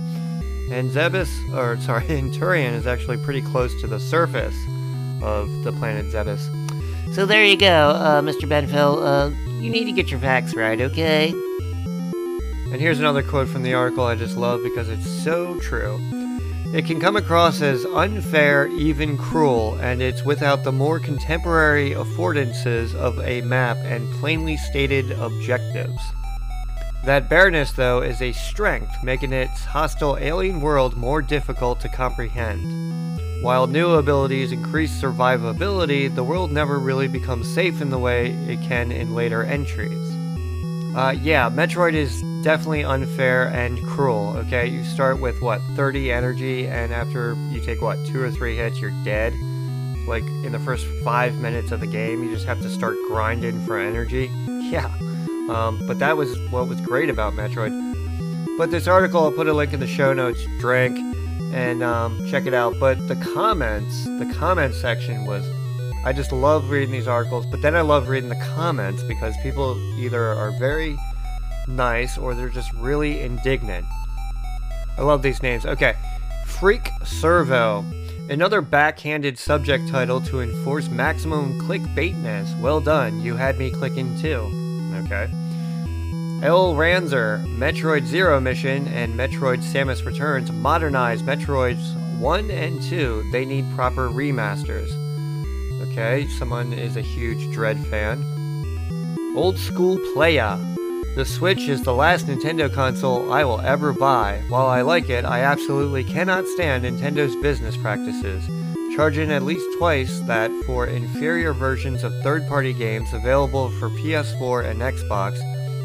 and 0.70 0.90
Zebes, 0.90 1.28
or 1.54 1.80
sorry, 1.80 2.06
and 2.18 2.32
Tourian 2.32 2.72
is 2.72 2.86
actually 2.86 3.18
pretty 3.18 3.42
close 3.42 3.78
to 3.80 3.86
the 3.86 4.00
surface 4.00 4.56
of 5.22 5.48
the 5.64 5.72
planet 5.72 6.06
Zebes. 6.06 6.44
So 7.14 7.26
there 7.26 7.44
you 7.44 7.56
go, 7.56 7.90
uh, 7.90 8.20
Mr. 8.20 8.48
Benfell. 8.48 9.02
Uh, 9.02 9.30
you 9.60 9.70
need 9.70 9.86
to 9.86 9.92
get 9.92 10.10
your 10.10 10.20
facts 10.20 10.54
right, 10.54 10.80
okay? 10.80 11.30
And 12.70 12.80
here's 12.80 13.00
another 13.00 13.22
quote 13.22 13.48
from 13.48 13.62
the 13.62 13.74
article 13.74 14.04
I 14.04 14.14
just 14.14 14.36
love 14.36 14.62
because 14.62 14.88
it's 14.88 15.08
so 15.08 15.58
true. 15.60 15.98
It 16.74 16.84
can 16.84 17.00
come 17.00 17.16
across 17.16 17.62
as 17.62 17.86
unfair, 17.86 18.66
even 18.66 19.16
cruel, 19.16 19.76
and 19.76 20.02
it's 20.02 20.22
without 20.22 20.64
the 20.64 20.72
more 20.72 21.00
contemporary 21.00 21.92
affordances 21.92 22.94
of 22.94 23.18
a 23.20 23.40
map 23.40 23.78
and 23.78 24.06
plainly 24.20 24.58
stated 24.58 25.12
objectives. 25.12 26.02
That 27.04 27.28
bareness, 27.28 27.72
though, 27.72 28.02
is 28.02 28.20
a 28.20 28.32
strength, 28.32 28.92
making 29.02 29.32
its 29.32 29.64
hostile 29.64 30.18
alien 30.18 30.60
world 30.60 30.96
more 30.96 31.22
difficult 31.22 31.80
to 31.80 31.88
comprehend. 31.88 32.88
While 33.42 33.68
new 33.68 33.92
abilities 33.92 34.50
increase 34.50 35.00
survivability, 35.00 36.12
the 36.12 36.24
world 36.24 36.50
never 36.50 36.78
really 36.78 37.06
becomes 37.06 37.52
safe 37.52 37.80
in 37.80 37.90
the 37.90 37.98
way 37.98 38.30
it 38.48 38.60
can 38.62 38.90
in 38.90 39.14
later 39.14 39.44
entries. 39.44 40.12
Uh, 40.96 41.14
yeah, 41.22 41.48
Metroid 41.48 41.94
is 41.94 42.20
definitely 42.42 42.82
unfair 42.82 43.48
and 43.54 43.80
cruel, 43.86 44.36
okay? 44.38 44.66
You 44.66 44.82
start 44.82 45.20
with, 45.20 45.40
what, 45.40 45.60
30 45.76 46.10
energy, 46.10 46.66
and 46.66 46.92
after 46.92 47.34
you 47.50 47.60
take, 47.60 47.80
what, 47.80 48.04
two 48.06 48.20
or 48.20 48.32
three 48.32 48.56
hits, 48.56 48.80
you're 48.80 48.90
dead? 49.04 49.32
Like, 50.08 50.24
in 50.24 50.50
the 50.50 50.58
first 50.58 50.86
five 51.04 51.36
minutes 51.36 51.70
of 51.70 51.78
the 51.78 51.86
game, 51.86 52.24
you 52.24 52.32
just 52.32 52.46
have 52.46 52.60
to 52.62 52.70
start 52.70 52.96
grinding 53.06 53.64
for 53.64 53.78
energy? 53.78 54.30
Yeah. 54.68 54.92
Um, 55.48 55.84
but 55.86 55.98
that 55.98 56.16
was 56.16 56.38
what 56.50 56.68
was 56.68 56.80
great 56.80 57.08
about 57.08 57.32
Metroid. 57.32 57.72
But 58.58 58.70
this 58.70 58.86
article, 58.88 59.22
I'll 59.22 59.32
put 59.32 59.46
a 59.46 59.52
link 59.52 59.72
in 59.72 59.80
the 59.80 59.86
show 59.86 60.12
notes, 60.12 60.44
Drink, 60.58 60.98
and 61.52 61.82
um, 61.82 62.26
check 62.28 62.46
it 62.46 62.54
out. 62.54 62.74
But 62.80 63.06
the 63.08 63.16
comments, 63.16 64.04
the 64.04 64.32
comment 64.38 64.74
section 64.74 65.24
was 65.26 65.48
I 66.04 66.12
just 66.12 66.32
love 66.32 66.70
reading 66.70 66.90
these 66.90 67.08
articles, 67.08 67.44
but 67.46 67.60
then 67.60 67.74
I 67.74 67.80
love 67.80 68.08
reading 68.08 68.28
the 68.28 68.42
comments 68.54 69.02
because 69.02 69.34
people 69.42 69.76
either 69.98 70.22
are 70.22 70.52
very 70.58 70.96
nice 71.66 72.16
or 72.16 72.34
they're 72.34 72.48
just 72.48 72.72
really 72.74 73.20
indignant. 73.20 73.84
I 74.96 75.02
love 75.02 75.22
these 75.22 75.42
names. 75.42 75.66
Okay. 75.66 75.94
Freak 76.46 76.90
Servo. 77.04 77.84
Another 78.30 78.60
backhanded 78.60 79.38
subject 79.38 79.88
title 79.88 80.20
to 80.22 80.40
enforce 80.40 80.88
maximum 80.88 81.60
clickbaitness. 81.60 82.60
Well 82.60 82.80
done, 82.80 83.20
you 83.20 83.36
had 83.36 83.58
me 83.58 83.70
clicking 83.70 84.18
too. 84.20 84.57
Okay. 85.04 85.28
El 86.40 86.74
Ranzer, 86.74 87.44
Metroid 87.56 88.06
Zero 88.06 88.40
Mission, 88.40 88.86
and 88.88 89.14
Metroid 89.14 89.58
Samus 89.58 90.06
Returns 90.06 90.52
modernize 90.52 91.22
Metroids 91.22 91.96
1 92.18 92.50
and 92.50 92.80
2. 92.82 93.30
They 93.32 93.44
need 93.44 93.64
proper 93.74 94.08
remasters. 94.08 94.88
Okay, 95.90 96.28
someone 96.28 96.72
is 96.72 96.96
a 96.96 97.00
huge 97.00 97.52
Dread 97.52 97.78
fan. 97.86 98.22
Old 99.34 99.58
School 99.58 99.98
Playa. 100.12 100.58
The 101.16 101.24
Switch 101.24 101.68
is 101.68 101.82
the 101.82 101.94
last 101.94 102.26
Nintendo 102.26 102.72
console 102.72 103.32
I 103.32 103.42
will 103.42 103.60
ever 103.60 103.92
buy. 103.92 104.40
While 104.48 104.66
I 104.66 104.82
like 104.82 105.10
it, 105.10 105.24
I 105.24 105.40
absolutely 105.40 106.04
cannot 106.04 106.46
stand 106.46 106.84
Nintendo's 106.84 107.34
business 107.42 107.76
practices, 107.76 108.48
charging 108.98 109.30
at 109.30 109.44
least 109.44 109.64
twice 109.78 110.18
that 110.26 110.50
for 110.66 110.88
inferior 110.88 111.52
versions 111.52 112.02
of 112.02 112.12
third 112.20 112.44
party 112.48 112.72
games 112.72 113.12
available 113.12 113.70
for 113.78 113.90
PS4 113.90 114.68
and 114.68 114.80
Xbox, 114.80 115.38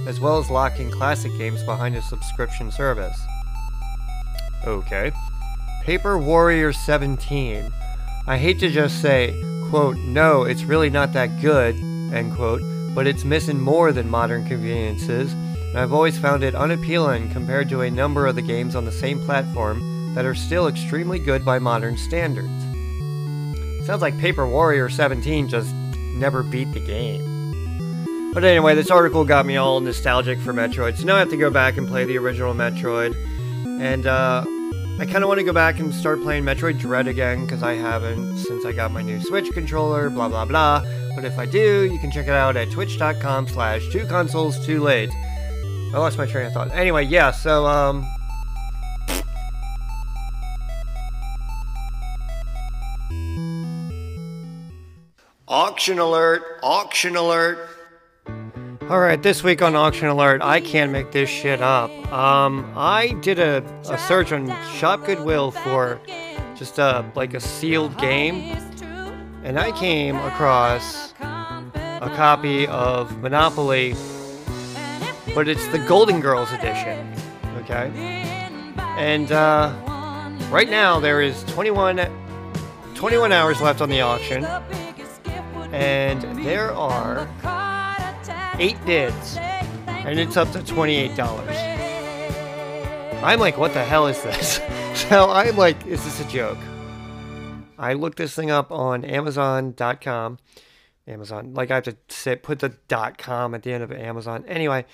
as 0.07 0.19
well 0.19 0.39
as 0.39 0.49
locking 0.49 0.89
classic 0.89 1.31
games 1.37 1.61
behind 1.61 1.95
a 1.95 2.01
subscription 2.01 2.71
service. 2.71 3.21
Okay. 4.65 5.11
Paper 5.83 6.17
Warrior 6.17 6.73
17. 6.73 7.71
I 8.25 8.35
hate 8.35 8.59
to 8.61 8.71
just 8.71 8.99
say, 8.99 9.39
quote, 9.69 9.97
no, 9.97 10.41
it's 10.41 10.63
really 10.63 10.89
not 10.89 11.13
that 11.13 11.39
good, 11.39 11.75
end 12.11 12.33
quote, 12.33 12.63
but 12.95 13.05
it's 13.05 13.23
missing 13.23 13.59
more 13.59 13.91
than 13.91 14.09
modern 14.09 14.43
conveniences, 14.47 15.33
and 15.33 15.77
I've 15.77 15.93
always 15.93 16.17
found 16.17 16.43
it 16.43 16.55
unappealing 16.55 17.29
compared 17.29 17.69
to 17.69 17.81
a 17.81 17.91
number 17.91 18.25
of 18.25 18.33
the 18.33 18.41
games 18.41 18.75
on 18.75 18.85
the 18.85 18.91
same 18.91 19.23
platform 19.23 20.15
that 20.15 20.25
are 20.25 20.33
still 20.33 20.67
extremely 20.67 21.19
good 21.19 21.45
by 21.45 21.59
modern 21.59 21.95
standards. 21.95 22.62
Sounds 23.85 24.01
like 24.01 24.17
Paper 24.17 24.47
Warrior 24.47 24.89
17 24.89 25.49
just 25.49 25.73
never 26.15 26.41
beat 26.41 26.71
the 26.71 26.79
game. 26.79 28.31
But 28.33 28.43
anyway, 28.43 28.75
this 28.75 28.89
article 28.89 29.25
got 29.25 29.45
me 29.45 29.57
all 29.57 29.79
nostalgic 29.79 30.39
for 30.39 30.53
Metroid, 30.53 30.97
so 30.97 31.05
now 31.05 31.15
I 31.15 31.19
have 31.19 31.29
to 31.29 31.37
go 31.37 31.51
back 31.51 31.77
and 31.77 31.87
play 31.87 32.05
the 32.05 32.17
original 32.17 32.53
Metroid. 32.53 33.13
And 33.81 34.07
uh, 34.07 34.43
I 34.99 35.05
kind 35.05 35.23
of 35.23 35.27
want 35.27 35.39
to 35.39 35.43
go 35.43 35.53
back 35.53 35.79
and 35.79 35.93
start 35.93 36.21
playing 36.21 36.43
Metroid 36.43 36.79
Dread 36.79 37.07
again, 37.07 37.41
because 37.41 37.61
I 37.61 37.73
haven't 37.73 38.37
since 38.37 38.65
I 38.65 38.71
got 38.71 38.91
my 38.91 39.01
new 39.01 39.21
Switch 39.21 39.51
controller, 39.51 40.09
blah 40.09 40.29
blah 40.29 40.45
blah. 40.45 40.83
But 41.15 41.25
if 41.25 41.37
I 41.37 41.45
do, 41.45 41.83
you 41.83 41.99
can 41.99 42.09
check 42.09 42.27
it 42.27 42.33
out 42.33 42.57
at 42.57 42.71
twitch.com 42.71 43.47
slash 43.49 43.87
two 43.91 44.07
consoles 44.07 44.65
too 44.65 44.81
late. 44.81 45.11
I 45.93 45.97
lost 45.99 46.17
my 46.17 46.25
train 46.25 46.47
of 46.47 46.53
thought. 46.53 46.71
Anyway, 46.71 47.03
yeah, 47.05 47.29
so, 47.29 47.67
um... 47.67 48.03
Auction 55.73 55.97
alert! 55.97 56.59
Auction 56.61 57.15
alert! 57.15 57.57
Alright, 58.83 59.23
this 59.23 59.43
week 59.43 59.63
on 59.63 59.75
Auction 59.75 60.07
Alert, 60.07 60.43
I 60.43 60.59
can't 60.59 60.91
make 60.91 61.11
this 61.11 61.31
shit 61.31 61.63
up. 61.63 61.89
Um, 62.13 62.71
I 62.77 63.13
did 63.21 63.39
a, 63.39 63.63
a 63.89 63.97
search 63.97 64.31
on 64.31 64.49
Shop 64.75 65.03
Goodwill 65.03 65.49
for 65.49 65.99
just 66.55 66.77
a, 66.77 67.03
like 67.15 67.33
a 67.33 67.39
sealed 67.39 67.97
game, 67.97 68.55
and 69.43 69.57
I 69.57 69.71
came 69.71 70.15
across 70.17 71.15
a 71.19 72.11
copy 72.15 72.67
of 72.67 73.19
Monopoly, 73.23 73.95
but 75.33 75.47
it's 75.47 75.65
the 75.69 75.83
Golden 75.87 76.21
Girls 76.21 76.51
edition, 76.51 77.11
okay? 77.63 77.89
And, 78.77 79.31
uh, 79.31 79.73
right 80.51 80.69
now 80.69 80.99
there 80.99 81.19
is 81.19 81.43
21, 81.45 81.99
21 82.93 83.31
hours 83.31 83.59
left 83.59 83.81
on 83.81 83.89
the 83.89 84.01
auction, 84.01 84.45
and 85.73 86.21
there 86.45 86.71
are 86.71 87.27
eight 88.59 88.77
bids, 88.85 89.37
and 89.87 90.19
it's 90.19 90.37
up 90.37 90.51
to 90.51 90.59
$28. 90.59 91.19
I'm 93.23 93.39
like, 93.39 93.57
what 93.57 93.73
the 93.73 93.83
hell 93.83 94.05
is 94.05 94.21
this? 94.21 94.61
so 95.09 95.31
I'm 95.31 95.57
like, 95.57 95.85
is 95.87 96.03
this 96.05 96.21
a 96.21 96.25
joke? 96.29 96.59
I 97.79 97.93
looked 97.93 98.19
this 98.19 98.35
thing 98.35 98.51
up 98.51 98.71
on 98.71 99.03
Amazon.com. 99.03 100.37
Amazon, 101.07 101.53
like 101.53 101.69
I 101.71 101.75
have 101.75 101.83
to 102.07 102.37
put 102.37 102.59
the 102.59 102.73
.com 103.17 103.55
at 103.55 103.63
the 103.63 103.73
end 103.73 103.83
of 103.83 103.91
Amazon. 103.91 104.45
Anyway, 104.47 104.85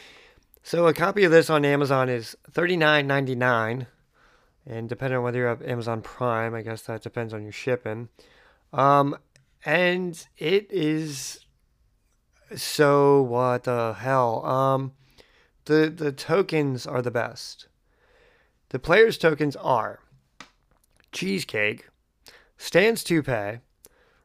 so 0.64 0.88
a 0.88 0.94
copy 0.94 1.24
of 1.24 1.32
this 1.32 1.50
on 1.50 1.66
Amazon 1.66 2.10
is 2.10 2.36
$39.99, 2.52 3.86
and 4.66 4.90
depending 4.90 5.18
on 5.18 5.24
whether 5.24 5.40
you 5.40 5.46
have 5.46 5.62
Amazon 5.62 6.02
Prime, 6.02 6.56
I 6.56 6.62
guess 6.62 6.84
that 6.84 7.04
depends 7.04 7.34
on 7.34 7.44
your 7.44 7.52
shipping. 7.52 8.10
Um, 8.74 9.18
and 9.66 10.28
it 10.38 10.68
is 10.70 11.46
so 12.56 13.22
what 13.22 13.64
the 13.64 13.94
hell? 13.94 14.46
Um, 14.46 14.94
the 15.66 15.94
the 15.96 16.12
tokens 16.12 16.86
are 16.88 17.02
the 17.02 17.12
best. 17.12 17.68
The 18.70 18.80
players' 18.80 19.18
tokens 19.18 19.56
are 19.56 20.00
cheesecake, 21.12 21.88
Stan's 22.58 23.04
toupee, 23.04 23.60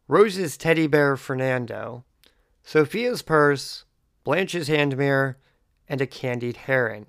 Rose's 0.08 0.56
teddy 0.56 0.86
bear 0.86 1.16
Fernando, 1.16 2.04
Sophia's 2.62 3.22
purse, 3.22 3.84
Blanche's 4.22 4.68
hand 4.68 4.96
mirror, 4.96 5.38
and 5.88 6.00
a 6.00 6.06
candied 6.06 6.56
heron. 6.56 7.06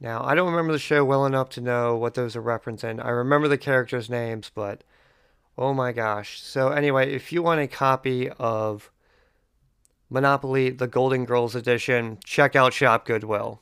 Now, 0.00 0.24
I 0.24 0.34
don't 0.34 0.50
remember 0.50 0.72
the 0.72 0.78
show 0.78 1.04
well 1.04 1.26
enough 1.26 1.50
to 1.50 1.60
know 1.60 1.96
what 1.96 2.14
those 2.14 2.34
are 2.34 2.42
referencing. 2.42 3.04
I 3.04 3.10
remember 3.10 3.48
the 3.48 3.58
characters' 3.58 4.08
names, 4.08 4.50
but 4.54 4.82
oh 5.60 5.74
my 5.74 5.92
gosh. 5.92 6.40
So, 6.42 6.70
anyway, 6.70 7.12
if 7.12 7.30
you 7.32 7.42
want 7.42 7.60
a 7.60 7.68
copy 7.68 8.30
of 8.30 8.90
Monopoly 10.08 10.70
The 10.70 10.88
Golden 10.88 11.26
Girls 11.26 11.54
Edition, 11.54 12.18
check 12.24 12.56
out 12.56 12.72
Shop 12.72 13.04
Goodwill. 13.04 13.60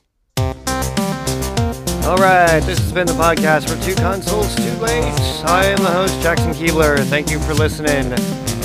Alright, 2.09 2.63
this 2.63 2.79
has 2.79 2.93
been 2.93 3.07
the 3.07 3.13
podcast 3.15 3.69
for 3.69 3.85
Two 3.85 3.95
Consoles 3.97 4.55
Too 4.55 4.73
Late. 4.79 5.13
I 5.45 5.67
am 5.67 5.77
the 5.83 5.91
host, 5.91 6.23
Jackson 6.23 6.53
Keebler. 6.53 7.05
Thank 7.05 7.31
you 7.31 7.39
for 7.41 7.53
listening. 7.53 8.13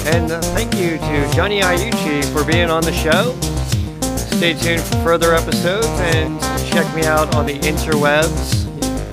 And 0.06 0.30
thank 0.54 0.76
you 0.76 0.92
to 0.98 1.32
Johnny 1.34 1.60
Iucci 1.60 2.24
for 2.32 2.46
being 2.50 2.70
on 2.70 2.84
the 2.84 2.94
show. 2.94 3.36
Stay 4.16 4.54
tuned 4.54 4.82
for 4.82 4.96
further 4.98 5.34
episodes 5.34 5.88
and 5.88 6.40
check 6.70 6.94
me 6.96 7.04
out 7.06 7.36
on 7.36 7.46
the 7.46 7.60
interwebs. 7.60 8.64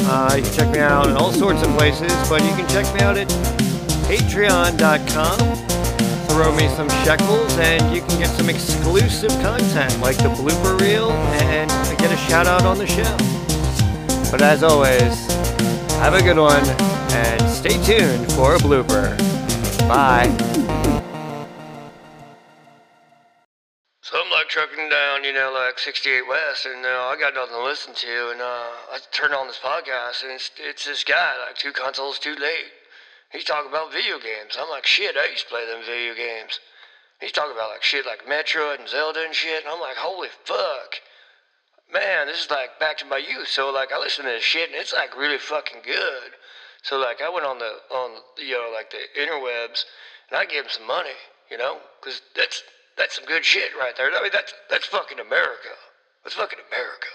Uh, 0.03 0.37
you 0.37 0.43
can 0.43 0.53
check 0.53 0.71
me 0.73 0.79
out 0.79 1.09
in 1.09 1.16
all 1.16 1.33
sorts 1.33 1.62
of 1.62 1.77
places, 1.77 2.12
but 2.29 2.43
you 2.43 2.51
can 2.51 2.68
check 2.68 2.93
me 2.95 3.01
out 3.01 3.16
at 3.16 3.29
patreon.com. 4.11 5.38
Throw 6.26 6.52
me 6.56 6.66
some 6.70 6.88
shekels 7.04 7.56
and 7.58 7.94
you 7.94 8.02
can 8.02 8.18
get 8.18 8.30
some 8.30 8.50
exclusive 8.50 9.30
content 9.40 10.00
like 10.00 10.16
the 10.16 10.30
blooper 10.30 10.80
reel 10.80 11.12
and 11.12 11.70
get 11.96 12.11
a 12.11 12.16
shout 12.16 12.48
out 12.48 12.64
on 12.64 12.76
the 12.76 12.88
show. 12.88 13.16
But 14.32 14.42
as 14.42 14.64
always, 14.64 15.14
have 16.02 16.14
a 16.14 16.22
good 16.22 16.38
one 16.38 16.66
and 17.14 17.40
stay 17.48 17.80
tuned 17.84 18.32
for 18.32 18.56
a 18.56 18.58
blooper. 18.58 19.16
Bye. 19.86 20.26
So 24.02 24.18
I'm 24.20 24.30
like 24.32 24.48
trucking 24.48 24.88
down, 24.88 25.22
you 25.22 25.32
know, 25.32 25.52
like 25.54 25.78
68 25.78 26.26
West, 26.28 26.66
and 26.66 26.84
uh, 26.84 26.88
I 26.88 27.16
got 27.16 27.34
nothing 27.34 27.54
to 27.54 27.62
listen 27.62 27.94
to, 27.94 28.30
and 28.32 28.40
uh, 28.40 28.70
I 28.90 28.98
turned 29.12 29.34
on 29.34 29.46
this 29.46 29.61
podcast, 29.64 30.24
and 30.24 30.32
it's, 30.32 30.50
it's 30.58 30.84
this 30.84 31.04
guy, 31.04 31.34
like 31.46 31.54
two 31.54 31.70
consoles 31.70 32.18
too 32.18 32.34
late. 32.34 32.80
He's 33.31 33.45
talking 33.45 33.70
about 33.70 33.93
video 33.93 34.18
games. 34.18 34.59
I'm 34.59 34.68
like, 34.68 34.87
shit, 34.87 35.16
I 35.16 35.31
used 35.31 35.45
to 35.45 35.51
play 35.51 35.64
them 35.64 35.83
video 35.87 36.14
games. 36.14 36.59
He's 37.20 37.33
talking 37.33 37.53
about 37.53 37.70
like 37.70 37.83
shit 37.83 38.07
like 38.07 38.26
Metroid 38.26 38.81
and 38.81 38.89
Zelda 38.89 39.22
and 39.24 39.35
shit, 39.35 39.62
and 39.62 39.72
I'm 39.72 39.81
like, 39.81 39.97
holy 39.97 40.28
fuck. 40.45 40.97
Man, 41.93 42.26
this 42.26 42.45
is 42.45 42.51
like 42.51 42.78
back 42.81 42.99
to 42.99 43.05
my 43.05 43.18
youth. 43.18 43.49
So 43.49 43.70
like 43.70 43.93
I 43.93 43.99
listen 43.99 44.24
to 44.24 44.31
this 44.31 44.43
shit 44.43 44.70
and 44.70 44.78
it's 44.78 44.93
like 44.93 45.16
really 45.16 45.39
fucking 45.39 45.83
good. 45.85 46.33
So 46.83 46.99
like 46.99 47.20
I 47.20 47.28
went 47.28 47.45
on 47.45 47.59
the 47.59 47.72
on 47.91 48.22
you 48.39 48.55
know 48.55 48.70
like 48.72 48.91
the 48.91 49.03
interwebs 49.20 49.85
and 50.31 50.39
I 50.39 50.47
gave 50.47 50.64
him 50.64 50.70
some 50.70 50.87
money, 50.87 51.18
you 51.51 51.59
know, 51.59 51.78
because 52.01 52.22
that's 52.35 52.62
that's 52.97 53.16
some 53.16 53.26
good 53.26 53.45
shit 53.45 53.70
right 53.78 53.95
there. 53.97 54.11
I 54.14 54.22
mean 54.22 54.31
that's 54.33 54.55
that's 54.70 54.87
fucking 54.87 55.18
America. 55.18 55.74
That's 56.24 56.37
fucking 56.37 56.61
America. 56.70 57.09